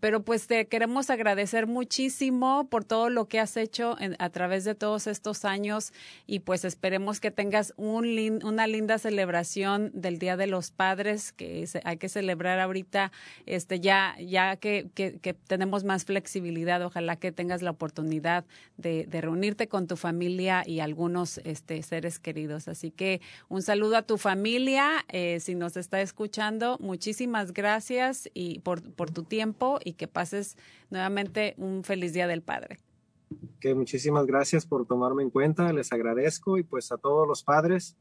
pero 0.00 0.22
pues 0.22 0.46
te 0.46 0.66
queremos 0.66 1.10
agradecer 1.10 1.66
muchísimo 1.84 2.68
por 2.68 2.84
todo 2.84 3.08
lo 3.08 3.26
que 3.26 3.40
has 3.40 3.56
hecho 3.56 3.96
en- 4.00 4.14
a 4.18 4.28
través 4.28 4.64
de 4.64 4.74
todos 4.74 5.06
estos 5.06 5.46
años 5.46 5.94
y 6.26 6.40
pues 6.40 6.66
esperemos 6.66 7.20
que 7.20 7.30
tengas 7.30 7.72
un 7.78 8.00
una 8.44 8.66
linda 8.66 8.98
celebración 8.98 9.90
del 9.94 10.18
Día 10.18 10.36
de 10.36 10.46
los 10.46 10.70
Padres 10.70 11.32
que 11.32 11.66
se- 11.66 11.80
hay 11.84 11.96
que 11.96 12.10
celebrar 12.10 12.58
ahorita, 12.60 13.12
este 13.46 13.80
ya 13.80 14.14
ya 14.20 14.56
que, 14.56 14.88
que, 14.94 15.34
tenemos 15.46 15.84
más 15.84 16.04
flexibilidad, 16.04 16.84
ojalá 16.84 17.16
que 17.16 17.32
tengas 17.32 17.62
la 17.62 17.70
oportunidad 17.70 18.44
de, 18.76 19.06
de 19.06 19.20
reunirte 19.22 19.66
con 19.68 19.86
tu 19.86 19.96
familia 19.96 20.62
y 20.66 20.80
algunos 20.80 21.38
este, 21.44 21.82
seres 21.82 22.18
queridos. 22.18 22.68
Así 22.68 22.90
que 22.90 23.20
un 23.48 23.62
saludo 23.62 23.96
a 23.96 24.02
tu 24.02 24.18
familia, 24.18 24.86
eh, 25.08 25.38
si 25.40 25.54
nos 25.54 25.76
está 25.78 26.02
escuchando, 26.02 26.76
muchísimas 26.80 27.52
gracias 27.54 28.28
y 28.34 28.58
por, 28.60 28.82
por 28.98 29.10
tu 29.10 29.22
tiempo 29.22 29.78
y 29.82 29.92
que 29.94 30.08
pases 30.08 30.56
nuevamente 30.90 31.54
un 31.56 31.69
feliz 31.82 32.12
Día 32.12 32.26
del 32.26 32.42
Padre. 32.42 32.78
Que 33.60 33.74
muchísimas 33.74 34.26
gracias 34.26 34.66
por 34.66 34.86
tomarme 34.86 35.22
en 35.22 35.30
cuenta, 35.30 35.72
les 35.72 35.92
agradezco 35.92 36.58
y 36.58 36.62
pues 36.62 36.90
a 36.92 36.98
todos 36.98 37.26
los 37.28 37.42
padres 37.42 37.96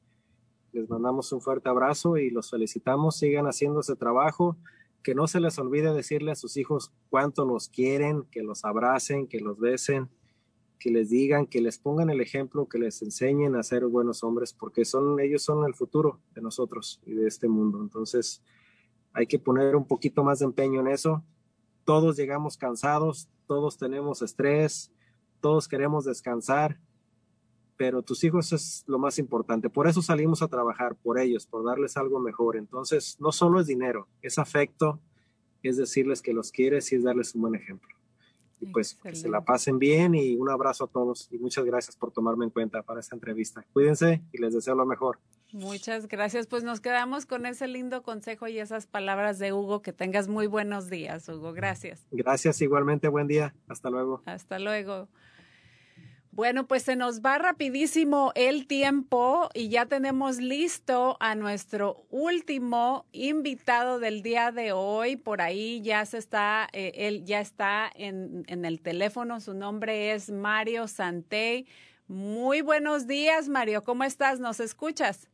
les 0.72 0.90
mandamos 0.90 1.32
un 1.32 1.42
fuerte 1.42 1.70
abrazo 1.70 2.18
y 2.18 2.30
los 2.30 2.50
felicitamos, 2.52 3.18
sigan 3.18 3.48
haciendo 3.48 3.80
ese 3.80 3.96
trabajo, 3.96 4.58
que 5.04 5.16
no 5.16 5.28
se 5.28 5.40
les 5.40 5.58
olvide 5.58 5.94
decirle 5.94 6.32
a 6.32 6.36
sus 6.36 6.58
hijos 6.58 6.92
cuánto 7.10 7.46
los 7.46 7.70
quieren, 7.70 8.24
que 8.32 8.44
los 8.44 8.66
abracen, 8.66 9.28
que 9.28 9.40
los 9.40 9.58
besen, 9.58 10.10
que 10.78 10.92
les 10.92 11.10
digan, 11.10 11.46
que 11.46 11.62
les 11.62 11.80
pongan 11.80 12.10
el 12.10 12.22
ejemplo, 12.22 12.68
que 12.68 12.80
les 12.80 13.02
enseñen 13.02 13.56
a 13.56 13.64
ser 13.64 13.86
buenos 13.86 14.24
hombres, 14.24 14.54
porque 14.54 14.86
son 14.86 15.20
ellos 15.20 15.44
son 15.44 15.66
el 15.66 15.74
futuro 15.74 16.20
de 16.36 16.42
nosotros 16.42 17.02
y 17.06 17.14
de 17.14 17.28
este 17.28 17.48
mundo. 17.48 17.82
Entonces, 17.82 18.44
hay 19.14 19.26
que 19.26 19.40
poner 19.40 19.76
un 19.76 19.88
poquito 19.88 20.24
más 20.24 20.40
de 20.40 20.46
empeño 20.46 20.82
en 20.82 20.88
eso. 20.88 21.24
Todos 21.90 22.18
llegamos 22.18 22.56
cansados, 22.56 23.28
todos 23.48 23.80
tenemos 23.80 24.22
estrés, 24.22 24.92
todos 25.42 25.68
queremos 25.68 26.06
descansar, 26.06 26.80
pero 27.78 28.04
tus 28.04 28.24
hijos 28.24 28.54
es 28.54 28.84
lo 28.86 29.00
más 29.00 29.18
importante. 29.18 29.72
Por 29.72 29.88
eso 29.88 30.04
salimos 30.04 30.44
a 30.44 30.48
trabajar, 30.48 30.96
por 30.96 31.18
ellos, 31.18 31.48
por 31.48 31.66
darles 31.66 31.98
algo 31.98 32.20
mejor. 32.20 32.58
Entonces, 32.58 33.18
no 33.20 33.32
solo 33.32 33.60
es 33.60 33.66
dinero, 33.66 34.08
es 34.22 34.38
afecto, 34.38 35.00
es 35.64 35.78
decirles 35.78 36.22
que 36.22 36.32
los 36.32 36.52
quieres 36.52 36.92
y 36.92 36.96
es 36.98 37.04
darles 37.04 37.34
un 37.34 37.42
buen 37.42 37.56
ejemplo. 37.56 37.90
Y 38.60 38.68
pues 38.68 38.94
que 38.94 39.16
se 39.16 39.28
la 39.28 39.44
pasen 39.44 39.80
bien 39.80 40.14
y 40.14 40.36
un 40.36 40.52
abrazo 40.52 40.84
a 40.84 40.90
todos 40.90 41.28
y 41.32 41.40
muchas 41.40 41.66
gracias 41.66 41.96
por 41.96 42.12
tomarme 42.12 42.46
en 42.46 42.52
cuenta 42.52 42.84
para 42.84 43.00
esta 43.00 43.16
entrevista. 43.16 43.66
Cuídense 43.74 44.22
y 44.32 44.38
les 44.38 44.54
deseo 44.54 44.76
lo 44.76 44.86
mejor. 44.86 45.18
Muchas 45.52 46.08
gracias. 46.08 46.46
Pues 46.46 46.64
nos 46.64 46.80
quedamos 46.80 47.26
con 47.26 47.46
ese 47.46 47.68
lindo 47.68 48.04
consejo 48.04 48.48
y 48.48 48.60
esas 48.60 48.86
palabras 48.86 49.40
de 49.40 49.52
Hugo. 49.52 49.82
Que 49.82 49.94
tengas 49.94 50.28
muy 50.28 50.48
buenos 50.48 50.90
días, 50.90 51.28
Hugo. 51.28 51.54
Gracias. 51.54 52.06
Gracias 52.12 52.62
igualmente, 52.62 53.08
buen 53.08 53.28
día. 53.28 53.56
Hasta 53.68 53.90
luego. 53.90 54.22
Hasta 54.26 54.60
luego. 54.60 55.10
Bueno, 56.32 56.68
pues 56.68 56.84
se 56.84 56.96
nos 56.96 57.22
va 57.22 57.40
rapidísimo 57.40 58.32
el 58.36 58.68
tiempo 58.68 59.50
y 59.56 59.70
ya 59.70 59.88
tenemos 59.88 60.38
listo 60.38 61.18
a 61.20 61.34
nuestro 61.36 62.06
último 62.12 63.08
invitado 63.12 64.00
del 64.00 64.22
día 64.22 64.52
de 64.52 64.72
hoy. 64.72 65.18
Por 65.18 65.42
ahí 65.42 65.82
ya 65.82 66.06
se 66.06 66.20
está, 66.20 66.70
eh, 66.72 66.92
él 66.96 67.26
ya 67.26 67.42
está 67.42 67.92
en, 67.96 68.46
en 68.48 68.64
el 68.64 68.80
teléfono. 68.82 69.42
Su 69.42 69.56
nombre 69.56 70.14
es 70.14 70.30
Mario 70.30 70.88
Santey. 70.88 71.66
Muy 72.08 72.62
buenos 72.62 73.08
días, 73.08 73.50
Mario. 73.50 73.84
¿Cómo 73.84 74.04
estás? 74.04 74.40
¿Nos 74.40 74.60
escuchas? 74.60 75.28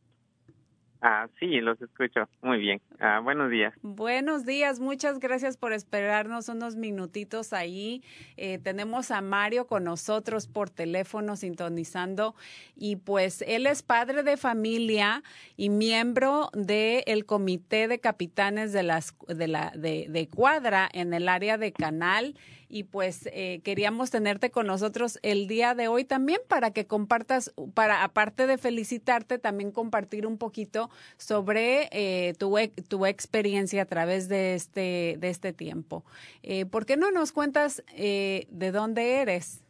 Ah, 1.02 1.28
sí, 1.38 1.60
los 1.60 1.80
escucho. 1.80 2.28
Muy 2.42 2.58
bien. 2.58 2.80
Ah, 3.00 3.20
buenos 3.22 3.50
días. 3.50 3.74
Buenos 3.82 4.46
días. 4.46 4.80
Muchas 4.80 5.18
gracias 5.18 5.56
por 5.56 5.72
esperarnos 5.72 6.48
unos 6.48 6.76
minutitos 6.76 7.52
ahí. 7.52 8.02
Eh, 8.36 8.58
tenemos 8.58 9.10
a 9.10 9.20
Mario 9.20 9.66
con 9.66 9.84
nosotros 9.84 10.46
por 10.48 10.70
teléfono 10.70 11.36
sintonizando 11.36 12.34
y 12.76 12.96
pues 12.96 13.42
él 13.46 13.66
es 13.66 13.82
padre 13.82 14.22
de 14.22 14.36
familia 14.36 15.22
y 15.56 15.68
miembro 15.68 16.50
del 16.54 17.26
comité 17.26 17.88
de 17.88 17.98
capitanes 17.98 18.72
de, 18.72 18.82
las, 18.82 19.14
de, 19.28 19.48
la, 19.48 19.72
de, 19.76 20.06
de 20.08 20.28
cuadra 20.28 20.88
en 20.92 21.14
el 21.14 21.28
área 21.28 21.58
de 21.58 21.72
Canal 21.72 22.34
y 22.68 22.84
pues 22.84 23.28
eh, 23.32 23.60
queríamos 23.64 24.10
tenerte 24.10 24.50
con 24.50 24.66
nosotros 24.66 25.18
el 25.22 25.46
día 25.46 25.74
de 25.74 25.88
hoy 25.88 26.04
también 26.04 26.40
para 26.48 26.70
que 26.72 26.86
compartas, 26.86 27.54
para 27.74 28.04
aparte 28.04 28.46
de 28.46 28.58
felicitarte, 28.58 29.38
también 29.38 29.72
compartir 29.72 30.26
un 30.26 30.38
poquito 30.38 30.90
sobre 31.16 31.88
eh, 31.92 32.34
tu, 32.38 32.56
tu 32.88 33.06
experiencia 33.06 33.82
a 33.82 33.86
través 33.86 34.28
de 34.28 34.54
este, 34.54 35.16
de 35.18 35.28
este 35.28 35.52
tiempo. 35.52 36.04
Eh, 36.42 36.66
¿Por 36.66 36.86
qué 36.86 36.96
no 36.96 37.10
nos 37.10 37.32
cuentas 37.32 37.84
eh, 37.94 38.46
de 38.50 38.72
dónde 38.72 39.20
eres? 39.20 39.64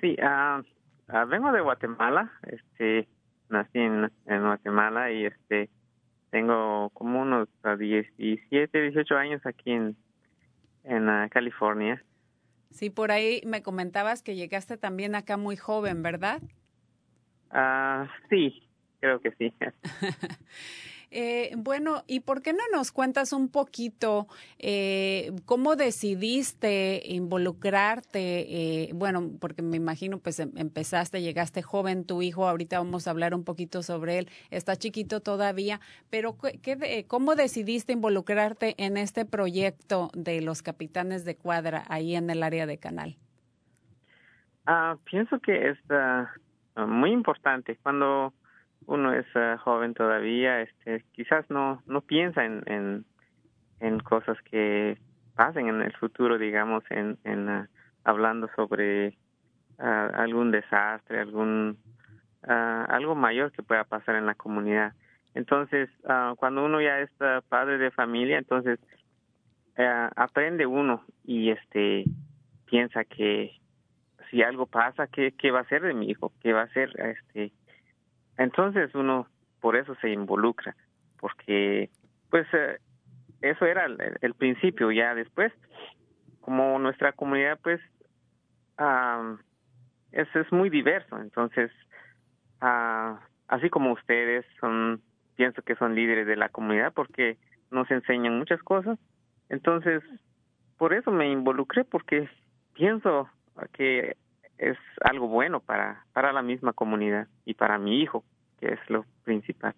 Sí, 0.00 0.16
uh, 0.20 0.60
uh, 0.60 1.26
vengo 1.26 1.52
de 1.52 1.60
Guatemala, 1.60 2.32
este, 2.42 3.08
nací 3.48 3.78
en, 3.78 4.10
en 4.26 4.42
Guatemala 4.42 5.10
y 5.12 5.26
este 5.26 5.70
tengo 6.30 6.90
como 6.90 7.22
unos 7.22 7.48
17, 7.78 8.82
18 8.82 9.16
años 9.16 9.46
aquí 9.46 9.70
en, 9.70 9.96
en 10.84 11.08
uh, 11.08 11.28
California. 11.28 12.02
Sí, 12.70 12.90
por 12.90 13.10
ahí 13.10 13.40
me 13.46 13.62
comentabas 13.62 14.22
que 14.22 14.34
llegaste 14.34 14.76
también 14.76 15.14
acá 15.14 15.36
muy 15.36 15.56
joven, 15.56 16.02
¿verdad? 16.02 16.40
Ah, 17.50 18.08
sí, 18.28 18.68
creo 19.00 19.20
que 19.20 19.32
sí. 19.32 19.54
Eh, 21.16 21.52
bueno, 21.56 22.02
¿y 22.08 22.20
por 22.20 22.42
qué 22.42 22.52
no 22.52 22.64
nos 22.72 22.90
cuentas 22.90 23.32
un 23.32 23.48
poquito 23.48 24.26
eh, 24.58 25.30
cómo 25.44 25.76
decidiste 25.76 27.02
involucrarte? 27.04 28.18
Eh, 28.18 28.90
bueno, 28.94 29.30
porque 29.40 29.62
me 29.62 29.76
imagino, 29.76 30.18
pues 30.18 30.40
em, 30.40 30.50
empezaste, 30.56 31.22
llegaste 31.22 31.62
joven, 31.62 32.04
tu 32.04 32.20
hijo, 32.20 32.48
ahorita 32.48 32.78
vamos 32.78 33.06
a 33.06 33.12
hablar 33.12 33.32
un 33.32 33.44
poquito 33.44 33.84
sobre 33.84 34.18
él, 34.18 34.28
está 34.50 34.74
chiquito 34.74 35.20
todavía, 35.20 35.78
pero 36.10 36.36
¿qué, 36.36 37.06
¿cómo 37.06 37.36
decidiste 37.36 37.92
involucrarte 37.92 38.74
en 38.84 38.96
este 38.96 39.24
proyecto 39.24 40.10
de 40.14 40.40
los 40.40 40.62
capitanes 40.62 41.24
de 41.24 41.36
cuadra 41.36 41.84
ahí 41.90 42.16
en 42.16 42.28
el 42.28 42.42
área 42.42 42.66
de 42.66 42.78
Canal? 42.78 43.16
Ah, 44.66 44.96
pienso 45.04 45.38
que 45.38 45.68
es 45.68 45.78
uh, 45.90 46.80
muy 46.88 47.12
importante 47.12 47.78
cuando 47.84 48.34
uno 48.86 49.12
es 49.12 49.26
uh, 49.34 49.56
joven 49.58 49.94
todavía, 49.94 50.60
este, 50.62 51.04
quizás 51.12 51.48
no 51.50 51.82
no 51.86 52.00
piensa 52.00 52.44
en, 52.44 53.04
en, 53.80 54.00
cosas 54.00 54.40
que 54.42 54.98
pasen 55.34 55.68
en 55.68 55.82
el 55.82 55.92
futuro, 55.94 56.38
digamos, 56.38 56.84
en, 56.90 57.18
en 57.24 57.48
uh, 57.48 57.66
hablando 58.04 58.48
sobre 58.56 59.16
uh, 59.78 59.82
algún 60.14 60.50
desastre, 60.50 61.20
algún 61.20 61.78
algo 62.46 63.14
mayor 63.14 63.52
que 63.52 63.62
pueda 63.62 63.84
pasar 63.84 64.16
en 64.16 64.26
la 64.26 64.34
comunidad. 64.34 64.92
Entonces, 65.32 65.88
cuando 66.36 66.62
uno 66.62 66.78
ya 66.78 67.00
es 67.00 67.10
padre 67.48 67.78
de 67.78 67.90
familia, 67.90 68.36
entonces 68.36 68.78
aprende 70.14 70.66
uno 70.66 71.02
y 71.24 71.48
este 71.48 72.04
piensa 72.66 73.04
que 73.04 73.58
si 74.30 74.42
algo 74.42 74.66
pasa, 74.66 75.06
¿qué, 75.06 75.32
qué 75.32 75.52
va 75.52 75.60
a 75.60 75.68
ser 75.68 75.80
de 75.80 75.94
mi 75.94 76.10
hijo? 76.10 76.34
¿Qué 76.42 76.52
va 76.52 76.62
a 76.62 76.68
ser 76.68 76.90
este 77.00 77.50
entonces 78.38 78.94
uno 78.94 79.26
por 79.60 79.76
eso 79.76 79.94
se 79.96 80.10
involucra, 80.10 80.76
porque 81.18 81.90
pues 82.30 82.46
eh, 82.52 82.78
eso 83.40 83.64
era 83.66 83.86
el, 83.86 83.98
el, 84.20 84.34
principio, 84.34 84.90
ya 84.90 85.14
después, 85.14 85.52
como 86.40 86.78
nuestra 86.78 87.12
comunidad 87.12 87.58
pues 87.62 87.80
es, 90.12 90.28
es 90.34 90.52
muy 90.52 90.68
diverso, 90.68 91.18
entonces 91.18 91.70
uh, 92.62 93.16
así 93.48 93.70
como 93.70 93.92
ustedes 93.92 94.44
son, 94.60 95.00
pienso 95.36 95.62
que 95.62 95.76
son 95.76 95.94
líderes 95.94 96.26
de 96.26 96.36
la 96.36 96.48
comunidad 96.48 96.92
porque 96.92 97.38
nos 97.70 97.90
enseñan 97.90 98.38
muchas 98.38 98.62
cosas, 98.62 98.98
entonces 99.48 100.02
por 100.76 100.92
eso 100.92 101.10
me 101.10 101.30
involucré 101.30 101.84
porque 101.84 102.28
pienso 102.74 103.28
que 103.72 104.16
es 104.58 104.78
algo 105.00 105.28
bueno 105.28 105.60
para, 105.60 106.04
para 106.12 106.32
la 106.32 106.42
misma 106.42 106.72
comunidad 106.72 107.28
y 107.44 107.54
para 107.54 107.78
mi 107.78 108.00
hijo, 108.00 108.24
que 108.60 108.72
es 108.72 108.80
lo 108.88 109.04
principal. 109.24 109.74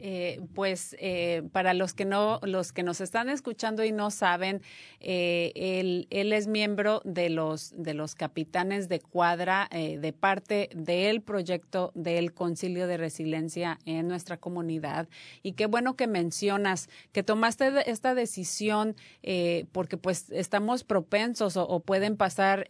Eh, 0.00 0.40
pues 0.54 0.94
eh, 1.00 1.42
para 1.50 1.74
los 1.74 1.92
que 1.92 2.04
no, 2.04 2.38
los 2.44 2.72
que 2.72 2.84
nos 2.84 3.00
están 3.00 3.28
escuchando 3.28 3.84
y 3.84 3.90
no 3.90 4.12
saben, 4.12 4.62
eh, 5.00 5.52
él, 5.56 6.06
él, 6.10 6.32
es 6.32 6.46
miembro 6.46 7.02
de 7.04 7.30
los 7.30 7.72
de 7.76 7.94
los 7.94 8.14
capitanes 8.14 8.88
de 8.88 9.00
cuadra 9.00 9.68
eh, 9.72 9.98
de 9.98 10.12
parte 10.12 10.70
del 10.72 11.20
proyecto 11.20 11.90
del 11.96 12.32
Concilio 12.32 12.86
de 12.86 12.96
Resiliencia 12.96 13.80
en 13.86 14.06
nuestra 14.06 14.36
comunidad. 14.36 15.08
Y 15.42 15.52
qué 15.52 15.66
bueno 15.66 15.96
que 15.96 16.06
mencionas 16.06 16.88
que 17.10 17.24
tomaste 17.24 17.90
esta 17.90 18.14
decisión 18.14 18.94
eh, 19.24 19.66
porque 19.72 19.96
pues 19.96 20.30
estamos 20.30 20.84
propensos 20.84 21.56
o, 21.56 21.66
o 21.66 21.80
pueden 21.80 22.16
pasar 22.16 22.66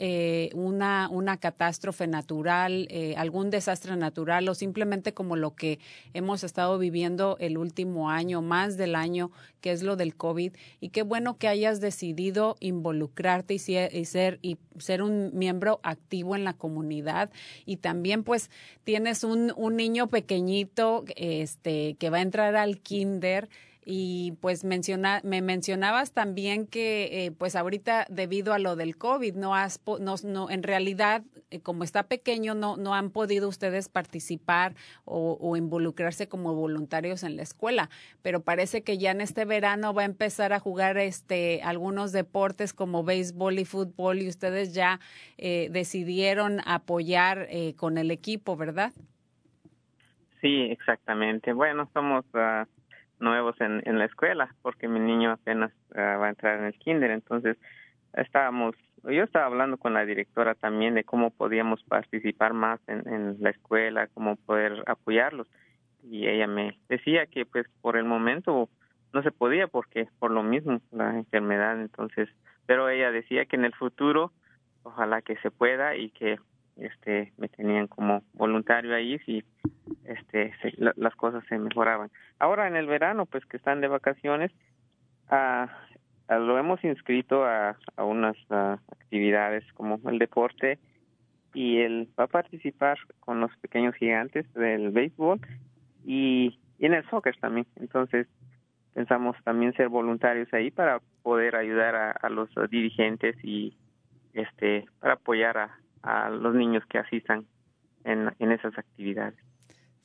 una 0.54 1.08
una 1.10 1.36
catástrofe 1.36 2.06
natural, 2.06 2.88
algún 3.16 3.50
desastre 3.50 3.96
natural 3.96 4.48
o 4.48 4.54
simplemente 4.54 5.12
como 5.12 5.36
lo 5.36 5.54
que 5.54 5.78
hemos 6.14 6.44
estado 6.44 6.78
viviendo 6.78 7.17
el 7.38 7.58
último 7.58 8.10
año, 8.10 8.42
más 8.42 8.76
del 8.76 8.94
año, 8.94 9.30
que 9.60 9.72
es 9.72 9.82
lo 9.82 9.96
del 9.96 10.14
COVID. 10.14 10.52
Y 10.80 10.88
qué 10.90 11.02
bueno 11.02 11.38
que 11.38 11.48
hayas 11.48 11.80
decidido 11.80 12.56
involucrarte 12.60 13.54
y, 13.54 13.58
ser, 13.58 14.38
y 14.42 14.56
ser 14.78 15.02
un 15.02 15.30
miembro 15.34 15.80
activo 15.82 16.36
en 16.36 16.44
la 16.44 16.54
comunidad. 16.54 17.30
Y 17.66 17.76
también, 17.76 18.24
pues, 18.24 18.50
tienes 18.84 19.24
un, 19.24 19.52
un 19.56 19.76
niño 19.76 20.08
pequeñito 20.08 21.04
este, 21.16 21.94
que 21.98 22.10
va 22.10 22.18
a 22.18 22.22
entrar 22.22 22.56
al 22.56 22.78
kinder 22.78 23.48
y 23.90 24.32
pues 24.42 24.64
menciona, 24.64 25.22
me 25.24 25.40
mencionabas 25.40 26.12
también 26.12 26.66
que 26.66 27.24
eh, 27.24 27.30
pues 27.30 27.56
ahorita 27.56 28.04
debido 28.10 28.52
a 28.52 28.58
lo 28.58 28.76
del 28.76 28.98
COVID 28.98 29.34
no 29.34 29.54
has 29.54 29.80
no, 29.98 30.16
no 30.22 30.50
en 30.50 30.62
realidad 30.62 31.22
eh, 31.50 31.60
como 31.60 31.84
está 31.84 32.02
pequeño 32.02 32.54
no 32.54 32.76
no 32.76 32.94
han 32.94 33.08
podido 33.08 33.48
ustedes 33.48 33.88
participar 33.88 34.74
o, 35.06 35.56
involucrarse 35.56 36.28
como 36.28 36.54
voluntarios 36.54 37.22
en 37.22 37.36
la 37.36 37.42
escuela 37.42 37.88
pero 38.20 38.42
parece 38.42 38.82
que 38.82 38.98
ya 38.98 39.10
en 39.10 39.22
este 39.22 39.46
verano 39.46 39.94
va 39.94 40.02
a 40.02 40.04
empezar 40.04 40.52
a 40.52 40.60
jugar 40.60 40.98
este 40.98 41.62
algunos 41.62 42.12
deportes 42.12 42.74
como 42.74 43.04
béisbol 43.04 43.58
y 43.58 43.64
fútbol 43.64 44.18
y 44.18 44.28
ustedes 44.28 44.74
ya 44.74 45.00
eh, 45.38 45.70
decidieron 45.70 46.60
apoyar 46.66 47.46
eh, 47.48 47.74
con 47.74 47.96
el 47.96 48.10
equipo 48.10 48.54
verdad 48.54 48.92
sí 50.42 50.68
exactamente. 50.70 51.54
Bueno 51.54 51.88
somos 51.94 52.26
uh 52.34 52.77
nuevos 53.20 53.60
en, 53.60 53.82
en 53.84 53.98
la 53.98 54.04
escuela 54.04 54.54
porque 54.62 54.88
mi 54.88 55.00
niño 55.00 55.32
apenas 55.32 55.72
uh, 55.90 56.20
va 56.20 56.26
a 56.26 56.30
entrar 56.30 56.58
en 56.58 56.66
el 56.66 56.78
kinder. 56.78 57.10
Entonces 57.10 57.56
estábamos 58.14 58.74
yo 59.04 59.22
estaba 59.22 59.46
hablando 59.46 59.76
con 59.76 59.94
la 59.94 60.04
directora 60.04 60.54
también 60.54 60.94
de 60.94 61.04
cómo 61.04 61.30
podíamos 61.30 61.82
participar 61.84 62.52
más 62.52 62.80
en, 62.88 63.06
en 63.08 63.36
la 63.40 63.50
escuela 63.50 64.08
cómo 64.08 64.36
poder 64.36 64.82
apoyarlos. 64.86 65.48
Y 66.02 66.26
ella 66.26 66.46
me 66.46 66.78
decía 66.88 67.26
que 67.26 67.46
pues 67.46 67.66
por 67.80 67.96
el 67.96 68.04
momento 68.04 68.68
no 69.12 69.22
se 69.22 69.30
podía 69.30 69.66
porque 69.68 70.08
por 70.18 70.30
lo 70.30 70.42
mismo 70.42 70.80
la 70.90 71.16
enfermedad. 71.16 71.80
Entonces 71.80 72.28
pero 72.66 72.88
ella 72.88 73.10
decía 73.10 73.46
que 73.46 73.56
en 73.56 73.64
el 73.64 73.74
futuro 73.74 74.32
ojalá 74.82 75.22
que 75.22 75.36
se 75.36 75.50
pueda 75.50 75.96
y 75.96 76.10
que 76.10 76.38
este 76.78 77.32
me 77.36 77.48
tenían 77.48 77.86
como 77.86 78.22
voluntario 78.34 78.94
ahí 78.94 79.18
si 79.20 79.44
este 80.04 80.52
se, 80.62 80.72
la, 80.76 80.92
las 80.96 81.14
cosas 81.16 81.44
se 81.48 81.58
mejoraban. 81.58 82.10
Ahora 82.38 82.68
en 82.68 82.76
el 82.76 82.86
verano 82.86 83.26
pues 83.26 83.44
que 83.46 83.56
están 83.56 83.80
de 83.80 83.88
vacaciones 83.88 84.52
uh, 85.30 85.66
uh, 86.32 86.38
lo 86.38 86.58
hemos 86.58 86.82
inscrito 86.84 87.44
a, 87.44 87.76
a 87.96 88.04
unas 88.04 88.36
uh, 88.50 88.76
actividades 88.92 89.64
como 89.74 90.00
el 90.08 90.18
deporte 90.18 90.78
y 91.54 91.78
él 91.78 92.08
va 92.18 92.24
a 92.24 92.28
participar 92.28 92.98
con 93.20 93.40
los 93.40 93.54
pequeños 93.58 93.94
gigantes 93.96 94.52
del 94.54 94.90
béisbol 94.90 95.40
y, 96.04 96.58
y 96.78 96.86
en 96.86 96.94
el 96.94 97.08
soccer 97.10 97.36
también. 97.38 97.66
Entonces 97.76 98.26
pensamos 98.94 99.36
también 99.44 99.72
ser 99.74 99.88
voluntarios 99.88 100.52
ahí 100.52 100.70
para 100.70 101.00
poder 101.22 101.56
ayudar 101.56 101.94
a, 101.94 102.10
a 102.12 102.28
los 102.28 102.50
dirigentes 102.70 103.36
y 103.42 103.76
este 104.34 104.86
para 105.00 105.14
apoyar 105.14 105.58
a, 105.58 105.78
a 106.02 106.30
los 106.30 106.54
niños 106.54 106.84
que 106.86 106.98
asistan 106.98 107.46
en, 108.04 108.32
en 108.38 108.52
esas 108.52 108.76
actividades. 108.78 109.38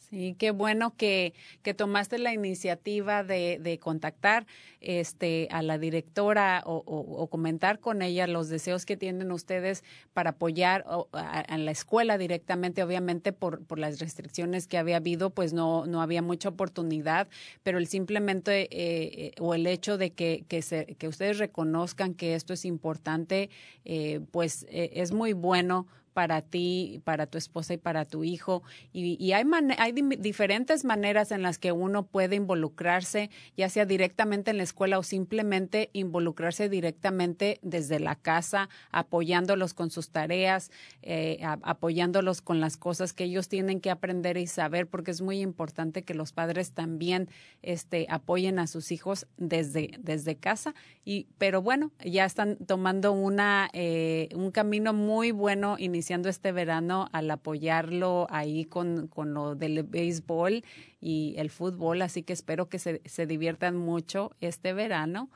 Sí, 0.09 0.35
qué 0.37 0.51
bueno 0.51 0.95
que, 0.95 1.33
que 1.61 1.73
tomaste 1.73 2.17
la 2.17 2.33
iniciativa 2.33 3.23
de, 3.23 3.59
de 3.61 3.79
contactar 3.79 4.45
este, 4.79 5.47
a 5.49 5.61
la 5.61 5.77
directora 5.77 6.61
o, 6.65 6.83
o, 6.85 7.27
comentar 7.27 7.79
con 7.79 8.01
ella 8.01 8.27
los 8.27 8.49
deseos 8.49 8.85
que 8.85 8.97
tienen 8.97 9.31
ustedes 9.31 9.83
para 10.13 10.31
apoyar 10.31 10.85
a, 11.13 11.57
la 11.57 11.71
escuela 11.71 12.17
directamente. 12.17 12.83
Obviamente, 12.83 13.31
por, 13.31 13.63
por 13.65 13.79
las 13.79 13.99
restricciones 13.99 14.67
que 14.67 14.77
había 14.77 14.97
habido, 14.97 15.29
pues 15.29 15.53
no, 15.53 15.85
no 15.85 16.01
había 16.01 16.21
mucha 16.21 16.49
oportunidad, 16.49 17.27
pero 17.63 17.77
el 17.77 17.87
simplemente 17.87 18.67
eh, 18.71 19.31
o 19.39 19.53
el 19.53 19.65
hecho 19.65 19.97
de 19.97 20.11
que, 20.11 20.43
que, 20.47 20.61
se, 20.61 20.85
que 20.97 21.07
ustedes 21.07 21.37
reconozcan 21.37 22.13
que 22.13 22.35
esto 22.35 22.53
es 22.53 22.65
importante, 22.65 23.49
eh, 23.85 24.19
pues 24.31 24.65
eh, 24.69 24.91
es 24.95 25.11
muy 25.11 25.33
bueno 25.33 25.87
para 26.13 26.41
ti, 26.41 27.01
para 27.03 27.25
tu 27.27 27.37
esposa 27.37 27.73
y 27.73 27.77
para 27.77 28.05
tu 28.05 28.23
hijo. 28.23 28.63
Y, 28.93 29.31
hay, 29.33 29.43
hay 29.77 29.91
diferentes 29.91 30.85
maneras 30.85 31.31
en 31.31 31.41
las 31.41 31.57
que 31.57 31.71
uno 31.71 32.05
puede 32.05 32.35
involucrarse, 32.35 33.29
ya 33.57 33.69
sea 33.69 33.85
directamente 33.85 34.51
en 34.51 34.57
la 34.57 34.63
escuela 34.63 34.99
o 34.99 35.03
simplemente 35.03 35.89
involucrarse 35.93 36.69
directamente 36.69 37.59
desde 37.61 37.99
la 37.99 38.15
casa, 38.15 38.69
apoyándolos 38.91 39.73
con 39.73 39.89
sus 39.89 40.09
tareas, 40.09 40.71
eh, 41.01 41.39
apoyándolos 41.43 42.41
con 42.41 42.59
las 42.59 42.77
cosas 42.77 43.13
que 43.13 43.25
ellos 43.25 43.49
tienen 43.49 43.81
que 43.81 43.89
aprender 43.89 44.37
y 44.37 44.47
saber, 44.47 44.87
porque 44.87 45.11
es 45.11 45.21
muy 45.21 45.41
importante 45.41 46.03
que 46.03 46.13
los 46.13 46.31
padres 46.31 46.71
también 46.71 47.29
este, 47.61 48.05
apoyen 48.09 48.59
a 48.59 48.67
sus 48.67 48.91
hijos 48.91 49.27
desde, 49.37 49.91
desde 49.99 50.35
casa. 50.35 50.75
Y, 51.03 51.27
pero 51.37 51.61
bueno, 51.61 51.91
ya 52.03 52.25
están 52.25 52.57
tomando 52.57 53.11
una, 53.11 53.69
eh, 53.73 54.29
un 54.35 54.51
camino 54.51 54.93
muy 54.93 55.31
bueno 55.31 55.75
inicialmente 55.79 56.02
iniciando 56.03 56.27
este 56.27 56.51
verano 56.51 57.07
al 57.13 57.31
apoyarlo 57.31 58.27
ahí 58.29 58.65
con, 58.65 59.07
con 59.07 59.33
lo 59.33 59.55
del 59.55 59.83
béisbol 59.83 60.61
y 61.03 61.35
el 61.37 61.49
fútbol, 61.49 62.01
así 62.01 62.23
que 62.23 62.33
espero 62.33 62.69
que 62.69 62.79
se, 62.79 63.01
se 63.05 63.27
diviertan 63.27 63.75
mucho 63.75 64.31
este 64.39 64.73
verano. 64.73 65.29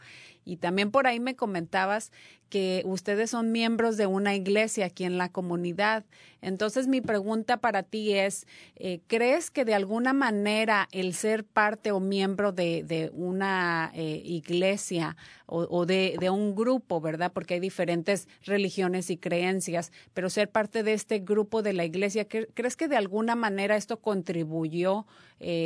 Y 0.46 0.58
también 0.58 0.92
por 0.92 1.08
ahí 1.08 1.20
me 1.20 1.36
comentabas 1.36 2.14
que 2.50 2.82
ustedes 2.86 3.32
son 3.32 3.52
miembros 3.52 3.98
de 3.98 4.08
una 4.08 4.34
iglesia 4.34 4.86
aquí 4.86 5.04
en 5.04 5.18
la 5.18 5.30
comunidad. 5.30 6.06
Entonces 6.42 6.88
mi 6.88 7.02
pregunta 7.02 7.58
para 7.58 7.84
ti 7.84 8.14
es, 8.14 8.48
eh, 8.78 9.02
¿crees 9.08 9.52
que 9.52 9.66
de 9.66 9.74
alguna 9.74 10.14
manera 10.14 10.88
el 10.94 11.14
ser 11.14 11.44
parte 11.44 11.92
o 11.92 12.00
miembro 12.00 12.54
de, 12.54 12.84
de 12.84 13.12
una 13.14 13.92
eh, 13.94 14.22
iglesia 14.24 15.18
o, 15.46 15.68
o 15.70 15.86
de, 15.86 16.16
de, 16.20 16.30
un 16.30 16.56
grupo, 16.56 17.02
verdad? 17.02 17.34
Porque 17.34 17.56
hay 17.56 17.60
diferentes 17.60 18.30
religiones 18.44 19.10
y 19.10 19.18
creencias, 19.18 19.92
pero 20.14 20.30
ser 20.30 20.50
parte 20.50 20.84
de 20.84 20.94
este 20.94 21.20
grupo 21.20 21.62
de 21.62 21.74
la 21.74 21.84
iglesia, 21.84 22.26
¿crees 22.26 22.78
que 22.78 22.88
de 22.88 22.96
alguna 22.96 23.36
manera 23.36 23.76
esto 23.76 24.00
contribuyó 24.00 25.06
eh, 25.40 25.57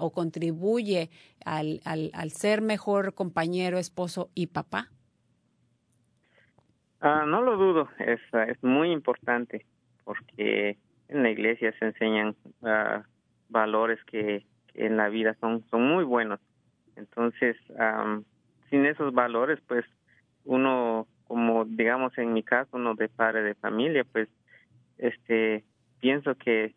o 0.00 0.12
contribuye 0.12 1.10
al, 1.44 1.80
al, 1.84 2.10
al, 2.14 2.30
ser 2.30 2.62
mejor 2.62 3.14
compañero, 3.14 3.78
esposo 3.78 4.30
y 4.34 4.48
papá? 4.48 4.88
Ah, 7.00 7.24
no 7.26 7.42
lo 7.42 7.56
dudo, 7.56 7.88
es, 7.98 8.20
es 8.48 8.62
muy 8.62 8.92
importante 8.92 9.66
porque 10.04 10.78
en 11.08 11.22
la 11.22 11.30
iglesia 11.30 11.74
se 11.78 11.86
enseñan 11.86 12.36
valores 13.48 14.02
que, 14.04 14.44
en 14.74 14.96
la 14.96 15.08
vida 15.08 15.36
son, 15.40 15.64
son 15.70 15.86
muy 15.86 16.04
buenos. 16.04 16.40
Entonces, 16.96 17.56
sin 18.70 18.86
esos 18.86 19.12
valores, 19.12 19.58
pues 19.66 19.84
uno, 20.44 21.06
como 21.26 21.64
digamos 21.64 22.16
en 22.18 22.32
mi 22.32 22.42
caso, 22.42 22.70
uno 22.72 22.94
de 22.94 23.08
padre 23.08 23.42
de 23.42 23.54
familia, 23.54 24.04
pues 24.10 24.28
este 24.98 25.64
pienso 26.00 26.34
que 26.36 26.74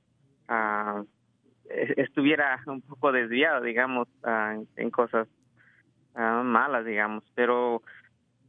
estuviera 1.69 2.61
un 2.67 2.81
poco 2.81 3.11
desviado, 3.11 3.61
digamos, 3.61 4.07
en 4.75 4.89
cosas 4.91 5.27
uh, 6.15 6.43
malas, 6.43 6.85
digamos, 6.85 7.23
pero 7.35 7.81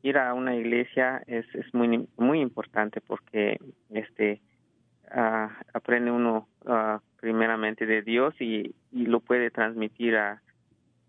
ir 0.02 0.18
a 0.18 0.34
una 0.34 0.54
iglesia 0.54 1.22
es, 1.26 1.46
es 1.54 1.72
muy 1.74 2.08
muy 2.16 2.40
importante 2.40 3.00
porque 3.00 3.58
este 3.90 4.40
uh, 5.14 5.48
aprende 5.72 6.10
uno 6.10 6.48
primeramente 7.20 7.86
de 7.86 8.02
Dios 8.02 8.34
y, 8.40 8.74
y 8.92 9.06
lo 9.06 9.20
puede 9.20 9.50
transmitir 9.50 10.16
a, 10.16 10.42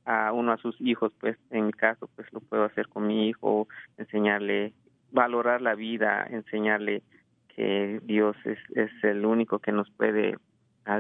a 0.06 0.32
uno 0.32 0.54
a 0.54 0.58
sus 0.58 0.80
hijos, 0.80 1.12
pues 1.20 1.38
en 1.52 1.68
mi 1.68 1.74
caso 1.74 2.10
pues 2.16 2.32
lo 2.32 2.40
puedo 2.40 2.64
hacer 2.64 2.88
con 2.88 3.06
mi 3.06 3.28
hijo, 3.28 3.68
enseñarle 3.98 4.74
valorar 5.12 5.62
la 5.62 5.76
vida, 5.76 6.26
enseñarle 6.30 7.04
que 7.50 8.00
Dios 8.04 8.36
es, 8.46 8.60
es 8.76 8.92
el 9.04 9.26
único 9.26 9.60
que 9.60 9.72
nos 9.72 9.90
puede, 9.92 10.38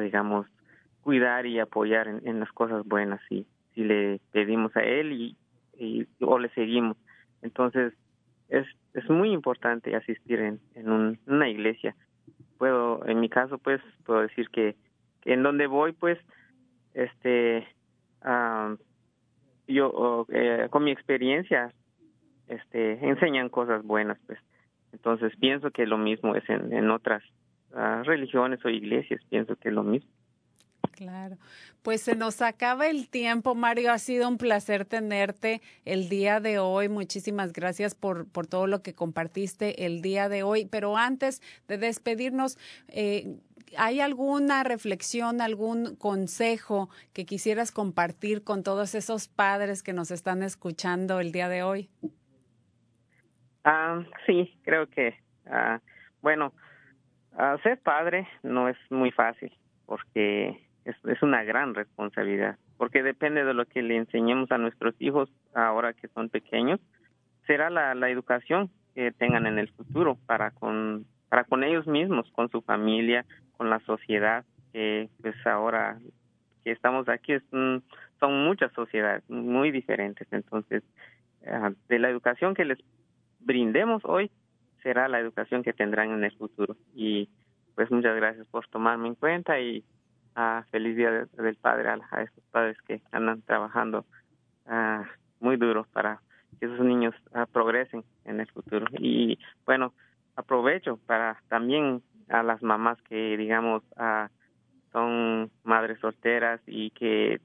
digamos, 0.01 0.47
cuidar 1.07 1.45
y 1.45 1.57
apoyar 1.57 2.09
en, 2.09 2.39
las 2.41 2.51
cosas 2.51 2.85
buenas 2.85 3.21
y 3.29 3.45
si 3.73 3.85
le 3.85 4.19
pedimos 4.33 4.75
a 4.75 4.81
él 4.81 5.13
y, 5.79 6.05
o 6.19 6.37
le 6.37 6.49
seguimos. 6.49 6.97
Entonces 7.41 7.93
es 8.49 8.67
es 8.93 9.09
muy 9.09 9.31
importante 9.31 9.95
asistir 9.95 10.41
en, 10.41 10.59
en 10.75 10.91
un, 10.91 11.17
una 11.25 11.47
iglesia. 11.47 11.95
Puedo 12.57 13.05
en 13.05 13.21
mi 13.21 13.29
caso 13.29 13.57
pues 13.57 13.79
puedo 14.05 14.19
decir 14.19 14.49
que, 14.49 14.75
en 15.23 15.43
donde 15.43 15.67
voy 15.67 15.93
pues 15.93 16.19
este 16.93 17.65
um, 18.25 18.75
yo 19.65 20.25
eh, 20.27 20.67
con 20.69 20.83
mi 20.83 20.91
experiencia 20.91 21.71
este 22.49 22.99
enseñan 23.07 23.47
cosas 23.47 23.81
buenas 23.81 24.19
pues. 24.27 24.39
Entonces 24.91 25.31
pienso 25.39 25.71
que 25.71 25.85
lo 25.85 25.97
mismo 25.97 26.35
es 26.35 26.43
en, 26.49 26.73
en 26.73 26.91
otras 26.91 27.23
uh, 27.71 28.03
religiones 28.03 28.59
o 28.65 28.69
iglesias 28.69 29.21
pienso 29.29 29.55
que 29.55 29.69
es 29.69 29.73
lo 29.73 29.83
mismo 29.83 30.16
Claro. 30.97 31.37
Pues 31.83 32.01
se 32.01 32.15
nos 32.15 32.41
acaba 32.41 32.87
el 32.87 33.07
tiempo, 33.07 33.53
Mario. 33.53 33.91
Ha 33.91 33.99
sido 33.99 34.27
un 34.27 34.39
placer 34.39 34.83
tenerte 34.83 35.61
el 35.85 36.09
día 36.09 36.39
de 36.39 36.57
hoy. 36.57 36.89
Muchísimas 36.89 37.53
gracias 37.53 37.93
por, 37.93 38.27
por 38.27 38.47
todo 38.47 38.65
lo 38.65 38.81
que 38.81 38.95
compartiste 38.95 39.85
el 39.85 40.01
día 40.01 40.27
de 40.27 40.41
hoy. 40.41 40.65
Pero 40.65 40.97
antes 40.97 41.43
de 41.67 41.77
despedirnos, 41.77 42.57
eh, 42.87 43.37
¿hay 43.77 43.99
alguna 43.99 44.63
reflexión, 44.63 45.39
algún 45.39 45.95
consejo 45.97 46.89
que 47.13 47.27
quisieras 47.27 47.71
compartir 47.71 48.43
con 48.43 48.63
todos 48.63 48.95
esos 48.95 49.27
padres 49.27 49.83
que 49.83 49.93
nos 49.93 50.09
están 50.09 50.41
escuchando 50.41 51.19
el 51.19 51.31
día 51.31 51.47
de 51.47 51.61
hoy? 51.61 51.91
Ah, 53.63 54.03
sí, 54.25 54.57
creo 54.63 54.87
que, 54.87 55.13
ah, 55.45 55.79
bueno, 56.23 56.53
ah, 57.37 57.55
ser 57.61 57.79
padre 57.81 58.27
no 58.41 58.67
es 58.67 58.77
muy 58.89 59.11
fácil 59.11 59.53
porque 59.87 60.66
es, 60.87 60.95
es 61.05 61.21
una 61.21 61.43
gran 61.43 61.75
responsabilidad, 61.75 62.57
porque 62.77 63.03
depende 63.03 63.43
de 63.43 63.53
lo 63.53 63.65
que 63.65 63.81
le 63.81 63.97
enseñemos 63.97 64.51
a 64.51 64.57
nuestros 64.57 64.95
hijos 64.99 65.29
ahora 65.53 65.93
que 65.93 66.07
son 66.07 66.29
pequeños, 66.29 66.79
será 67.45 67.69
la, 67.69 67.93
la 67.93 68.09
educación 68.09 68.69
que 68.95 69.11
tengan 69.11 69.45
en 69.45 69.59
el 69.59 69.69
futuro 69.69 70.17
para 70.25 70.51
con, 70.51 71.05
para 71.29 71.43
con 71.43 71.63
ellos 71.63 71.87
mismos, 71.87 72.31
con 72.31 72.49
su 72.49 72.61
familia, 72.61 73.25
con 73.57 73.69
la 73.69 73.79
sociedad, 73.81 74.45
que 74.71 75.09
pues 75.21 75.35
ahora 75.45 75.99
que 76.63 76.71
estamos 76.71 77.07
aquí 77.09 77.33
es, 77.33 77.43
son 77.51 78.43
muchas 78.45 78.71
sociedades 78.73 79.29
muy 79.29 79.71
diferentes, 79.71 80.27
entonces 80.31 80.83
ah, 81.45 81.71
de 81.89 81.99
la 81.99 82.09
educación 82.09 82.53
que 82.53 82.65
les 82.65 82.79
brindemos 83.39 84.03
hoy 84.05 84.31
será 84.83 85.07
la 85.07 85.19
educación 85.19 85.63
que 85.63 85.73
tendrán 85.73 86.11
en 86.11 86.23
el 86.23 86.31
futuro. 86.37 86.77
Y 86.95 87.29
pues 87.75 87.91
muchas 87.91 88.15
gracias 88.15 88.47
por 88.47 88.67
tomarme 88.67 89.09
en 89.09 89.15
cuenta 89.15 89.59
y 89.59 89.83
feliz 90.69 90.95
día 90.95 91.11
del 91.11 91.55
padre 91.55 91.89
a, 91.89 92.21
estos 92.21 92.43
padres 92.51 92.77
que 92.87 93.01
andan 93.11 93.41
trabajando 93.41 94.05
uh, 94.67 95.03
muy 95.39 95.57
duro 95.57 95.87
para 95.93 96.21
que 96.59 96.67
esos 96.67 96.79
niños 96.81 97.15
uh, 97.31 97.47
progresen 97.51 98.03
en 98.25 98.39
el 98.39 98.47
futuro. 98.47 98.85
Y 98.99 99.39
bueno, 99.65 99.93
aprovecho 100.35 100.99
para 101.07 101.41
también 101.47 102.03
a 102.29 102.43
las 102.43 102.61
mamás 102.61 103.01
que 103.03 103.35
digamos 103.35 103.83
uh, 103.97 104.27
son 104.91 105.49
madres 105.63 105.99
solteras 105.99 106.61
y 106.67 106.91
que 106.91 107.41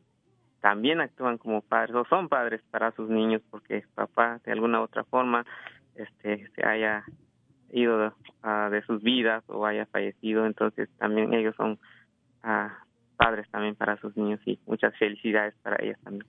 también 0.61 1.01
actúan 1.01 1.39
como 1.39 1.63
padres 1.63 1.95
o 1.95 2.05
son 2.05 2.29
padres 2.29 2.61
para 2.71 2.93
sus 2.93 3.09
niños 3.09 3.43
porque 3.51 3.85
papá 3.95 4.41
de 4.45 4.53
alguna 4.53 4.81
u 4.81 4.85
otra 4.85 5.05
forma 5.05 5.45
este 5.95 6.49
se 6.55 6.67
haya 6.67 7.05
ido 7.71 8.15
de 8.71 8.83
sus 8.87 9.03
vidas 9.03 9.43
o 9.49 9.67
haya 9.67 9.87
fallecido 9.87 10.47
entonces 10.47 10.89
también 10.99 11.33
ellos 11.35 11.57
son 11.57 11.79
padres 13.17 13.49
también 13.51 13.75
para 13.75 13.97
sus 13.99 14.17
niños 14.17 14.41
y 14.47 14.59
muchas 14.67 14.97
felicidades 14.99 15.55
para 15.63 15.83
ellas 15.83 15.99
también. 16.03 16.27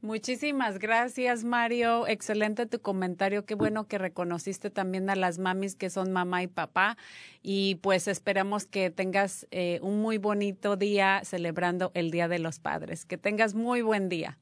Muchísimas 0.00 0.78
gracias, 0.78 1.42
Mario. 1.42 2.06
Excelente 2.06 2.66
tu 2.66 2.80
comentario. 2.80 3.44
Qué 3.44 3.56
bueno 3.56 3.88
que 3.88 3.98
reconociste 3.98 4.70
también 4.70 5.10
a 5.10 5.16
las 5.16 5.40
mamis 5.40 5.74
que 5.74 5.90
son 5.90 6.12
mamá 6.12 6.44
y 6.44 6.46
papá. 6.46 6.96
Y 7.42 7.80
pues 7.82 8.06
esperamos 8.06 8.66
que 8.66 8.90
tengas 8.90 9.48
eh, 9.50 9.80
un 9.82 10.00
muy 10.00 10.18
bonito 10.18 10.76
día 10.76 11.22
celebrando 11.24 11.90
el 11.94 12.12
Día 12.12 12.28
de 12.28 12.38
los 12.38 12.60
Padres. 12.60 13.04
Que 13.04 13.18
tengas 13.18 13.56
muy 13.56 13.82
buen 13.82 14.08
día. 14.08 14.38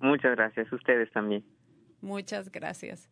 Muchas 0.00 0.36
gracias. 0.36 0.70
Ustedes 0.70 1.10
también. 1.12 1.42
Muchas 2.02 2.52
gracias. 2.52 3.08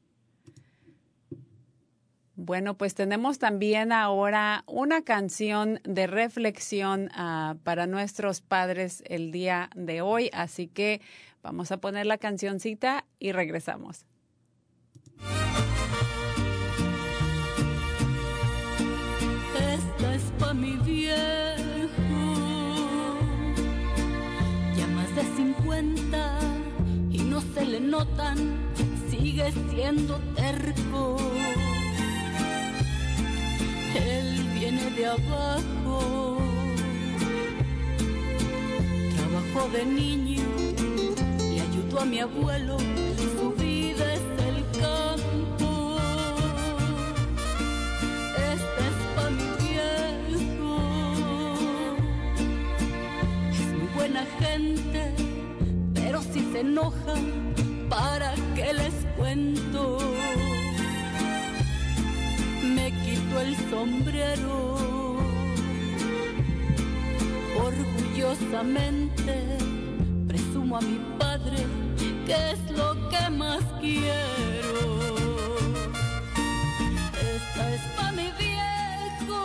Bueno, 2.44 2.76
pues 2.76 2.96
tenemos 2.96 3.38
también 3.38 3.92
ahora 3.92 4.64
una 4.66 5.02
canción 5.02 5.78
de 5.84 6.08
reflexión 6.08 7.08
uh, 7.16 7.56
para 7.58 7.86
nuestros 7.86 8.40
padres 8.40 9.04
el 9.06 9.30
día 9.30 9.70
de 9.76 10.00
hoy, 10.00 10.28
así 10.32 10.66
que 10.66 11.00
vamos 11.40 11.70
a 11.70 11.76
poner 11.76 12.04
la 12.06 12.18
cancioncita 12.18 13.04
y 13.20 13.30
regresamos. 13.30 14.06
Esta 19.54 20.12
es 20.12 20.22
pa' 20.40 20.52
mi 20.52 20.74
viejo, 20.78 21.14
ya 24.76 24.86
más 24.88 25.14
de 25.14 25.22
50 25.36 26.40
y 27.08 27.18
no 27.18 27.40
se 27.40 27.64
le 27.66 27.78
notan, 27.78 28.58
sigue 29.08 29.52
siendo 29.70 30.18
terco 30.34 31.18
él 33.94 34.48
viene 34.54 34.90
de 34.90 35.06
abajo. 35.06 36.38
Trabajó 39.16 39.68
de 39.70 39.84
niño 39.84 40.42
y 41.52 41.60
ayudó 41.60 42.00
a 42.00 42.04
mi 42.04 42.20
abuelo. 42.20 42.76
Su 43.36 43.52
vida 43.52 44.14
es 44.14 44.20
el 44.48 44.64
campo. 44.80 45.98
Este 48.36 48.82
es 48.90 48.98
pa' 49.14 49.30
mi 49.30 49.48
viejo. 49.66 50.72
Es 53.52 53.66
muy 53.78 53.88
buena 53.94 54.24
gente, 54.38 55.14
pero 55.94 56.22
si 56.22 56.40
se 56.52 56.60
enoja, 56.60 57.14
¿para 57.88 58.34
qué 58.54 58.72
les 58.72 58.94
cuento? 59.16 59.98
Me 62.74 62.90
quito 63.02 63.40
el 63.40 63.56
sombrero. 63.70 65.16
Orgullosamente 67.58 69.34
presumo 70.26 70.78
a 70.78 70.80
mi 70.80 70.98
padre 71.18 71.58
que 72.26 72.50
es 72.52 72.70
lo 72.70 73.08
que 73.08 73.30
más 73.30 73.62
quiero. 73.80 75.56
Esta 77.34 77.74
es 77.74 77.80
pa' 77.96 78.12
mi 78.12 78.30
viejo, 78.38 79.40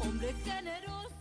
hombre 0.00 0.34
generoso. 0.44 1.14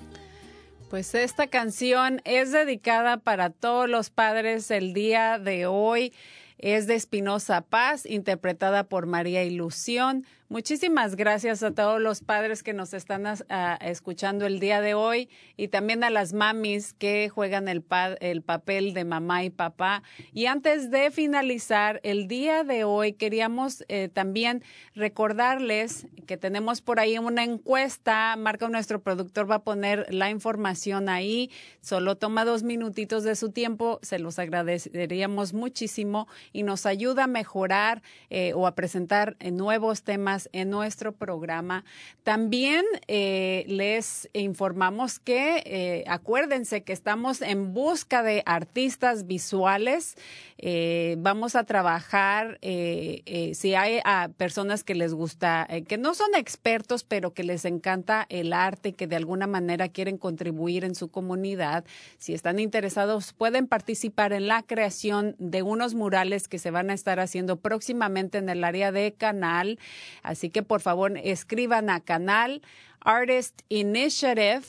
Pues 0.90 1.16
esta 1.16 1.48
canción 1.48 2.22
es 2.26 2.52
dedicada 2.52 3.18
para 3.18 3.50
todos 3.50 3.90
los 3.90 4.10
padres 4.10 4.72
el 4.72 4.94
día 4.94 5.40
de 5.40 5.66
hoy 5.68 6.14
es 6.58 6.88
de 6.88 6.96
Espinosa 6.96 7.62
Paz, 7.62 8.06
interpretada 8.06 8.86
por 8.86 9.06
María 9.06 9.44
Ilusión. 9.44 10.26
Muchísimas 10.48 11.16
gracias 11.16 11.64
a 11.64 11.72
todos 11.72 12.00
los 12.00 12.22
padres 12.22 12.62
que 12.62 12.74
nos 12.74 12.94
están 12.94 13.26
uh, 13.26 13.36
escuchando 13.82 14.46
el 14.46 14.60
día 14.60 14.80
de 14.80 14.94
hoy 14.94 15.28
y 15.58 15.70
también 15.70 16.04
a 16.04 16.12
las 16.12 16.34
mamis 16.34 16.94
que 16.94 17.30
juegan 17.30 17.68
el, 17.68 17.84
el, 18.20 18.44
papel 18.44 18.94
de 18.94 19.06
mamá 19.06 19.44
y 19.44 19.50
papá. 19.50 20.04
Y 20.34 20.46
antes 20.46 20.92
de 20.92 21.10
finalizar 21.10 22.00
el 22.04 22.28
día 22.28 22.64
de 22.64 22.84
hoy, 22.84 23.14
queríamos 23.14 23.84
eh, 23.88 24.08
también 24.08 24.64
recordarles 24.94 26.06
que 26.28 26.38
tenemos 26.38 26.82
por 26.82 27.00
ahí 27.00 27.18
una 27.18 27.44
encuesta. 27.44 28.36
Marca, 28.38 28.70
nuestro 28.70 29.02
productor, 29.02 29.50
va 29.50 29.56
a 29.56 29.64
poner 29.64 30.06
la 30.14 30.30
información 30.30 31.10
ahí. 31.10 31.50
Solo 31.82 32.18
toma 32.18 32.46
dos 32.46 32.62
minutitos 32.62 33.24
de 33.24 33.36
su 33.36 33.50
tiempo. 33.50 33.98
Se 34.04 34.20
los 34.20 34.38
agradeceríamos 34.38 35.54
muchísimo 35.54 36.28
y 36.54 36.62
nos 36.62 36.86
ayuda 36.86 37.24
a 37.24 37.28
mejorar 37.28 38.04
eh, 38.30 38.54
o 38.54 38.68
a 38.68 38.76
presentar 38.76 39.38
eh, 39.40 39.50
nuevos 39.50 40.04
temas 40.04 40.35
en 40.52 40.70
nuestro 40.70 41.14
programa. 41.14 41.84
También 42.24 42.86
eh, 43.08 43.66
les 43.68 44.30
informamos 44.34 45.20
que 45.20 45.64
eh, 45.66 46.04
acuérdense 46.08 46.84
que 46.84 46.94
estamos 46.94 47.42
en 47.42 47.74
busca 47.74 48.24
de 48.24 48.44
artistas 48.46 49.28
visuales. 49.28 50.16
Eh, 50.58 51.16
vamos 51.20 51.56
a 51.56 51.64
trabajar 51.64 52.58
si 52.62 53.76
hay 53.76 54.00
a 54.06 54.30
personas 54.38 54.84
que 54.84 54.96
les 54.96 55.14
gusta, 55.14 55.68
que 55.88 55.98
no 55.98 56.14
son 56.14 56.34
expertos, 56.36 57.04
pero 57.04 57.34
que 57.34 57.44
les 57.44 57.66
encanta 57.66 58.26
el 58.30 58.54
arte, 58.54 58.94
que 58.94 59.08
de 59.08 59.16
alguna 59.16 59.48
manera 59.48 59.90
quieren 59.90 60.18
contribuir 60.18 60.84
en 60.84 60.96
su 60.96 61.10
comunidad. 61.10 61.86
Si 62.18 62.34
están 62.34 62.60
interesados, 62.60 63.34
pueden 63.34 63.68
participar 63.68 64.34
en 64.34 64.48
la 64.48 64.64
creación 64.64 65.36
de 65.40 65.62
unos 65.64 65.94
murales 65.94 66.48
que 66.48 66.60
se 66.60 66.72
van 66.72 66.90
a 66.90 66.94
estar 66.94 67.20
haciendo 67.20 67.58
próximamente 67.58 68.38
en 68.38 68.50
el 68.50 68.64
área 68.64 68.92
de 68.92 69.14
Canal. 69.14 69.80
Así 70.26 70.50
que 70.50 70.64
por 70.64 70.82
favor 70.82 71.18
escriban 71.18 71.90
a 71.90 72.00
canal 72.00 72.62
Artist 73.00 73.62
Initiative 73.70 74.64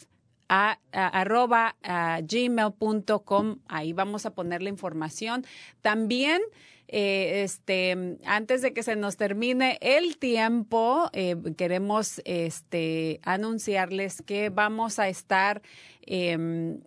a, 0.48 0.78
a, 0.92 1.20
arroba 1.20 1.76
gmail.com. 2.22 3.58
Ahí 3.66 3.92
vamos 3.92 4.26
a 4.26 4.34
poner 4.34 4.62
la 4.62 4.68
información. 4.68 5.44
También, 5.80 6.40
eh, 6.88 7.42
este, 7.42 8.18
antes 8.24 8.62
de 8.62 8.72
que 8.72 8.82
se 8.82 8.96
nos 8.96 9.16
termine 9.16 9.78
el 9.80 10.18
tiempo, 10.18 11.10
eh, 11.12 11.36
queremos 11.56 12.20
este, 12.24 13.20
anunciarles 13.24 14.22
que 14.22 14.50
vamos 14.50 14.98
a 14.98 15.08
estar. 15.08 15.62
Eh, 16.02 16.78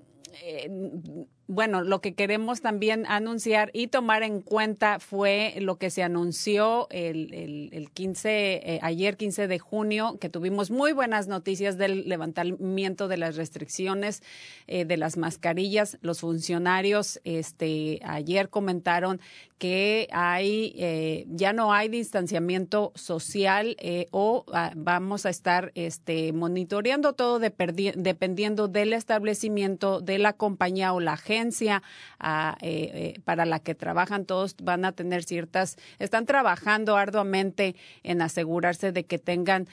bueno, 1.50 1.82
lo 1.82 2.00
que 2.00 2.14
queremos 2.14 2.62
también 2.62 3.08
anunciar 3.08 3.72
y 3.74 3.88
tomar 3.88 4.22
en 4.22 4.42
cuenta 4.42 5.00
fue 5.00 5.56
lo 5.60 5.78
que 5.80 5.90
se 5.90 6.04
anunció 6.04 6.88
el, 6.92 7.34
el, 7.34 7.70
el 7.72 7.90
15, 7.90 8.76
eh, 8.76 8.80
ayer 8.84 9.18
15 9.18 9.48
de 9.48 9.58
junio, 9.58 10.20
que 10.20 10.30
tuvimos 10.30 10.70
muy 10.70 10.92
buenas 10.92 11.28
noticias 11.28 11.80
del 11.80 12.08
levantamiento 12.08 13.08
de 13.08 13.18
las 13.18 13.36
restricciones 13.36 14.22
eh, 14.68 14.86
de 14.86 14.98
las 14.98 15.18
mascarillas. 15.18 15.98
Los 16.02 16.20
funcionarios 16.20 17.20
este, 17.24 18.00
ayer 18.04 18.50
comentaron 18.50 19.20
que 19.60 20.08
hay, 20.12 20.74
eh, 20.78 21.26
ya 21.28 21.52
no 21.52 21.74
hay 21.74 21.90
distanciamiento 21.90 22.94
social 22.96 23.76
eh, 23.80 24.08
o 24.12 24.46
ah, 24.54 24.72
vamos 24.76 25.26
a 25.26 25.30
estar 25.30 25.72
este, 25.76 26.32
monitoreando 26.32 27.14
todo 27.14 27.40
de 27.40 27.54
dependiendo 27.98 28.70
del 28.70 28.94
establecimiento, 28.94 30.00
de 30.00 30.18
la 30.18 30.29
compañía 30.34 30.94
o 30.94 31.00
la 31.00 31.14
agencia 31.14 31.82
ah, 32.20 32.58
eh, 32.62 33.20
para 33.26 33.46
la 33.46 33.60
que 33.60 33.76
trabajan. 33.76 34.26
Todos 34.26 34.56
van 34.62 34.86
a 34.86 34.92
tener 34.92 35.24
ciertas, 35.24 35.78
están 36.00 36.26
trabajando 36.26 36.98
arduamente 36.98 37.76
en 38.04 38.22
asegurarse 38.22 38.92
de 38.92 39.06
que 39.06 39.20
tengan 39.20 39.68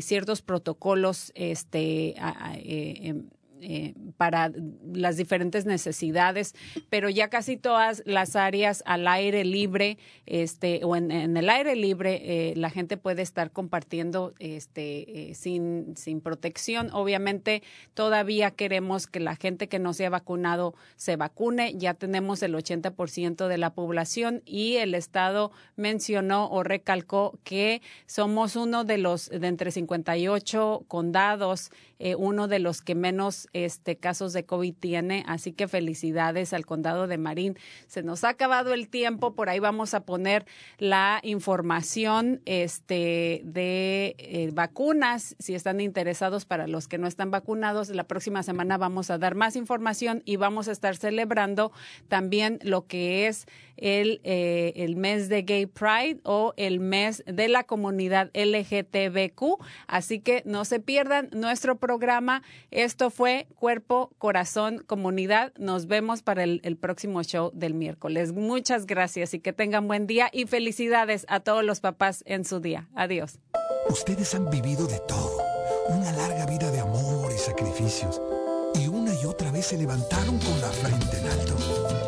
ciertos 0.00 0.42
protocolos 0.42 1.32
este, 1.34 2.14
eh, 3.60 3.94
para 4.16 4.52
las 4.92 5.16
diferentes 5.16 5.66
necesidades, 5.66 6.54
pero 6.90 7.08
ya 7.08 7.28
casi 7.28 7.56
todas 7.56 8.02
las 8.06 8.36
áreas 8.36 8.82
al 8.86 9.06
aire 9.08 9.44
libre, 9.44 9.98
este, 10.26 10.84
o 10.84 10.96
en, 10.96 11.10
en 11.10 11.36
el 11.36 11.50
aire 11.50 11.76
libre, 11.76 12.20
eh, 12.24 12.54
la 12.56 12.70
gente 12.70 12.96
puede 12.96 13.22
estar 13.22 13.50
compartiendo, 13.50 14.34
este, 14.38 15.30
eh, 15.30 15.34
sin, 15.34 15.96
sin 15.96 16.20
protección. 16.20 16.90
Obviamente, 16.92 17.62
todavía 17.94 18.50
queremos 18.50 19.06
que 19.06 19.20
la 19.20 19.36
gente 19.36 19.68
que 19.68 19.78
no 19.78 19.92
se 19.92 20.06
ha 20.06 20.10
vacunado 20.10 20.74
se 20.96 21.16
vacune. 21.16 21.74
Ya 21.76 21.94
tenemos 21.94 22.42
el 22.42 22.54
80% 22.54 23.48
de 23.48 23.58
la 23.58 23.74
población 23.74 24.42
y 24.44 24.76
el 24.76 24.94
Estado 24.94 25.52
mencionó 25.76 26.48
o 26.50 26.62
recalcó 26.62 27.38
que 27.44 27.82
somos 28.06 28.56
uno 28.56 28.84
de 28.84 28.98
los 28.98 29.28
de 29.28 29.46
entre 29.46 29.70
58 29.70 30.84
condados, 30.88 31.70
eh, 31.98 32.14
uno 32.14 32.46
de 32.46 32.60
los 32.60 32.80
que 32.80 32.94
menos 32.94 33.48
este, 33.52 33.96
casos 33.96 34.32
de 34.32 34.44
COVID 34.44 34.74
tiene. 34.74 35.24
Así 35.26 35.52
que 35.52 35.68
felicidades 35.68 36.52
al 36.52 36.64
condado 36.64 37.06
de 37.06 37.18
Marín. 37.18 37.58
Se 37.86 38.02
nos 38.02 38.24
ha 38.24 38.30
acabado 38.30 38.72
el 38.72 38.88
tiempo. 38.88 39.34
Por 39.34 39.48
ahí 39.48 39.58
vamos 39.58 39.94
a 39.94 40.04
poner 40.04 40.46
la 40.78 41.20
información 41.22 42.40
este, 42.44 43.42
de 43.44 44.14
eh, 44.18 44.50
vacunas. 44.52 45.34
Si 45.38 45.54
están 45.54 45.80
interesados 45.80 46.44
para 46.44 46.68
los 46.68 46.86
que 46.86 46.98
no 46.98 47.06
están 47.06 47.30
vacunados, 47.30 47.88
la 47.90 48.04
próxima 48.04 48.42
semana 48.42 48.78
vamos 48.78 49.10
a 49.10 49.18
dar 49.18 49.34
más 49.34 49.56
información 49.56 50.22
y 50.24 50.36
vamos 50.36 50.68
a 50.68 50.72
estar 50.72 50.96
celebrando 50.96 51.72
también 52.08 52.58
lo 52.62 52.86
que 52.86 53.26
es 53.26 53.46
el, 53.76 54.20
eh, 54.24 54.72
el 54.76 54.96
mes 54.96 55.28
de 55.28 55.42
Gay 55.42 55.66
Pride 55.66 56.20
o 56.24 56.52
el 56.56 56.80
mes 56.80 57.24
de 57.26 57.48
la 57.48 57.64
comunidad 57.64 58.30
LGTBQ. 58.34 59.58
Así 59.86 60.20
que 60.20 60.42
no 60.44 60.64
se 60.64 60.80
pierdan 60.80 61.28
nuestro 61.32 61.76
programa. 61.76 61.87
Esto 62.70 63.10
fue 63.10 63.46
Cuerpo, 63.56 64.10
Corazón, 64.18 64.84
Comunidad. 64.86 65.52
Nos 65.58 65.86
vemos 65.86 66.22
para 66.22 66.44
el, 66.44 66.60
el 66.64 66.76
próximo 66.76 67.22
show 67.22 67.50
del 67.54 67.74
miércoles. 67.74 68.32
Muchas 68.32 68.86
gracias 68.86 69.32
y 69.34 69.40
que 69.40 69.52
tengan 69.52 69.88
buen 69.88 70.06
día 70.06 70.28
y 70.32 70.46
felicidades 70.46 71.24
a 71.28 71.40
todos 71.40 71.64
los 71.64 71.80
papás 71.80 72.22
en 72.26 72.44
su 72.44 72.60
día. 72.60 72.88
Adiós. 72.94 73.38
Ustedes 73.88 74.34
han 74.34 74.50
vivido 74.50 74.86
de 74.86 74.98
todo. 75.08 75.38
Una 75.88 76.12
larga 76.12 76.44
vida 76.46 76.70
de 76.70 76.80
amor 76.80 77.32
y 77.34 77.38
sacrificios. 77.38 78.20
Y 78.74 78.86
una 78.88 79.12
y 79.14 79.24
otra 79.24 79.50
vez 79.50 79.66
se 79.66 79.78
levantaron 79.78 80.38
con 80.38 80.60
la 80.60 80.68
frente 80.68 81.18
en 81.18 81.28
alto. 81.28 82.07